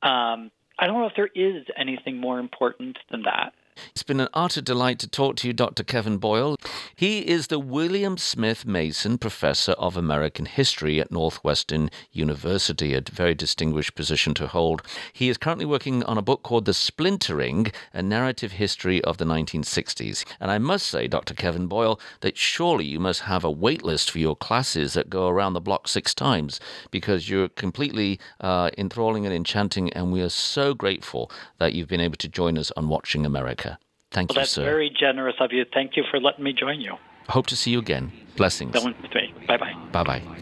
Um, 0.03 0.51
I 0.79 0.87
don't 0.87 0.99
know 0.99 1.07
if 1.07 1.17
there 1.17 1.31
is 1.35 1.65
anything 1.77 2.17
more 2.19 2.41
important 2.41 2.99
than 3.11 3.23
that. 3.23 3.53
It's 3.91 4.03
been 4.03 4.21
an 4.21 4.29
utter 4.35 4.61
delight 4.61 4.99
to 5.01 5.09
talk 5.09 5.37
to 5.37 5.47
you, 5.47 5.53
Dr. 5.53 5.85
Kevin 5.85 6.19
Boyle. 6.19 6.57
He 6.95 7.27
is 7.27 7.49
the 7.49 7.59
William 7.59 8.17
Smith 8.17 8.65
Mason 8.65 9.19
Professor 9.19 9.73
of 9.73 9.97
American 9.97 10.47
History 10.47 11.01
at 11.01 11.11
Northwestern 11.11 11.91
University, 12.13 12.95
a 12.95 13.03
very 13.03 13.35
distinguished 13.35 13.95
position 13.95 14.35
to 14.35 14.47
hold. 14.47 14.83
He 15.13 15.29
is 15.29 15.37
currently 15.37 15.65
working 15.67 16.03
on 16.05 16.19
a 16.19 16.23
book 16.23 16.43
called 16.43 16.65
The 16.65 16.75
Splintering, 16.75 17.73
a 17.93 18.03
narrative 18.03 18.53
history 18.53 19.03
of 19.05 19.19
the 19.19 19.25
1960s. 19.25 20.25
And 20.41 20.51
I 20.51 20.59
must 20.59 20.87
say, 20.87 21.07
Dr. 21.07 21.35
Kevin 21.35 21.67
Boyle, 21.67 22.01
that 22.21 22.37
surely 22.37 22.85
you 22.85 23.01
must 23.01 23.23
have 23.23 23.45
a 23.45 23.51
wait 23.51 23.85
list 23.85 24.11
for 24.11 24.19
your 24.19 24.37
classes 24.37 24.95
that 24.95 25.11
go 25.11 25.29
around 25.29 25.53
the 25.53 25.61
block 25.61 25.89
six 25.89 26.15
times 26.15 26.61
because 26.91 27.29
you're 27.29 27.49
completely 27.51 28.19
uh, 28.41 28.71
enthralling 28.79 29.27
and 29.27 29.35
enchanting, 29.35 29.93
and 29.93 30.13
we 30.13 30.23
are 30.23 30.29
so 30.29 30.73
grateful 30.73 31.31
that 31.59 31.75
you've 31.75 31.89
been 31.89 32.01
able 32.01 32.17
to 32.17 32.29
join 32.29 32.57
us 32.57 32.73
on 32.77 32.89
Watching 32.89 33.27
America. 33.27 33.68
Thank 34.11 34.31
well, 34.31 34.37
you, 34.37 34.41
that's 34.41 34.53
sir. 34.53 34.65
very 34.65 34.91
generous 34.91 35.37
of 35.41 35.53
you. 35.53 35.65
Thank 35.73 35.97
you 35.97 36.05
for 36.11 36.19
letting 36.19 36.45
me 36.45 36.53
join 36.53 36.81
you. 36.81 36.97
Hope 37.29 37.47
to 37.49 37.57
see 37.57 37.71
you 37.71 37.79
again. 37.79 38.11
Blessings. 38.37 38.73
Don't 38.73 38.87
me. 38.87 39.35
Bye 39.47 39.59
bye. 39.59 39.75
Bye 39.93 40.03
bye. 40.03 40.23
But 40.25 40.39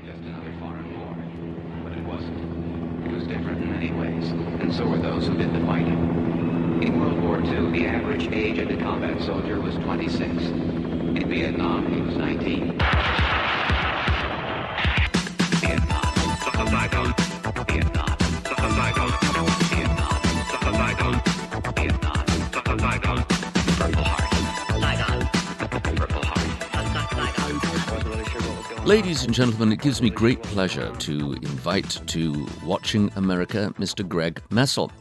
it 1.92 2.04
wasn't. 2.04 3.06
It 3.06 3.12
was 3.12 3.26
different 3.26 3.62
in 3.62 3.72
many 3.72 3.90
ways, 3.90 4.30
and 4.60 4.72
so 4.72 4.86
were 4.86 4.98
those 4.98 5.26
who 5.26 5.36
did 5.36 5.52
the 5.52 5.60
fighting. 5.66 6.80
In 6.82 7.00
World 7.00 7.20
War 7.22 7.40
II, 7.40 7.72
the 7.72 7.86
average 7.86 8.28
age 8.28 8.58
of 8.58 8.70
a 8.70 8.76
combat 8.76 9.20
soldier 9.22 9.60
was 9.60 9.74
26. 9.76 10.22
In 10.22 11.28
Vietnam, 11.28 11.92
he 11.92 12.00
was 12.02 12.16
19. 12.16 12.78
Vietnam. 15.60 16.02
Vietnam. 16.12 16.12
Vietnam. 16.22 17.14
Vietnam. 17.42 17.64
Vietnam. 17.66 17.95
Ladies 28.86 29.24
and 29.24 29.34
gentlemen, 29.34 29.72
it 29.72 29.80
gives 29.80 30.00
me 30.00 30.10
great 30.10 30.40
pleasure 30.44 30.94
to 30.98 31.32
invite 31.42 32.00
to 32.06 32.46
Watching 32.64 33.10
America 33.16 33.74
Mr. 33.80 34.08
Greg 34.08 34.40
Messel. 34.48 34.92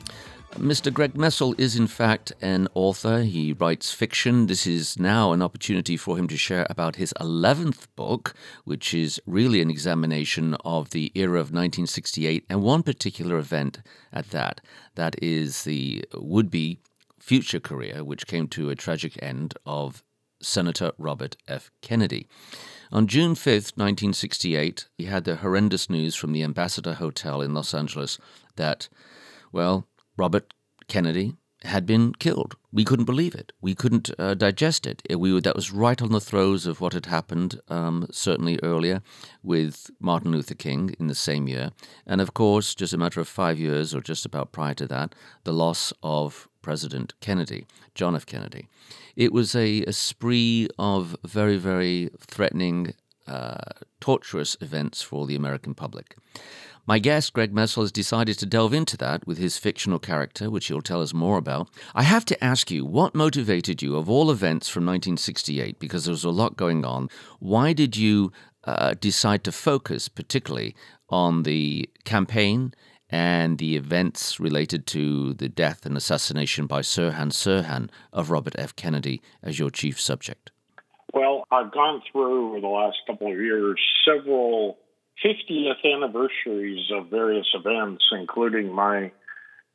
Mr. 0.54 0.92
Greg 0.92 1.16
Messel 1.16 1.54
is, 1.60 1.76
in 1.76 1.86
fact, 1.86 2.34
an 2.42 2.68
author. 2.74 3.22
He 3.22 3.54
writes 3.54 3.92
fiction. 3.92 4.48
This 4.48 4.66
is 4.66 4.98
now 4.98 5.34
an 5.34 5.44
opportunity 5.44 5.98
for 5.98 6.18
him 6.18 6.28
to 6.30 6.36
share 6.36 6.66
about 6.68 6.96
his 6.96 7.14
11th 7.22 7.86
book, 7.96 8.34
which 8.64 8.96
is 8.96 9.22
really 9.28 9.62
an 9.62 9.70
examination 9.70 10.56
of 10.66 10.90
the 10.90 11.12
era 11.14 11.36
of 11.36 11.52
1968 11.52 12.44
and 12.50 12.64
one 12.64 12.82
particular 12.82 13.38
event 13.38 13.84
at 14.12 14.32
that. 14.32 14.62
That 14.96 15.16
is 15.22 15.64
the 15.64 16.04
would 16.16 16.50
be 16.50 16.80
future 17.20 17.60
career, 17.60 18.04
which 18.04 18.26
came 18.26 18.48
to 18.48 18.72
a 18.72 18.76
tragic 18.76 19.22
end, 19.22 19.54
of 19.64 20.04
Senator 20.42 20.92
Robert 20.98 21.38
F. 21.48 21.70
Kennedy. 21.82 22.28
On 22.92 23.08
June 23.08 23.34
5th, 23.34 23.78
1968, 23.78 24.88
he 24.98 25.06
had 25.06 25.24
the 25.24 25.38
horrendous 25.38 25.90
news 25.90 26.16
from 26.16 26.34
the 26.34 26.44
Ambassador 26.44 26.94
Hotel 26.94 27.42
in 27.42 27.54
Los 27.54 27.74
Angeles 27.74 28.18
that, 28.56 28.90
well, 29.52 29.88
Robert 30.18 30.54
Kennedy 30.88 31.36
had 31.64 31.86
been 31.86 32.14
killed. 32.14 32.56
We 32.72 32.86
couldn't 32.86 33.06
believe 33.06 33.34
it. 33.34 33.52
We 33.60 33.74
couldn't 33.74 34.12
uh, 34.20 34.36
digest 34.36 34.86
it. 34.86 35.02
it. 35.10 35.20
We 35.20 35.34
were, 35.34 35.42
that 35.42 35.56
was 35.56 35.72
right 35.72 36.00
on 36.02 36.12
the 36.12 36.22
throes 36.22 36.66
of 36.66 36.80
what 36.80 36.94
had 36.94 37.08
happened, 37.08 37.60
um, 37.70 38.08
certainly 38.12 38.60
earlier 38.62 39.02
with 39.42 39.90
Martin 40.00 40.32
Luther 40.32 40.56
King 40.56 40.96
in 41.00 41.08
the 41.08 41.16
same 41.16 41.48
year, 41.48 41.72
and 42.06 42.22
of 42.22 42.34
course, 42.34 42.76
just 42.76 42.94
a 42.94 42.98
matter 42.98 43.20
of 43.20 43.28
five 43.28 43.60
years 43.60 43.96
or 43.96 44.02
just 44.02 44.26
about 44.26 44.52
prior 44.52 44.74
to 44.76 44.88
that, 44.88 45.16
the 45.44 45.54
loss 45.54 45.92
of 46.04 46.48
President 46.62 47.14
Kennedy, 47.20 47.66
John 47.96 48.16
F. 48.16 48.26
Kennedy. 48.26 48.68
It 49.16 49.34
was 49.34 49.56
a, 49.56 49.82
a 49.84 49.93
spree 49.93 50.68
of 50.78 51.16
very, 51.24 51.58
very 51.58 52.10
threatening, 52.20 52.93
uh, 53.28 53.56
torturous 54.00 54.56
events 54.62 55.02
for 55.02 55.26
the 55.26 55.36
American 55.36 55.74
public. 55.74 56.16
My 56.88 57.00
guest, 57.00 57.34
Greg 57.34 57.52
Messel, 57.52 57.82
has 57.82 57.91
decided 57.91 58.38
to 58.38 58.46
delve 58.46 58.74
into 58.74 58.96
that 58.98 59.26
with 59.26 59.39
his 59.39 59.58
fictional 59.58 59.98
character, 59.98 60.52
which 60.52 60.68
he'll 60.68 60.82
tell 60.82 61.02
us 61.02 61.16
more 61.16 61.39
about. 61.39 61.68
I 61.96 62.04
have 62.04 62.26
to 62.26 62.43
ask 62.43 62.70
you, 62.70 62.86
what 62.86 63.16
motivated 63.16 63.82
you, 63.82 63.96
of 63.96 64.08
all 64.08 64.30
events 64.30 64.70
from 64.70 64.86
1968, 64.86 65.80
because 65.80 66.06
there 66.06 66.12
was 66.12 66.24
a 66.24 66.30
lot 66.30 66.58
going 66.58 66.86
on, 66.86 67.10
why 67.39 67.74
did 67.74 67.98
you 67.98 68.32
uh, 68.66 68.93
decide 69.00 69.43
to 69.46 69.52
focus 69.52 70.08
particularly 70.08 70.76
on 71.10 71.43
the 71.43 71.89
campaign 72.04 72.74
and 73.16 73.59
the 73.59 73.78
events 73.78 74.41
related 74.41 74.86
to 74.86 75.34
the 75.36 75.47
death 75.47 75.86
and 75.86 75.95
assassination 75.95 76.68
by 76.68 76.82
Sirhan 76.82 77.32
Sirhan 77.32 77.89
of 78.11 78.30
Robert 78.30 78.55
F. 78.57 78.76
Kennedy 78.76 79.22
as 79.41 79.57
your 79.57 79.70
chief 79.70 80.01
subject? 80.01 80.51
Well, 81.13 81.45
I've 81.49 81.72
gone 81.72 82.01
through 82.11 82.49
over 82.49 82.59
the 82.59 82.68
last 82.68 82.97
couple 83.07 83.32
of 83.32 83.39
years 83.39 83.80
several 84.05 84.78
50th 85.24 85.86
anniversaries 85.86 86.91
of 86.93 87.07
various 87.07 87.47
events, 87.53 88.03
including 88.11 88.74
my 88.74 89.13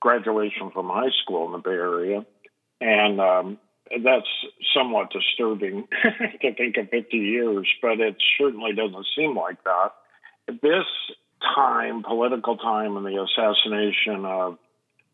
graduation 0.01 0.71
from 0.71 0.91
high 0.91 1.15
school 1.23 1.47
in 1.47 1.53
the 1.53 1.59
Bay 1.59 1.71
Area. 1.71 2.27
And 2.83 3.21
um, 3.23 3.59
that's 4.05 4.29
somewhat 4.77 5.13
disturbing 5.13 5.89
to 6.43 6.55
think 6.55 6.77
of 6.77 6.91
50 6.91 7.17
years, 7.17 7.67
but 7.81 8.01
it 8.01 8.17
certainly 8.39 8.75
doesn't 8.75 9.07
seem 9.17 9.35
like 9.35 9.65
that. 9.65 9.93
This 10.61 10.85
time, 11.55 12.03
political 12.03 12.57
time, 12.57 12.97
and 12.97 13.07
the 13.07 13.23
assassination 13.23 14.25
of 14.25 14.59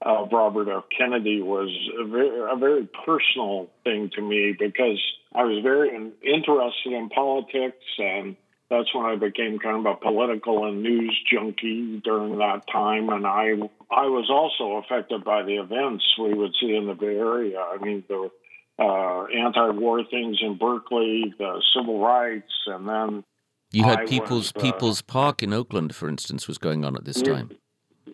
of 0.02 0.28
Robert 0.30 0.68
F. 0.68 0.84
Kennedy 0.96 1.40
was 1.40 1.70
a 1.98 2.06
very, 2.06 2.52
a 2.52 2.56
very, 2.56 2.86
personal 3.06 3.70
thing 3.82 4.10
to 4.14 4.20
me 4.20 4.54
because 4.58 5.00
I 5.34 5.44
was 5.44 5.62
very 5.62 5.88
interested 6.22 6.92
in 6.92 7.08
politics, 7.08 7.82
and 7.98 8.36
that's 8.68 8.94
when 8.94 9.06
I 9.06 9.16
became 9.16 9.58
kind 9.58 9.86
of 9.86 9.86
a 9.86 9.96
political 9.96 10.66
and 10.66 10.82
news 10.82 11.18
junkie 11.32 12.00
during 12.04 12.38
that 12.38 12.62
time. 12.70 13.08
And 13.08 13.26
I 13.26 13.52
I 13.90 14.06
was 14.06 14.28
also 14.28 14.84
affected 14.84 15.24
by 15.24 15.42
the 15.42 15.56
events 15.56 16.04
we 16.18 16.34
would 16.34 16.54
see 16.60 16.74
in 16.74 16.86
the 16.86 16.94
Bay 16.94 17.16
Area. 17.16 17.58
I 17.60 17.78
mean, 17.82 18.04
the 18.08 18.30
uh, 18.78 19.24
anti-war 19.24 20.04
things 20.10 20.38
in 20.42 20.58
Berkeley, 20.58 21.32
the 21.38 21.62
civil 21.74 22.00
rights, 22.00 22.52
and 22.66 22.86
then 22.86 23.24
you 23.72 23.84
had 23.84 24.00
I 24.00 24.06
People's 24.06 24.52
was, 24.54 24.62
uh, 24.62 24.72
People's 24.72 25.02
Park 25.02 25.42
in 25.42 25.52
Oakland, 25.52 25.94
for 25.94 26.08
instance, 26.08 26.48
was 26.48 26.58
going 26.58 26.84
on 26.84 26.96
at 26.96 27.04
this 27.04 27.20
time. 27.22 27.50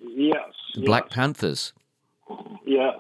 Yes, 0.01 0.53
Black 0.77 1.05
yes. 1.07 1.15
Panthers. 1.15 1.73
Yes. 2.65 2.97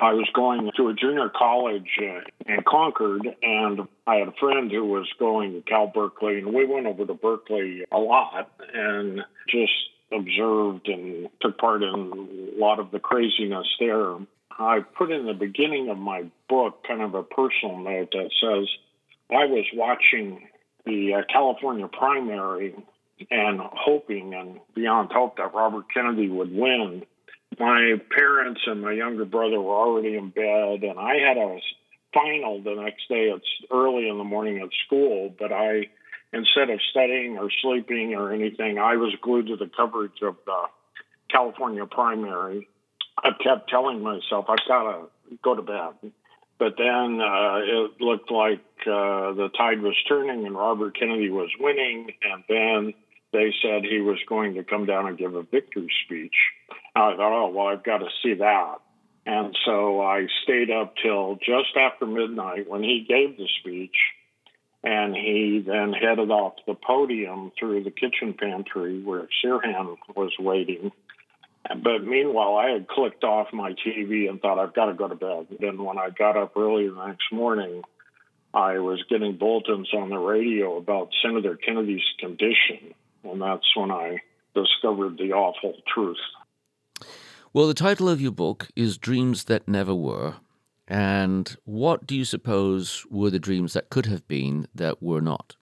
I 0.00 0.14
was 0.14 0.28
going 0.34 0.68
to 0.76 0.88
a 0.88 0.94
junior 0.94 1.28
college 1.28 1.90
uh, 2.00 2.52
in 2.52 2.64
Concord, 2.66 3.22
and 3.40 3.86
I 4.04 4.16
had 4.16 4.28
a 4.28 4.32
friend 4.32 4.70
who 4.70 4.84
was 4.84 5.08
going 5.18 5.52
to 5.52 5.60
Cal 5.60 5.86
Berkeley, 5.86 6.38
and 6.38 6.52
we 6.52 6.66
went 6.66 6.86
over 6.86 7.06
to 7.06 7.14
Berkeley 7.14 7.84
a 7.92 7.98
lot 7.98 8.50
and 8.74 9.20
just 9.48 9.72
observed 10.10 10.88
and 10.88 11.28
took 11.40 11.56
part 11.58 11.84
in 11.84 11.88
a 12.56 12.60
lot 12.60 12.80
of 12.80 12.90
the 12.90 12.98
craziness 12.98 13.66
there. 13.78 14.16
I 14.58 14.80
put 14.80 15.12
in 15.12 15.26
the 15.26 15.34
beginning 15.34 15.88
of 15.88 15.98
my 15.98 16.24
book 16.48 16.84
kind 16.86 17.02
of 17.02 17.14
a 17.14 17.22
personal 17.22 17.78
note 17.78 18.10
that 18.12 18.30
says 18.40 18.68
I 19.30 19.46
was 19.46 19.64
watching 19.72 20.48
the 20.84 21.14
uh, 21.14 21.22
California 21.32 21.88
primary 21.88 22.74
and 23.30 23.60
hoping 23.60 24.34
and 24.34 24.58
beyond 24.74 25.10
hope 25.12 25.36
that 25.36 25.54
Robert 25.54 25.84
Kennedy 25.94 26.28
would 26.28 26.52
win 26.52 27.04
my 27.58 27.94
parents 28.16 28.60
and 28.66 28.82
my 28.82 28.92
younger 28.92 29.24
brother 29.24 29.60
were 29.60 29.74
already 29.74 30.16
in 30.16 30.30
bed, 30.30 30.88
and 30.88 30.98
I 30.98 31.16
had 31.16 31.36
a 31.36 31.58
final 32.14 32.62
the 32.62 32.74
next 32.74 33.08
day. 33.08 33.30
It's 33.34 33.46
early 33.70 34.08
in 34.08 34.18
the 34.18 34.24
morning 34.24 34.58
at 34.62 34.70
school, 34.86 35.34
but 35.38 35.52
I, 35.52 35.88
instead 36.32 36.70
of 36.70 36.80
studying 36.90 37.38
or 37.38 37.50
sleeping 37.62 38.14
or 38.14 38.32
anything, 38.32 38.78
I 38.78 38.96
was 38.96 39.14
glued 39.22 39.48
to 39.48 39.56
the 39.56 39.70
coverage 39.74 40.22
of 40.22 40.36
the 40.46 40.62
California 41.30 41.86
primary. 41.86 42.68
I 43.18 43.30
kept 43.42 43.68
telling 43.68 44.02
myself, 44.02 44.46
I've 44.48 44.66
got 44.66 44.82
to 44.84 45.08
go 45.42 45.54
to 45.54 45.62
bed. 45.62 46.12
But 46.62 46.76
then 46.78 47.20
uh, 47.20 47.58
it 47.58 48.00
looked 48.00 48.30
like 48.30 48.62
uh, 48.86 49.34
the 49.34 49.50
tide 49.58 49.82
was 49.82 49.96
turning 50.08 50.46
and 50.46 50.54
Robert 50.54 50.96
Kennedy 50.96 51.28
was 51.28 51.50
winning. 51.58 52.12
And 52.22 52.44
then 52.48 52.94
they 53.32 53.52
said 53.60 53.82
he 53.82 54.00
was 54.00 54.18
going 54.28 54.54
to 54.54 54.62
come 54.62 54.86
down 54.86 55.08
and 55.08 55.18
give 55.18 55.34
a 55.34 55.42
victory 55.42 55.88
speech. 56.06 56.36
And 56.94 57.02
I 57.02 57.16
thought, 57.16 57.46
oh, 57.46 57.48
well, 57.48 57.66
I've 57.66 57.82
got 57.82 57.98
to 57.98 58.06
see 58.22 58.34
that. 58.34 58.76
And 59.26 59.56
so 59.66 60.02
I 60.02 60.28
stayed 60.44 60.70
up 60.70 60.94
till 61.02 61.34
just 61.34 61.76
after 61.76 62.06
midnight 62.06 62.70
when 62.70 62.84
he 62.84 63.04
gave 63.08 63.36
the 63.36 63.48
speech. 63.58 63.96
And 64.84 65.16
he 65.16 65.64
then 65.66 65.92
headed 65.92 66.30
off 66.30 66.54
the 66.64 66.74
podium 66.74 67.50
through 67.58 67.82
the 67.82 67.90
kitchen 67.90 68.34
pantry 68.38 69.02
where 69.02 69.26
Sirhan 69.44 69.96
was 70.14 70.30
waiting. 70.38 70.92
But 71.82 72.04
meanwhile, 72.04 72.56
I 72.56 72.70
had 72.70 72.88
clicked 72.88 73.24
off 73.24 73.48
my 73.52 73.72
TV 73.72 74.28
and 74.28 74.40
thought, 74.40 74.58
I've 74.58 74.74
got 74.74 74.86
to 74.86 74.94
go 74.94 75.08
to 75.08 75.14
bed. 75.14 75.58
Then 75.60 75.82
when 75.82 75.98
I 75.98 76.10
got 76.10 76.36
up 76.36 76.56
early 76.56 76.88
the 76.88 77.06
next 77.06 77.32
morning, 77.32 77.82
I 78.54 78.78
was 78.78 79.02
getting 79.08 79.38
bulletins 79.38 79.92
on 79.94 80.10
the 80.10 80.18
radio 80.18 80.76
about 80.76 81.10
Senator 81.24 81.56
Kennedy's 81.56 82.02
condition. 82.18 82.94
And 83.24 83.40
that's 83.40 83.66
when 83.76 83.90
I 83.90 84.18
discovered 84.54 85.16
the 85.16 85.32
awful 85.32 85.74
truth. 85.92 86.18
Well, 87.52 87.66
the 87.66 87.74
title 87.74 88.08
of 88.08 88.20
your 88.20 88.32
book 88.32 88.68
is 88.76 88.98
Dreams 88.98 89.44
That 89.44 89.68
Never 89.68 89.94
Were. 89.94 90.36
And 90.88 91.56
what 91.64 92.06
do 92.06 92.16
you 92.16 92.24
suppose 92.24 93.06
were 93.10 93.30
the 93.30 93.38
dreams 93.38 93.72
that 93.72 93.88
could 93.88 94.06
have 94.06 94.26
been 94.26 94.66
that 94.74 95.02
were 95.02 95.20
not? 95.20 95.56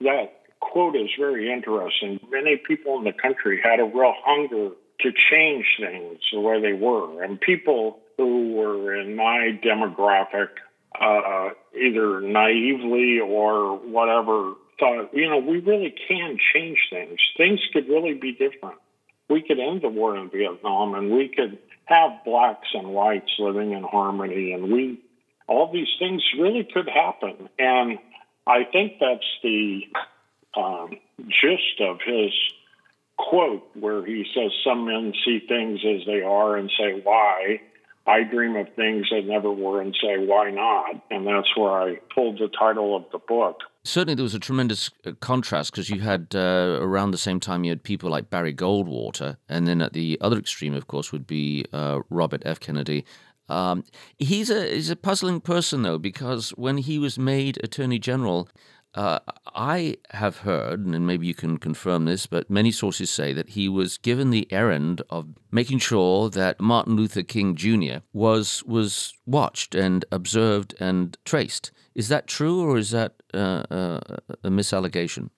That 0.00 0.32
quote 0.60 0.94
is 0.94 1.08
very 1.18 1.52
interesting. 1.52 2.20
Many 2.30 2.56
people 2.56 2.98
in 2.98 3.04
the 3.04 3.12
country 3.12 3.60
had 3.64 3.80
a 3.80 3.84
real 3.84 4.14
hunger 4.24 4.70
to 5.00 5.12
change 5.30 5.66
things 5.78 6.18
the 6.32 6.40
way 6.40 6.60
they 6.60 6.72
were. 6.72 7.22
And 7.22 7.40
people 7.40 7.98
who 8.16 8.54
were 8.54 8.94
in 8.94 9.16
my 9.16 9.58
demographic, 9.62 10.48
uh, 11.00 11.50
either 11.78 12.20
naively 12.20 13.20
or 13.20 13.76
whatever, 13.76 14.54
thought, 14.78 15.10
you 15.12 15.28
know, 15.28 15.38
we 15.38 15.58
really 15.58 15.94
can 16.08 16.38
change 16.54 16.78
things. 16.90 17.18
Things 17.36 17.60
could 17.72 17.88
really 17.88 18.14
be 18.14 18.32
different 18.32 18.78
we 19.28 19.42
could 19.42 19.58
end 19.58 19.82
the 19.82 19.88
war 19.88 20.16
in 20.16 20.30
Vietnam 20.30 20.94
and 20.94 21.10
we 21.10 21.28
could 21.28 21.58
have 21.86 22.24
blacks 22.24 22.68
and 22.74 22.88
whites 22.88 23.30
living 23.38 23.72
in 23.72 23.82
harmony 23.82 24.52
and 24.52 24.72
we 24.72 25.00
all 25.48 25.70
these 25.72 25.88
things 25.98 26.22
really 26.38 26.64
could 26.72 26.88
happen 26.88 27.48
and 27.58 27.98
I 28.46 28.64
think 28.64 28.94
that's 29.00 29.26
the 29.42 29.82
um, 30.56 30.90
gist 31.28 31.80
of 31.80 31.98
his 32.04 32.32
quote 33.18 33.66
where 33.74 34.04
he 34.04 34.24
says 34.34 34.50
some 34.64 34.86
men 34.86 35.12
see 35.24 35.40
things 35.48 35.80
as 35.84 36.06
they 36.06 36.22
are 36.22 36.56
and 36.56 36.70
say 36.78 37.00
why 37.02 37.60
I 38.06 38.22
dream 38.22 38.56
of 38.56 38.68
things 38.76 39.06
that 39.10 39.26
never 39.26 39.50
were 39.50 39.80
and 39.80 39.96
say 40.00 40.18
why 40.18 40.50
not 40.50 41.02
and 41.10 41.26
that's 41.26 41.56
where 41.56 41.72
I 41.72 41.96
pulled 42.14 42.38
the 42.38 42.48
title 42.48 42.94
of 42.94 43.04
the 43.12 43.18
book 43.18 43.60
certainly 43.86 44.14
there 44.14 44.22
was 44.22 44.34
a 44.34 44.38
tremendous 44.38 44.90
uh, 45.06 45.12
contrast 45.20 45.70
because 45.72 45.88
you 45.88 46.00
had 46.00 46.28
uh, 46.34 46.78
around 46.80 47.12
the 47.12 47.18
same 47.18 47.40
time 47.40 47.64
you 47.64 47.70
had 47.70 47.82
people 47.82 48.10
like 48.10 48.30
Barry 48.30 48.54
Goldwater, 48.54 49.36
and 49.48 49.66
then 49.66 49.80
at 49.80 49.92
the 49.92 50.18
other 50.20 50.38
extreme, 50.38 50.74
of 50.74 50.86
course, 50.86 51.12
would 51.12 51.26
be 51.26 51.64
uh, 51.72 52.00
Robert 52.10 52.42
F. 52.44 52.60
Kennedy. 52.60 53.04
Um, 53.48 53.84
he's 54.18 54.50
a 54.50 54.74
he's 54.74 54.90
a 54.90 54.96
puzzling 54.96 55.40
person 55.40 55.82
though 55.82 55.98
because 55.98 56.50
when 56.50 56.78
he 56.78 56.98
was 56.98 57.16
made 57.16 57.62
Attorney 57.62 58.00
General, 58.00 58.48
uh, 58.96 59.18
I 59.54 59.98
have 60.10 60.38
heard, 60.38 60.86
and 60.86 61.06
maybe 61.06 61.26
you 61.26 61.34
can 61.34 61.58
confirm 61.58 62.06
this, 62.06 62.26
but 62.26 62.48
many 62.48 62.72
sources 62.72 63.10
say 63.10 63.34
that 63.34 63.50
he 63.50 63.68
was 63.68 63.98
given 63.98 64.30
the 64.30 64.50
errand 64.50 65.02
of 65.10 65.28
making 65.52 65.80
sure 65.80 66.30
that 66.30 66.60
Martin 66.60 66.96
Luther 66.96 67.22
King 67.22 67.54
Jr. 67.54 67.98
was 68.14 68.64
was 68.64 69.12
watched 69.26 69.74
and 69.74 70.06
observed 70.10 70.74
and 70.80 71.18
traced. 71.26 71.72
Is 71.94 72.08
that 72.08 72.26
true, 72.26 72.62
or 72.62 72.78
is 72.78 72.90
that 72.90 73.14
uh, 73.34 73.64
uh, 73.70 74.00
a 74.42 74.50
misallegation? 74.50 75.28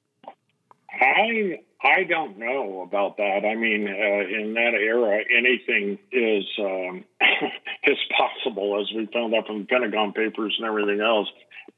I 1.00 1.58
I 1.82 2.02
don't 2.04 2.38
know 2.38 2.82
about 2.82 3.16
that. 3.18 3.44
I 3.44 3.54
mean, 3.54 3.86
uh, 3.86 4.40
in 4.40 4.54
that 4.54 4.74
era, 4.74 5.20
anything 5.36 5.98
is 6.10 6.44
um, 6.58 7.04
is 7.84 7.98
possible, 8.16 8.80
as 8.80 8.92
we 8.94 9.06
found 9.12 9.34
out 9.34 9.46
from 9.46 9.66
Pentagon 9.66 10.12
Papers 10.12 10.56
and 10.58 10.66
everything 10.66 11.00
else. 11.00 11.28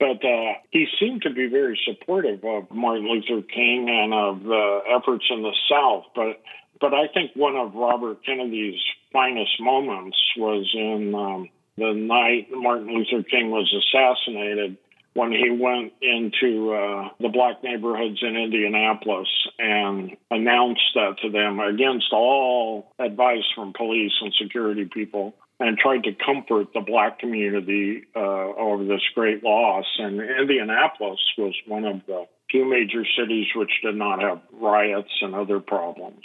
But 0.01 0.25
uh, 0.25 0.55
he 0.71 0.87
seemed 0.99 1.23
to 1.23 1.31
be 1.31 1.47
very 1.47 1.79
supportive 1.85 2.43
of 2.43 2.71
Martin 2.71 3.07
Luther 3.07 3.47
King 3.47 3.87
and 3.91 4.15
of 4.15 4.43
the 4.43 4.79
efforts 4.97 5.27
in 5.31 5.43
the 5.43 5.55
South. 5.71 6.07
But 6.17 6.41
but 6.81 6.95
I 6.95 7.09
think 7.13 7.33
one 7.35 7.55
of 7.55 7.75
Robert 7.75 8.25
Kennedy's 8.25 8.81
finest 9.13 9.61
moments 9.61 10.17
was 10.39 10.71
in 10.73 11.15
um, 11.15 11.51
the 11.77 11.93
night 11.93 12.49
Martin 12.51 12.89
Luther 12.89 13.23
King 13.23 13.51
was 13.51 13.71
assassinated 13.71 14.79
when 15.13 15.33
he 15.33 15.51
went 15.51 15.93
into 16.01 16.73
uh, 16.73 17.09
the 17.21 17.29
black 17.29 17.63
neighborhoods 17.63 18.21
in 18.23 18.37
Indianapolis 18.37 19.29
and 19.59 20.17
announced 20.31 20.83
that 20.95 21.17
to 21.23 21.31
them 21.31 21.61
against 21.61 22.13
all 22.13 22.93
advice 22.99 23.45
from 23.55 23.75
police 23.75 24.13
and 24.23 24.33
security 24.41 24.89
people 24.91 25.35
and 25.61 25.77
tried 25.79 26.03
to 26.05 26.13
comfort 26.15 26.73
the 26.73 26.81
black 26.81 27.19
community 27.19 28.03
uh, 28.17 28.19
over 28.19 28.85
this 28.85 29.03
great 29.15 29.45
loss. 29.45 29.85
And 29.99 30.21
Indianapolis 30.21 31.21
was 31.37 31.55
one 31.67 31.85
of 31.85 32.01
the 32.07 32.27
few 32.51 32.69
major 32.69 33.05
cities 33.19 33.47
which 33.55 33.71
did 33.85 33.95
not 33.95 34.21
have 34.21 34.41
riots 34.53 35.13
and 35.21 35.35
other 35.35 35.61
problems. 35.61 36.25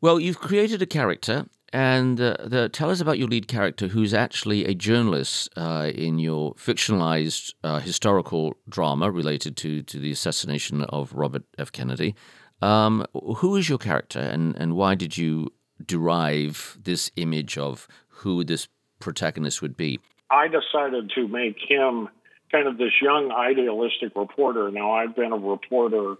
Well, 0.00 0.18
you've 0.18 0.38
created 0.38 0.80
a 0.80 0.86
character 0.86 1.46
and 1.72 2.20
uh, 2.20 2.36
the, 2.44 2.68
tell 2.68 2.90
us 2.90 3.00
about 3.00 3.18
your 3.18 3.28
lead 3.28 3.48
character, 3.48 3.88
who's 3.88 4.12
actually 4.12 4.66
a 4.66 4.74
journalist 4.74 5.48
uh, 5.56 5.90
in 5.94 6.18
your 6.18 6.54
fictionalized 6.54 7.54
uh, 7.64 7.80
historical 7.80 8.54
drama 8.68 9.10
related 9.10 9.56
to, 9.58 9.82
to 9.82 9.98
the 9.98 10.10
assassination 10.10 10.82
of 10.84 11.14
Robert 11.14 11.44
F. 11.56 11.72
Kennedy. 11.72 12.14
Um, 12.60 13.04
who 13.38 13.56
is 13.56 13.68
your 13.68 13.78
character, 13.78 14.20
and, 14.20 14.54
and 14.56 14.76
why 14.76 14.94
did 14.94 15.16
you 15.16 15.48
derive 15.84 16.78
this 16.80 17.10
image 17.16 17.58
of 17.58 17.88
who 18.22 18.44
this 18.44 18.68
protagonist 18.98 19.62
would 19.62 19.76
be? 19.76 20.00
I 20.30 20.48
decided 20.48 21.12
to 21.14 21.28
make 21.28 21.56
him 21.68 22.08
kind 22.50 22.66
of 22.66 22.78
this 22.78 22.92
young 23.00 23.32
idealistic 23.32 24.16
reporter. 24.16 24.70
Now, 24.70 24.92
I've 24.92 25.14
been 25.14 25.32
a 25.32 25.36
reporter 25.36 26.16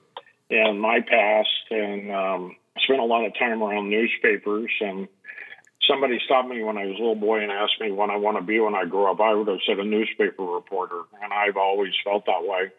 in 0.50 0.78
my 0.78 1.00
past 1.00 1.48
and 1.70 2.12
um, 2.12 2.56
spent 2.84 3.00
a 3.00 3.04
lot 3.04 3.24
of 3.24 3.32
time 3.38 3.62
around 3.62 3.90
newspapers 3.90 4.70
and 4.80 5.08
somebody 5.88 6.18
stopped 6.24 6.48
me 6.48 6.62
when 6.62 6.76
I 6.76 6.86
was 6.86 6.96
a 6.96 6.98
little 6.98 7.14
boy 7.14 7.40
and 7.40 7.50
asked 7.50 7.80
me 7.80 7.90
what 7.90 8.10
I 8.10 8.16
want 8.16 8.36
to 8.38 8.42
be 8.42 8.60
when 8.60 8.74
I 8.74 8.84
grow 8.84 9.10
up, 9.10 9.20
I 9.20 9.34
would 9.34 9.48
have 9.48 9.58
said 9.66 9.78
a 9.78 9.84
newspaper 9.84 10.42
reporter, 10.42 11.02
and 11.22 11.32
I've 11.32 11.56
always 11.56 11.92
felt 12.04 12.26
that 12.26 12.42
way. 12.42 12.70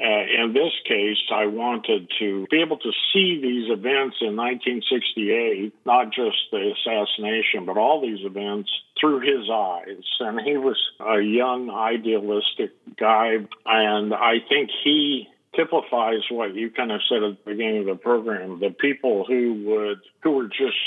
Uh, 0.00 0.44
in 0.44 0.52
this 0.52 0.72
case, 0.86 1.18
I 1.32 1.46
wanted 1.46 2.10
to 2.18 2.46
be 2.50 2.60
able 2.60 2.78
to 2.78 2.92
see 3.12 3.40
these 3.40 3.70
events 3.70 4.16
in 4.20 4.36
1968, 4.36 5.74
not 5.84 6.12
just 6.12 6.36
the 6.50 6.72
assassination, 6.72 7.66
but 7.66 7.76
all 7.76 8.00
these 8.00 8.24
events 8.24 8.70
through 9.00 9.20
his 9.20 9.48
eyes. 9.50 10.04
And 10.20 10.40
he 10.40 10.56
was 10.56 10.78
a 11.00 11.20
young, 11.20 11.70
idealistic 11.70 12.72
guy, 12.98 13.38
and 13.66 14.14
I 14.14 14.36
think 14.48 14.70
he 14.84 15.28
typifies 15.54 16.22
what 16.30 16.54
you 16.54 16.70
kind 16.70 16.90
of 16.90 17.00
said 17.08 17.22
at 17.22 17.44
the 17.44 17.50
beginning 17.50 17.80
of 17.80 17.86
the 17.86 18.02
program 18.02 18.58
the 18.60 18.70
people 18.70 19.24
who 19.26 19.64
would 19.66 20.00
who 20.22 20.30
were 20.30 20.48
just 20.48 20.78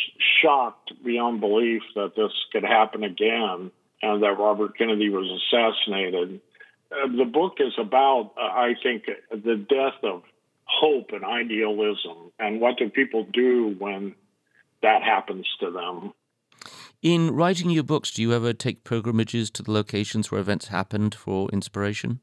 shocked 0.41 0.91
beyond 1.03 1.39
belief 1.39 1.83
that 1.93 2.15
this 2.15 2.31
could 2.51 2.63
happen 2.63 3.03
again 3.03 3.69
and 4.01 4.23
that 4.23 4.39
Robert 4.39 4.77
Kennedy 4.77 5.09
was 5.09 5.29
assassinated. 5.29 6.41
Uh, 6.91 7.07
the 7.07 7.25
book 7.25 7.53
is 7.59 7.73
about, 7.79 8.33
uh, 8.37 8.41
I 8.41 8.75
think, 8.81 9.05
the 9.31 9.55
death 9.55 10.03
of 10.03 10.23
hope 10.65 11.11
and 11.11 11.23
idealism, 11.23 12.31
and 12.39 12.59
what 12.59 12.77
do 12.77 12.89
people 12.89 13.25
do 13.31 13.75
when 13.77 14.15
that 14.81 15.03
happens 15.03 15.47
to 15.59 15.71
them. 15.71 16.13
In 17.01 17.31
writing 17.31 17.69
your 17.69 17.83
books, 17.83 18.11
do 18.11 18.21
you 18.21 18.33
ever 18.33 18.53
take 18.53 18.83
pilgrimages 18.83 19.51
to 19.51 19.63
the 19.63 19.71
locations 19.71 20.31
where 20.31 20.41
events 20.41 20.67
happened 20.67 21.13
for 21.13 21.49
inspiration? 21.51 22.19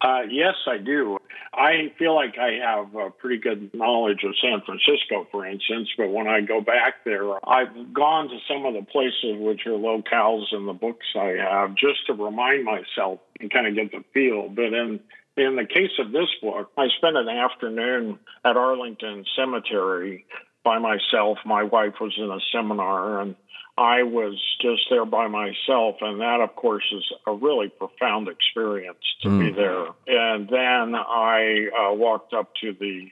Uh, 0.00 0.22
yes, 0.30 0.54
I 0.66 0.78
do. 0.78 1.18
I 1.52 1.92
feel 1.98 2.14
like 2.14 2.36
I 2.38 2.52
have 2.64 2.94
a 2.94 3.10
pretty 3.10 3.38
good 3.38 3.74
knowledge 3.74 4.24
of 4.24 4.34
San 4.40 4.62
Francisco, 4.64 5.26
for 5.30 5.44
instance, 5.44 5.88
but 5.98 6.08
when 6.08 6.26
I 6.26 6.40
go 6.40 6.60
back 6.60 7.04
there, 7.04 7.24
I've 7.46 7.92
gone 7.92 8.28
to 8.28 8.38
some 8.48 8.64
of 8.64 8.74
the 8.74 8.82
places 8.82 9.36
which 9.38 9.66
are 9.66 9.72
locales 9.72 10.52
in 10.52 10.66
the 10.66 10.72
books 10.72 11.06
I 11.16 11.36
have 11.38 11.74
just 11.74 12.06
to 12.06 12.14
remind 12.14 12.64
myself 12.64 13.18
and 13.40 13.50
kind 13.50 13.66
of 13.66 13.74
get 13.74 13.90
the 13.90 14.04
feel. 14.14 14.48
But 14.48 14.72
in 14.72 15.00
in 15.36 15.56
the 15.56 15.66
case 15.66 15.92
of 15.98 16.12
this 16.12 16.28
book, 16.42 16.70
I 16.76 16.88
spent 16.98 17.16
an 17.16 17.28
afternoon 17.28 18.18
at 18.44 18.56
Arlington 18.56 19.24
Cemetery 19.36 20.26
by 20.64 20.78
myself. 20.78 21.38
My 21.44 21.64
wife 21.64 21.94
was 22.00 22.14
in 22.18 22.30
a 22.30 22.38
seminar, 22.52 23.20
and 23.20 23.36
I 23.78 24.02
was 24.02 24.38
just 24.60 24.82
there 24.90 25.04
by 25.04 25.28
myself, 25.28 25.96
and 26.00 26.20
that, 26.20 26.40
of 26.40 26.54
course, 26.54 26.84
is 26.92 27.04
a 27.26 27.32
really 27.32 27.68
profound 27.68 28.28
experience 28.28 28.98
to 29.22 29.28
mm. 29.28 29.40
be 29.40 29.52
there. 29.52 29.86
And 30.06 30.48
then 30.48 30.94
I 30.94 31.68
uh, 31.68 31.94
walked 31.94 32.34
up 32.34 32.52
to 32.62 32.74
the 32.78 33.08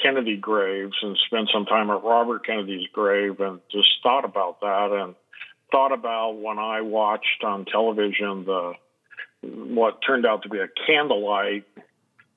Kennedy 0.00 0.36
graves 0.36 0.96
and 1.02 1.18
spent 1.26 1.50
some 1.52 1.66
time 1.66 1.90
at 1.90 2.02
Robert 2.02 2.46
Kennedy's 2.46 2.88
grave 2.92 3.40
and 3.40 3.60
just 3.70 3.88
thought 4.02 4.24
about 4.24 4.60
that 4.60 4.90
and 4.92 5.14
thought 5.70 5.92
about 5.92 6.32
when 6.32 6.58
I 6.58 6.82
watched 6.82 7.44
on 7.44 7.64
television 7.64 8.44
the 8.44 8.74
what 9.42 9.98
turned 10.06 10.24
out 10.24 10.42
to 10.42 10.48
be 10.48 10.58
a 10.58 10.68
candlelight 10.86 11.64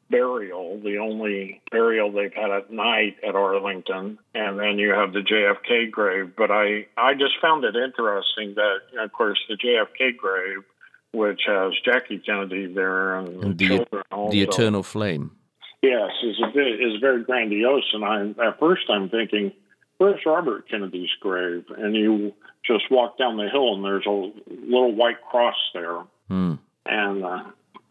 burial, 0.09 0.79
the 0.83 0.97
only 0.97 1.61
burial 1.71 2.11
they've 2.11 2.33
had 2.33 2.51
at 2.51 2.71
night 2.71 3.15
at 3.27 3.35
Arlington, 3.35 4.17
and 4.33 4.59
then 4.59 4.77
you 4.77 4.91
have 4.91 5.13
the 5.13 5.19
JFK 5.21 5.89
grave. 5.91 6.31
But 6.37 6.51
I, 6.51 6.87
I 6.97 7.13
just 7.13 7.33
found 7.41 7.63
it 7.65 7.75
interesting 7.75 8.55
that, 8.55 9.03
of 9.03 9.11
course, 9.11 9.39
the 9.49 9.55
JFK 9.57 10.15
grave, 10.17 10.63
which 11.11 11.41
has 11.47 11.71
Jackie 11.83 12.19
Kennedy 12.19 12.67
there 12.73 13.15
and, 13.15 13.43
And 13.43 13.57
the, 13.57 13.67
children 13.67 14.03
also, 14.11 14.31
the 14.31 14.41
eternal 14.41 14.83
flame. 14.83 15.31
yes, 15.81 16.11
is 16.23 16.37
a 16.43 16.51
bit, 16.53 16.79
is 16.81 16.99
very 17.01 17.23
grandiose. 17.23 17.89
And 17.93 18.05
I, 18.05 18.47
at 18.47 18.59
first, 18.59 18.83
I'm 18.89 19.09
thinking, 19.09 19.51
where's 19.97 20.19
Robert 20.25 20.69
Kennedy's 20.69 21.09
grave? 21.19 21.65
And 21.77 21.95
you 21.95 22.33
just 22.65 22.91
walk 22.91 23.17
down 23.17 23.37
the 23.37 23.49
hill, 23.49 23.75
and 23.75 23.83
there's 23.85 24.05
a 24.05 24.31
little 24.49 24.93
white 24.93 25.21
cross 25.29 25.55
there 25.73 25.99
Hmm. 26.27 26.55
and 26.87 27.23
uh, 27.23 27.43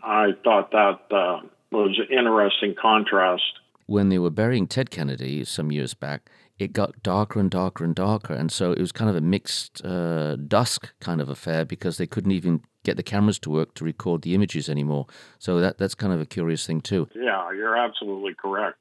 I 0.02 0.32
thought 0.42 0.72
that 0.72 0.98
uh, 1.16 1.40
was 1.74 1.98
an 1.98 2.16
interesting 2.16 2.74
contrast. 2.80 3.42
When 3.86 4.08
they 4.08 4.18
were 4.18 4.30
burying 4.30 4.66
Ted 4.66 4.90
Kennedy 4.90 5.44
some 5.44 5.70
years 5.70 5.92
back, 5.92 6.30
it 6.58 6.72
got 6.72 7.02
darker 7.02 7.40
and 7.40 7.50
darker 7.50 7.84
and 7.84 7.94
darker. 7.94 8.32
And 8.32 8.50
so 8.50 8.72
it 8.72 8.80
was 8.80 8.92
kind 8.92 9.10
of 9.10 9.16
a 9.16 9.20
mixed 9.20 9.84
uh, 9.84 10.36
dusk 10.36 10.94
kind 11.00 11.20
of 11.20 11.28
affair 11.28 11.64
because 11.64 11.98
they 11.98 12.06
couldn't 12.06 12.32
even 12.32 12.62
get 12.84 12.96
the 12.96 13.02
cameras 13.02 13.38
to 13.40 13.50
work 13.50 13.74
to 13.74 13.84
record 13.84 14.22
the 14.22 14.34
images 14.34 14.68
anymore. 14.68 15.06
So 15.38 15.60
that, 15.60 15.78
that's 15.78 15.94
kind 15.94 16.12
of 16.12 16.20
a 16.20 16.26
curious 16.26 16.66
thing, 16.66 16.80
too. 16.80 17.08
Yeah, 17.14 17.50
you're 17.52 17.76
absolutely 17.76 18.34
correct. 18.34 18.78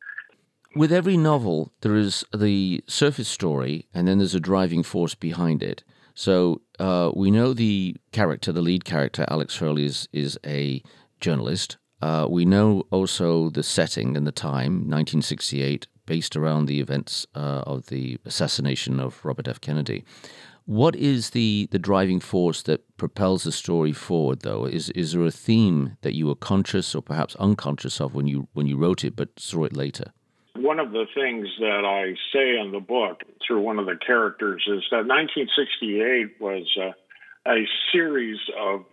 With 0.75 0.91
every 0.91 1.17
novel, 1.17 1.71
there 1.81 1.95
is 1.95 2.25
the 2.35 2.83
surface 2.87 3.27
story, 3.27 3.87
and 3.93 4.07
then 4.07 4.17
there's 4.17 4.35
a 4.35 4.39
driving 4.39 4.83
force 4.83 5.15
behind 5.15 5.61
it. 5.61 5.83
So 6.15 6.61
uh, 6.79 7.11
we 7.15 7.31
know 7.31 7.53
the 7.53 7.95
character, 8.11 8.51
the 8.51 8.61
lead 8.61 8.85
character, 8.85 9.25
Alex 9.29 9.57
Hurley, 9.57 9.85
is, 9.85 10.07
is 10.11 10.37
a 10.45 10.83
journalist. 11.19 11.77
Uh, 12.03 12.27
we 12.29 12.43
know 12.43 12.83
also 12.91 13.49
the 13.49 13.63
setting 13.63 14.17
and 14.17 14.27
the 14.27 14.31
time, 14.33 14.89
1968, 14.89 15.87
based 16.05 16.35
around 16.35 16.65
the 16.65 16.81
events 16.81 17.25
uh, 17.33 17.63
of 17.65 17.85
the 17.85 18.17
assassination 18.25 18.99
of 18.99 19.23
Robert 19.23 19.47
F. 19.47 19.61
Kennedy. 19.61 20.03
What 20.65 20.97
is 20.97 21.29
the, 21.29 21.69
the 21.71 21.79
driving 21.79 22.19
force 22.19 22.61
that 22.63 22.81
propels 22.97 23.45
the 23.45 23.53
story 23.53 23.93
forward, 23.93 24.41
though? 24.41 24.65
Is 24.65 24.89
is 24.89 25.13
there 25.13 25.23
a 25.23 25.31
theme 25.31 25.95
that 26.01 26.13
you 26.13 26.27
were 26.27 26.35
conscious 26.35 26.93
or 26.93 27.01
perhaps 27.01 27.37
unconscious 27.37 28.01
of 28.01 28.13
when 28.13 28.27
you 28.27 28.49
when 28.51 28.67
you 28.67 28.75
wrote 28.75 29.05
it, 29.05 29.15
but 29.15 29.39
saw 29.39 29.63
it 29.63 29.73
later? 29.73 30.11
One 30.57 30.79
of 30.79 30.91
the 30.91 31.05
things 31.15 31.47
that 31.59 31.85
I 31.85 32.15
say 32.33 32.59
in 32.59 32.73
the 32.73 32.81
book 32.81 33.21
through 33.47 33.61
one 33.61 33.79
of 33.79 33.85
the 33.85 33.97
characters 34.05 34.63
is 34.67 34.83
that 34.91 35.07
1968 35.07 36.41
was 36.41 36.67
a, 36.77 36.93
a 37.49 37.65
series 37.93 38.39
of 38.59 38.83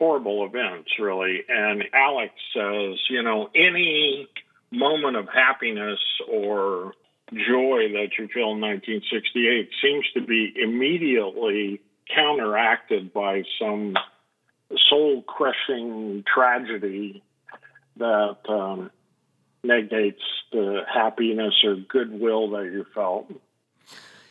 horrible 0.00 0.46
events, 0.46 0.90
really. 0.98 1.42
And 1.48 1.84
Alex 1.92 2.32
says, 2.54 2.98
you 3.10 3.22
know, 3.22 3.50
any 3.54 4.26
moment 4.72 5.16
of 5.16 5.28
happiness 5.28 6.00
or 6.28 6.94
joy 7.32 7.92
that 7.92 8.08
you 8.18 8.26
feel 8.32 8.52
in 8.52 8.60
1968 8.60 9.70
seems 9.82 10.06
to 10.14 10.22
be 10.22 10.52
immediately 10.56 11.80
counteracted 12.12 13.12
by 13.12 13.42
some 13.60 13.94
soul 14.88 15.22
crushing 15.22 16.24
tragedy 16.32 17.22
that 17.98 18.38
um, 18.48 18.90
negates 19.62 20.22
the 20.50 20.80
happiness 20.92 21.54
or 21.62 21.76
goodwill 21.76 22.50
that 22.50 22.64
you 22.64 22.86
felt. 22.94 23.30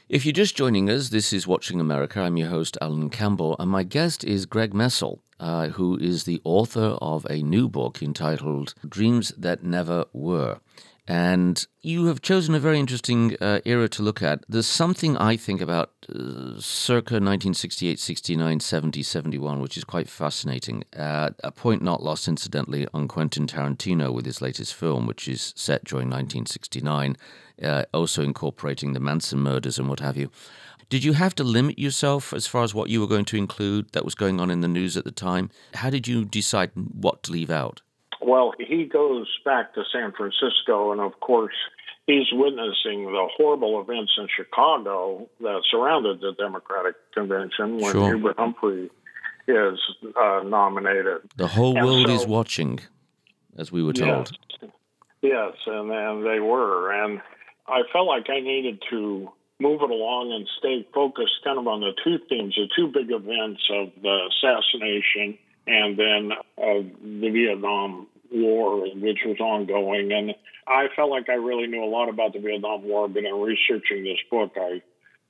If 0.10 0.26
you're 0.26 0.34
just 0.34 0.58
joining 0.58 0.90
us, 0.90 1.10
this 1.10 1.32
is 1.32 1.46
Watching 1.46 1.80
America. 1.80 2.22
I'm 2.22 2.38
your 2.38 2.50
host, 2.50 2.76
Alan 2.82 3.12
Campbell, 3.12 3.56
and 3.60 3.70
my 3.70 3.84
guest 3.84 4.24
is 4.24 4.48
Greg 4.48 4.74
Messel, 4.74 5.22
uh, 5.40 5.70
who 5.70 5.98
is 5.98 6.24
the 6.24 6.42
author 6.44 6.98
of 7.02 7.26
a 7.30 7.42
new 7.42 7.70
book 7.70 8.02
entitled 8.02 8.74
Dreams 8.88 9.34
That 9.38 9.64
Never 9.64 10.06
Were. 10.14 10.60
And 11.10 11.66
you 11.82 12.06
have 12.06 12.22
chosen 12.22 12.54
a 12.54 12.60
very 12.60 12.80
interesting 12.80 13.36
uh, 13.42 13.62
era 13.66 13.90
to 13.90 14.04
look 14.04 14.22
at. 14.22 14.44
There's 14.48 14.68
something 14.68 15.18
I 15.18 15.38
think 15.38 15.60
about 15.60 15.90
uh, 16.08 16.60
circa 16.60 17.16
1968, 17.16 18.00
69, 18.00 18.60
70, 18.60 19.02
71, 19.02 19.60
which 19.60 19.76
is 19.76 19.84
quite 19.84 20.08
fascinating. 20.08 20.84
Uh, 20.96 21.32
a 21.44 21.52
point 21.52 21.82
not 21.82 22.04
lost, 22.04 22.28
incidentally, 22.28 22.88
on 22.94 23.08
Quentin 23.08 23.48
Tarantino 23.48 24.14
with 24.14 24.28
his 24.28 24.40
latest 24.40 24.76
film, 24.76 25.08
which 25.08 25.28
is 25.28 25.52
set 25.56 25.84
during 25.84 26.10
1969, 26.10 27.18
uh, 27.64 27.86
also 27.92 28.22
incorporating 28.22 28.94
the 28.94 29.00
Manson 29.00 29.40
murders 29.40 29.80
and 29.80 29.90
what 29.90 30.02
have 30.02 30.16
you. 30.16 30.30
Did 30.90 31.04
you 31.04 31.14
have 31.14 31.36
to 31.36 31.44
limit 31.44 31.78
yourself 31.78 32.34
as 32.34 32.48
far 32.48 32.64
as 32.64 32.74
what 32.74 32.90
you 32.90 33.00
were 33.00 33.08
going 33.08 33.26
to 33.26 33.38
include 33.38 33.92
that 33.92 34.04
was 34.04 34.16
going 34.16 34.40
on 34.40 34.50
in 34.50 34.62
the 34.62 34.68
news 34.68 34.98
at 34.98 35.04
the 35.04 35.12
time? 35.12 35.52
How 35.76 35.90
did 35.92 36.08
you 36.08 36.26
decide 36.26 36.72
what 36.76 37.22
to 37.24 37.32
leave 37.32 37.52
out? 37.52 37.82
Well, 38.22 38.54
he 38.60 38.86
goes 38.86 39.28
back 39.46 39.74
to 39.76 39.84
San 39.94 40.12
Francisco, 40.14 40.92
and 40.92 41.00
of 41.00 41.20
course, 41.20 41.54
he's 42.08 42.26
witnessing 42.32 43.06
the 43.06 43.28
horrible 43.38 43.80
events 43.80 44.14
in 44.18 44.28
Chicago 44.36 45.30
that 45.42 45.62
surrounded 45.70 46.22
the 46.22 46.34
Democratic 46.38 46.96
convention 47.14 47.78
when 47.78 47.92
Sure. 47.92 48.16
Hubert 48.16 48.38
Humphrey 48.38 48.90
is 49.48 49.80
uh, 50.20 50.42
nominated. 50.44 51.20
The 51.38 51.48
whole 51.48 51.78
And 51.78 51.86
world 51.86 52.08
so- 52.08 52.14
is 52.14 52.26
watching, 52.28 52.80
as 53.58 53.72
we 53.72 53.84
were 53.84 53.94
told. 53.94 54.32
Yes, 54.62 54.72
yes, 55.22 55.54
and 55.68 55.92
and 55.92 56.26
they 56.26 56.40
were, 56.40 56.92
and 56.92 57.22
I 57.68 57.84
felt 57.94 58.08
like 58.08 58.28
I 58.30 58.40
needed 58.42 58.82
to 58.90 59.30
move 59.60 59.82
it 59.82 59.90
along 59.90 60.32
and 60.32 60.48
stay 60.58 60.88
focused, 60.94 61.44
kind 61.44 61.60
of 61.60 61.68
on 61.68 61.82
the 61.82 61.92
two 62.04 62.18
themes, 62.30 62.56
the 62.56 62.68
two 62.76 62.88
big 62.88 63.12
events 63.12 63.62
of 63.72 63.92
the 64.02 64.30
assassination 64.32 65.38
and 65.68 65.98
then 65.98 66.32
of 66.58 66.86
the 67.02 67.30
Vietnam 67.30 68.08
War, 68.32 68.88
which 68.96 69.20
was 69.26 69.40
ongoing, 69.40 70.12
and 70.12 70.36
I 70.70 70.88
felt 70.96 71.10
like 71.10 71.30
I 71.30 71.34
really 71.34 71.68
knew 71.68 71.84
a 71.84 71.90
lot 71.90 72.10
about 72.10 72.34
the 72.34 72.40
Vietnam 72.40 72.84
War, 72.84 73.08
but 73.08 73.24
in 73.24 73.34
researching 73.34 74.04
this 74.04 74.20
book, 74.30 74.52
I 74.56 74.82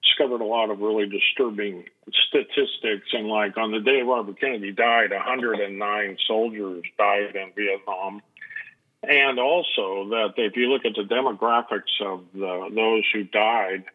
discovered 0.03 0.41
a 0.41 0.45
lot 0.45 0.69
of 0.69 0.79
really 0.79 1.07
disturbing 1.07 1.85
statistics. 2.27 3.07
And 3.13 3.27
like 3.27 3.57
on 3.57 3.71
the 3.71 3.79
day 3.79 4.01
Robert 4.01 4.39
Kennedy 4.39 4.73
died, 4.73 5.11
109 5.11 6.17
soldiers 6.27 6.83
died 6.97 7.35
in 7.35 7.53
Vietnam. 7.55 8.21
And 9.01 9.39
also 9.39 10.09
that 10.09 10.33
if 10.35 10.57
you 10.57 10.67
look 10.71 10.83
at 10.83 10.95
the 10.95 11.03
demographics 11.03 12.05
of 12.05 12.25
the, 12.33 12.69
those 12.75 13.03
who 13.13 13.23
died, 13.23 13.85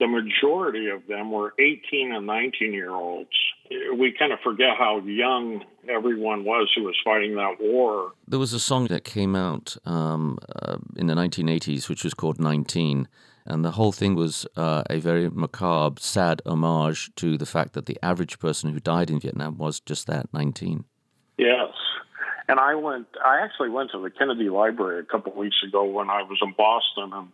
the 0.00 0.08
majority 0.08 0.88
of 0.88 1.06
them 1.06 1.30
were 1.30 1.52
18 1.58 2.12
and 2.12 2.26
19 2.26 2.72
year 2.72 2.90
olds. 2.90 3.30
We 3.96 4.12
kind 4.18 4.32
of 4.32 4.40
forget 4.40 4.70
how 4.76 4.98
young 5.00 5.62
everyone 5.88 6.44
was 6.44 6.68
who 6.74 6.84
was 6.84 6.96
fighting 7.04 7.36
that 7.36 7.56
war. 7.60 8.12
There 8.26 8.38
was 8.38 8.52
a 8.52 8.58
song 8.58 8.86
that 8.86 9.04
came 9.04 9.36
out 9.36 9.76
um, 9.84 10.38
uh, 10.62 10.78
in 10.96 11.06
the 11.06 11.14
1980s, 11.14 11.88
which 11.88 12.02
was 12.02 12.14
called 12.14 12.40
19. 12.40 13.06
And 13.46 13.64
the 13.64 13.72
whole 13.72 13.92
thing 13.92 14.14
was 14.14 14.46
uh, 14.56 14.82
a 14.88 14.98
very 14.98 15.28
macabre, 15.28 16.00
sad 16.00 16.40
homage 16.46 17.14
to 17.16 17.36
the 17.36 17.46
fact 17.46 17.74
that 17.74 17.86
the 17.86 17.98
average 18.02 18.38
person 18.38 18.72
who 18.72 18.80
died 18.80 19.10
in 19.10 19.20
Vietnam 19.20 19.58
was 19.58 19.80
just 19.80 20.06
that 20.06 20.32
19. 20.32 20.84
Yes. 21.36 21.72
And 22.48 22.58
I 22.58 22.74
went, 22.74 23.06
I 23.24 23.40
actually 23.40 23.68
went 23.68 23.90
to 23.92 24.02
the 24.02 24.10
Kennedy 24.10 24.48
Library 24.48 25.00
a 25.00 25.04
couple 25.04 25.32
of 25.32 25.38
weeks 25.38 25.56
ago 25.66 25.84
when 25.84 26.10
I 26.10 26.22
was 26.22 26.38
in 26.42 26.52
Boston, 26.56 27.12
and 27.12 27.28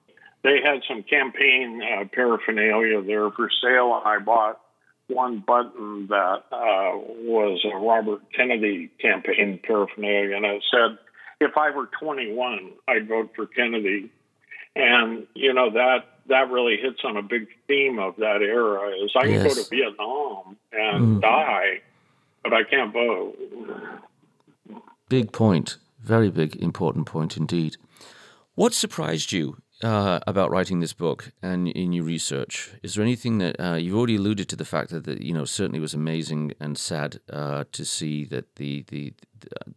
they 0.47 0.61
had 0.63 0.83
some 0.87 1.03
campaign 1.03 1.83
uh, 1.83 2.05
paraphernalia 2.13 3.03
there 3.03 3.31
for 3.33 3.51
sale. 3.61 3.97
And 3.97 4.07
I 4.07 4.25
bought 4.25 4.61
one 5.09 5.43
button 5.45 6.07
that 6.07 6.45
uh, 6.53 6.97
was 7.27 7.65
a 7.65 7.77
Robert 7.77 8.21
Kennedy 8.33 8.91
campaign 9.01 9.59
paraphernalia, 9.63 10.37
and 10.37 10.47
it 10.47 10.63
said, 10.71 10.99
if 11.41 11.57
I 11.57 11.71
were 11.71 11.89
21, 12.01 12.71
I'd 12.87 13.09
vote 13.09 13.33
for 13.35 13.47
Kennedy. 13.47 14.11
And, 14.77 15.27
you 15.35 15.53
know, 15.53 15.71
that 15.71 16.05
that 16.29 16.51
really 16.51 16.77
hits 16.77 17.01
on 17.05 17.17
a 17.17 17.23
big 17.23 17.49
theme 17.67 17.99
of 17.99 18.17
that 18.17 18.43
era 18.43 18.91
is 19.05 19.13
I 19.17 19.27
can 19.27 19.43
go 19.43 19.55
to 19.55 19.65
Vietnam 19.71 20.57
and 20.73 21.23
die, 21.23 21.81
but 22.43 22.53
I 22.53 22.63
can't 22.65 22.93
vote. 22.93 23.37
Big 25.09 25.33
point. 25.33 25.79
Very 26.03 26.31
big, 26.31 26.57
important 26.57 27.07
point 27.07 27.37
indeed. 27.37 27.77
What 28.55 28.75
surprised 28.75 29.33
you 29.33 29.59
uh, 29.83 30.21
about 30.27 30.51
writing 30.51 30.81
this 30.81 30.93
book 30.93 31.33
and 31.43 31.69
in 31.69 31.93
your 31.93 32.05
research? 32.05 32.73
Is 32.83 32.95
there 32.95 33.05
anything 33.05 33.39
that 33.39 33.61
uh, 33.61 33.75
you've 33.75 33.97
already 33.97 34.17
alluded 34.17 34.49
to 34.51 34.57
the 34.57 34.65
fact 34.65 34.91
that, 34.91 35.05
that 35.05 35.21
you 35.21 35.33
know 35.33 35.45
certainly 35.45 35.81
was 35.81 35.95
amazing 35.95 36.55
and 36.61 36.79
sad 36.79 37.21
uh, 37.31 37.65
to 37.73 37.85
see 37.85 38.25
that 38.27 38.57
the 38.57 38.85
the 38.89 39.15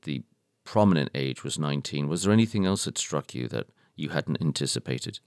the 0.03 0.23
prominent 0.69 1.09
age 1.15 1.43
was 1.43 1.57
19. 1.57 2.07
Was 2.07 2.23
there 2.23 2.31
anything 2.31 2.63
else 2.63 2.85
that 2.85 2.95
struck 2.95 3.33
you 3.33 3.47
that 3.47 3.65
you 3.95 4.09
hadn't 4.09 4.39
anticipated? 4.39 5.19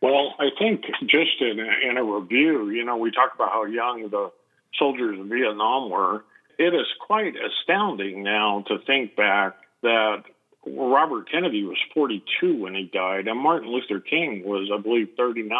Well, 0.00 0.34
I 0.38 0.50
think 0.56 0.82
just 1.06 1.40
in 1.40 1.58
in 1.58 1.96
a 1.96 2.04
review, 2.04 2.70
you 2.70 2.84
know, 2.84 2.96
we 2.96 3.10
talk 3.10 3.34
about 3.34 3.50
how 3.50 3.64
young 3.64 4.08
the 4.10 4.30
soldiers 4.78 5.18
in 5.18 5.28
Vietnam 5.28 5.90
were. 5.90 6.24
It 6.58 6.72
is 6.72 6.86
quite 7.04 7.34
astounding 7.36 8.22
now 8.22 8.64
to 8.68 8.78
think 8.86 9.16
back 9.16 9.56
that 9.82 10.24
Robert 10.66 11.30
Kennedy 11.30 11.64
was 11.64 11.78
42 11.94 12.62
when 12.62 12.74
he 12.74 12.90
died, 12.92 13.28
and 13.28 13.38
Martin 13.38 13.70
Luther 13.70 14.00
King 14.00 14.42
was, 14.44 14.70
I 14.72 14.80
believe, 14.80 15.10
39. 15.16 15.58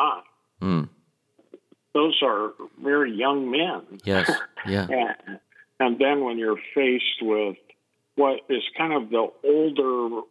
Mm. 0.62 0.88
those 1.92 2.18
are 2.22 2.52
very 2.82 3.12
young 3.12 3.50
men. 3.50 3.82
Yes, 4.04 4.30
yeah. 4.66 4.86
and, 4.88 5.38
and 5.78 5.98
then 5.98 6.24
when 6.24 6.38
you're 6.38 6.58
faced 6.74 7.20
with 7.22 7.56
what 8.16 8.40
is 8.48 8.62
kind 8.76 8.94
of 8.94 9.10
the 9.10 9.28
older 9.44 10.22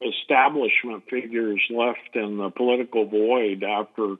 establishment 0.00 1.04
figures 1.08 1.62
left 1.70 2.14
in 2.14 2.38
the 2.38 2.50
political 2.50 3.06
void 3.06 3.62
after 3.62 4.16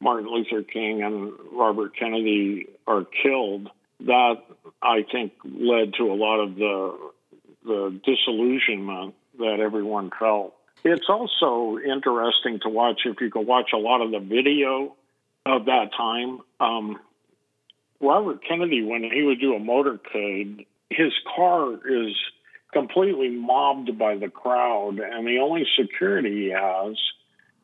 Martin 0.00 0.30
Luther 0.30 0.62
King 0.62 1.02
and 1.02 1.32
Robert 1.52 1.96
Kennedy 1.98 2.66
are 2.86 3.04
killed, 3.22 3.68
that 4.00 4.36
I 4.82 5.04
think 5.10 5.32
led 5.44 5.94
to 5.94 6.04
a 6.04 6.14
lot 6.14 6.40
of 6.40 6.54
the 6.54 7.10
the 7.64 8.00
disillusionment 8.04 9.14
that 9.38 9.60
everyone 9.60 10.10
felt. 10.18 10.54
It's 10.84 11.08
also 11.08 11.78
interesting 11.78 12.60
to 12.62 12.68
watch 12.68 13.00
if 13.04 13.20
you 13.20 13.30
could 13.30 13.46
watch 13.46 13.70
a 13.74 13.78
lot 13.78 14.00
of 14.00 14.10
the 14.10 14.20
video 14.20 14.94
of 15.44 15.64
that 15.66 15.90
time. 15.96 16.40
Um, 16.60 16.98
Robert 18.00 18.40
Kennedy, 18.48 18.82
when 18.82 19.02
he 19.02 19.22
would 19.22 19.40
do 19.40 19.54
a 19.54 19.60
motorcade, 19.60 20.66
his 20.90 21.12
car 21.34 21.74
is 21.74 22.14
completely 22.72 23.30
mobbed 23.30 23.98
by 23.98 24.16
the 24.16 24.28
crowd, 24.28 25.00
and 25.00 25.26
the 25.26 25.38
only 25.38 25.66
security 25.78 26.44
he 26.44 26.50
has 26.50 26.96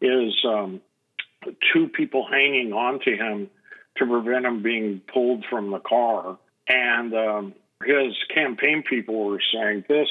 is 0.00 0.34
um, 0.44 0.80
two 1.72 1.88
people 1.88 2.26
hanging 2.28 2.72
onto 2.72 3.16
him 3.16 3.48
to 3.96 4.06
prevent 4.06 4.44
him 4.44 4.62
being 4.62 5.00
pulled 5.12 5.44
from 5.48 5.70
the 5.70 5.78
car. 5.78 6.38
And 6.68 7.14
um, 7.14 7.54
his 7.84 8.14
campaign 8.34 8.82
people 8.88 9.26
were 9.26 9.42
saying, 9.52 9.84
This 9.88 10.08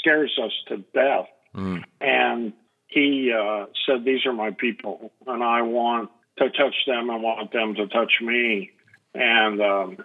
scares 0.00 0.38
us 0.42 0.52
to 0.68 0.78
death. 0.94 1.28
Mm. 1.54 1.82
And 2.00 2.52
he 2.88 3.32
uh, 3.32 3.66
said, 3.86 4.04
These 4.04 4.26
are 4.26 4.32
my 4.32 4.50
people, 4.50 5.12
and 5.26 5.42
I 5.42 5.62
want 5.62 6.10
to 6.38 6.50
touch 6.50 6.74
them. 6.86 7.10
I 7.10 7.16
want 7.16 7.52
them 7.52 7.74
to 7.74 7.86
touch 7.86 8.12
me. 8.20 8.70
And 9.14 9.60
um, 9.60 9.96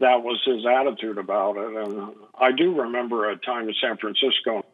that 0.00 0.22
was 0.22 0.40
his 0.44 0.64
attitude 0.66 1.18
about 1.18 1.56
it. 1.56 1.76
And 1.76 2.14
I 2.38 2.52
do 2.52 2.80
remember 2.80 3.30
a 3.30 3.36
time 3.36 3.68
in 3.68 3.74
San 3.80 3.96
Francisco, 3.96 4.64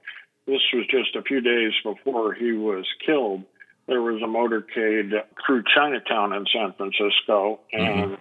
this 0.47 0.61
was 0.75 0.87
just 0.91 1.15
a 1.17 1.23
few 1.23 1.41
days 1.41 1.73
before 1.85 2.35
he 2.35 2.53
was 2.53 2.85
killed. 3.05 3.45
There 3.87 4.03
was 4.03 4.23
a 4.23 4.27
motorcade 4.27 5.13
through 5.45 5.65
Chinatown 5.75 6.33
in 6.33 6.47
San 6.53 6.73
Francisco, 6.73 7.61
and 7.73 8.13
mm-hmm. 8.13 8.15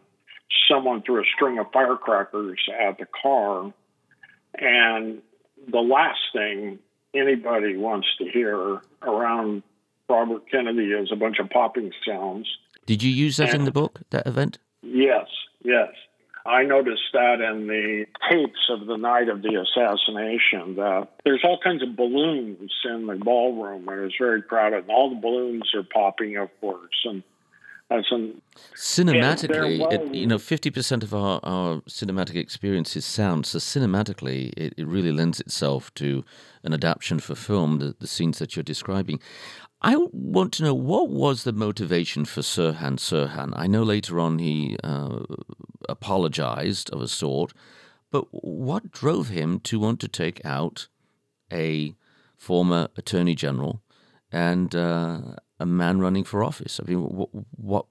someone 0.69 1.01
threw 1.01 1.21
a 1.21 1.25
string 1.35 1.59
of 1.59 1.67
firecrackers 1.71 2.59
at 2.79 2.97
the 2.97 3.05
car. 3.21 3.73
And 4.53 5.21
the 5.69 5.79
last 5.79 6.19
thing 6.33 6.79
anybody 7.13 7.77
wants 7.77 8.07
to 8.17 8.29
hear 8.29 8.81
around 9.01 9.63
Robert 10.09 10.49
Kennedy 10.49 10.91
is 10.91 11.11
a 11.11 11.15
bunch 11.15 11.39
of 11.39 11.49
popping 11.49 11.91
sounds. 12.05 12.47
Did 12.85 13.03
you 13.03 13.11
use 13.11 13.37
that 13.37 13.49
and, 13.49 13.59
in 13.59 13.65
the 13.65 13.71
book, 13.71 14.01
that 14.09 14.27
event? 14.27 14.57
Yes, 14.81 15.27
yes. 15.63 15.89
I 16.45 16.63
noticed 16.63 17.03
that 17.13 17.39
in 17.39 17.67
the 17.67 18.05
tapes 18.29 18.69
of 18.69 18.87
the 18.87 18.97
night 18.97 19.29
of 19.29 19.43
the 19.43 19.61
assassination 19.61 20.75
that 20.75 21.09
there's 21.23 21.41
all 21.43 21.59
kinds 21.63 21.83
of 21.83 21.95
balloons 21.95 22.71
in 22.83 23.05
the 23.05 23.15
ballroom 23.15 23.87
and 23.87 24.05
it's 24.05 24.15
very 24.17 24.41
crowded 24.41 24.83
and 24.83 24.89
all 24.89 25.09
the 25.09 25.21
balloons 25.21 25.69
are 25.75 25.83
popping, 25.83 26.37
of 26.37 26.49
course. 26.59 27.05
And 27.05 27.21
some, 28.09 28.41
cinematically, 28.75 29.91
it, 29.91 30.15
you 30.15 30.27
know, 30.27 30.37
fifty 30.37 30.69
percent 30.69 31.03
of 31.03 31.13
our, 31.13 31.39
our 31.43 31.81
cinematic 31.81 32.35
experience 32.35 32.95
is 32.95 33.05
sound. 33.05 33.45
So 33.45 33.57
cinematically, 33.57 34.53
it, 34.55 34.73
it 34.77 34.87
really 34.87 35.11
lends 35.11 35.39
itself 35.39 35.93
to 35.95 36.23
an 36.63 36.73
adaptation 36.73 37.19
for 37.19 37.35
film. 37.35 37.79
The, 37.79 37.95
the 37.99 38.07
scenes 38.07 38.39
that 38.39 38.55
you're 38.55 38.63
describing. 38.63 39.19
I 39.83 39.95
want 40.11 40.53
to 40.53 40.63
know 40.63 40.75
what 40.75 41.09
was 41.09 41.43
the 41.43 41.53
motivation 41.53 42.23
for 42.25 42.41
Sirhan 42.41 42.97
Sirhan. 42.97 43.53
I 43.55 43.65
know 43.65 43.81
later 43.81 44.19
on 44.19 44.37
he 44.37 44.77
uh, 44.83 45.19
apologized 45.89 46.91
of 46.91 47.01
a 47.01 47.07
sort, 47.07 47.53
but 48.11 48.25
what 48.31 48.91
drove 48.91 49.29
him 49.29 49.59
to 49.61 49.79
want 49.79 49.99
to 50.01 50.07
take 50.07 50.39
out 50.45 50.87
a 51.51 51.95
former 52.37 52.89
attorney 52.95 53.35
general 53.35 53.81
and 54.31 54.73
uh, 54.75 55.21
a 55.59 55.65
man 55.65 55.99
running 55.99 56.23
for 56.23 56.43
office? 56.43 56.79
I 56.79 56.89
mean, 56.89 56.99
what, 57.01 57.29
what 57.55 57.85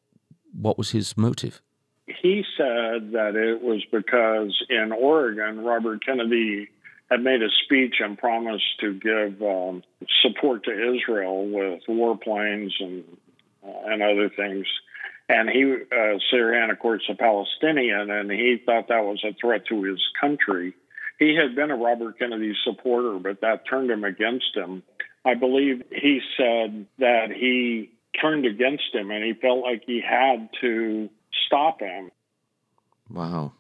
what 0.53 0.79
was 0.79 0.91
his 0.91 1.17
motive? 1.17 1.61
He 2.07 2.45
said 2.57 3.13
that 3.13 3.37
it 3.37 3.63
was 3.63 3.85
because 3.91 4.65
in 4.69 4.93
Oregon, 4.93 5.61
Robert 5.65 6.05
Kennedy 6.05 6.69
had 7.11 7.23
made 7.23 7.43
a 7.43 7.49
speech 7.65 7.97
and 8.01 8.19
promised 8.19 8.81
to 8.81 8.95
give 8.95 9.43
um, 9.43 9.83
support 10.23 10.65
to 10.65 10.71
Israel 10.73 11.47
with 11.47 11.83
warplanes 11.89 12.73
and 12.81 13.05
uh, 13.65 13.93
and 13.93 14.03
other 14.03 14.29
things. 14.29 14.67
And 15.29 15.49
he, 15.49 15.63
uh, 15.63 16.19
Sirhan, 16.33 16.73
of 16.73 16.81
course, 16.81 17.03
a 17.09 17.15
Palestinian, 17.15 18.11
and 18.11 18.31
he 18.31 18.61
thought 18.65 18.89
that 18.89 19.05
was 19.05 19.23
a 19.25 19.33
threat 19.41 19.67
to 19.67 19.83
his 19.85 20.01
country. 20.21 20.75
He 21.21 21.37
had 21.37 21.55
been 21.55 21.71
a 21.71 21.77
Robert 21.77 22.19
Kennedy 22.19 22.53
supporter, 22.65 23.19
but 23.19 23.41
that 23.43 23.69
turned 23.69 23.91
him 23.91 24.03
against 24.03 24.57
him. 24.57 24.83
I 25.25 25.35
believe 25.35 25.83
he 25.91 26.21
said 26.37 26.87
that 26.99 27.31
he 27.31 27.91
turned 28.21 28.47
against 28.47 28.95
him 28.95 29.11
and 29.11 29.25
he 29.25 29.35
felt 29.35 29.63
like 29.63 29.83
he 29.87 30.01
had 30.01 30.49
to 30.61 31.09
stop 31.47 31.81
him. 31.81 32.11
Wow. 33.09 33.53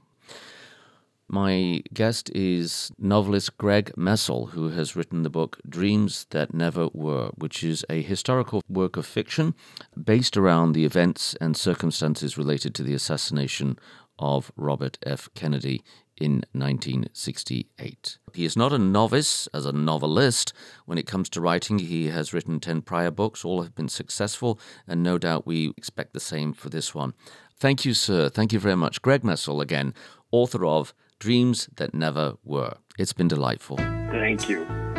My 1.33 1.81
guest 1.95 2.29
is 2.35 2.91
novelist 2.99 3.57
Greg 3.57 3.97
Messel, 3.97 4.47
who 4.47 4.71
has 4.71 4.97
written 4.97 5.23
the 5.23 5.31
book 5.31 5.61
Dreams 5.69 6.27
That 6.31 6.53
Never 6.53 6.89
Were, 6.93 7.31
which 7.37 7.63
is 7.63 7.85
a 7.89 8.03
historical 8.03 8.63
work 8.69 8.97
of 8.97 9.07
fiction 9.07 9.55
based 10.03 10.37
around 10.37 10.73
the 10.73 10.85
events 10.85 11.37
and 11.41 11.57
circumstances 11.57 12.37
related 12.37 12.75
to 12.75 12.83
the 12.83 12.95
assassination 12.95 13.79
of 14.21 14.53
Robert 14.57 14.99
F. 15.05 15.29
Kennedy 15.35 15.83
in 16.17 16.43
1968. 16.53 18.19
He 18.35 18.45
is 18.45 18.57
not 18.57 18.73
a 18.73 18.79
novice 18.79 19.49
as 19.53 19.67
a 19.67 19.73
novelist. 19.73 20.53
When 20.85 20.99
it 20.99 21.07
comes 21.07 21.29
to 21.31 21.41
writing, 21.41 21.81
he 21.81 22.09
has 22.09 22.33
written 22.33 22.61
10 22.61 22.83
prior 22.83 23.11
books. 23.11 23.45
All 23.45 23.63
have 23.63 23.75
been 23.75 23.89
successful, 23.89 24.61
and 24.87 25.03
no 25.03 25.19
doubt 25.19 25.47
we 25.47 25.73
expect 25.77 26.13
the 26.13 26.21
same 26.21 26.53
for 26.53 26.69
this 26.69 26.95
one. 26.95 27.15
Thank 27.57 27.85
you, 27.85 27.95
sir. 27.95 28.29
Thank 28.29 28.53
you 28.53 28.61
very 28.61 28.77
much. 28.77 29.03
Greg 29.03 29.25
Messel, 29.25 29.61
again, 29.61 29.95
author 30.31 30.65
of 30.65 30.95
Dreams 31.19 31.69
That 31.77 31.95
Never 31.95 32.35
Were. 32.45 32.77
It's 32.99 33.13
been 33.13 33.29
delightful. 33.29 33.79
Thank 33.79 34.49
you. 34.49 34.90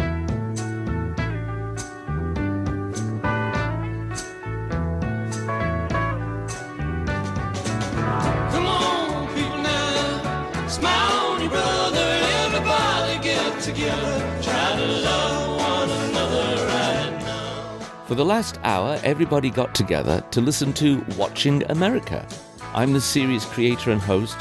For 18.12 18.16
the 18.16 18.26
last 18.26 18.60
hour, 18.64 19.00
everybody 19.06 19.50
got 19.50 19.74
together 19.74 20.22
to 20.32 20.42
listen 20.42 20.74
to 20.74 21.02
Watching 21.18 21.64
America. 21.72 22.28
I'm 22.74 22.92
the 22.92 23.00
series 23.00 23.46
creator 23.46 23.92
and 23.92 24.02
host, 24.02 24.38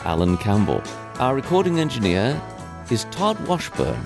Alan 0.00 0.36
Campbell. 0.36 0.82
Our 1.18 1.34
recording 1.34 1.80
engineer 1.80 2.38
is 2.90 3.04
Todd 3.10 3.40
Washburn. 3.46 4.04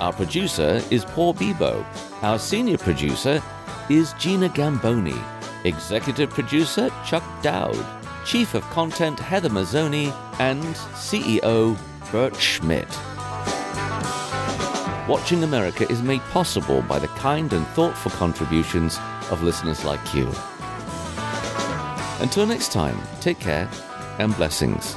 Our 0.00 0.12
producer 0.14 0.82
is 0.90 1.04
Paul 1.04 1.34
Bebo. 1.34 1.84
Our 2.22 2.38
senior 2.38 2.78
producer 2.78 3.42
is 3.90 4.14
Gina 4.14 4.48
Gamboni. 4.48 5.20
Executive 5.64 6.30
producer 6.30 6.90
Chuck 7.04 7.24
Dowd. 7.42 7.84
Chief 8.24 8.54
of 8.54 8.62
Content 8.70 9.18
Heather 9.18 9.50
Mazzoni. 9.50 10.14
And 10.38 10.64
CEO 10.94 11.76
Bert 12.10 12.34
Schmidt. 12.36 12.88
Watching 15.08 15.44
America 15.44 15.88
is 15.88 16.02
made 16.02 16.20
possible 16.32 16.82
by 16.82 16.98
the 16.98 17.06
kind 17.06 17.52
and 17.52 17.64
thoughtful 17.68 18.10
contributions 18.10 18.98
of 19.30 19.40
listeners 19.40 19.84
like 19.84 20.12
you. 20.12 20.26
Until 22.18 22.44
next 22.44 22.72
time, 22.72 23.00
take 23.20 23.38
care 23.38 23.70
and 24.18 24.34
blessings. 24.34 24.96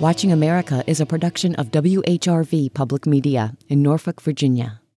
Watching 0.00 0.32
America 0.32 0.82
is 0.86 0.98
a 0.98 1.04
production 1.04 1.54
of 1.56 1.70
WHRV 1.72 2.72
Public 2.72 3.04
Media 3.04 3.54
in 3.68 3.82
Norfolk, 3.82 4.22
Virginia. 4.22 4.79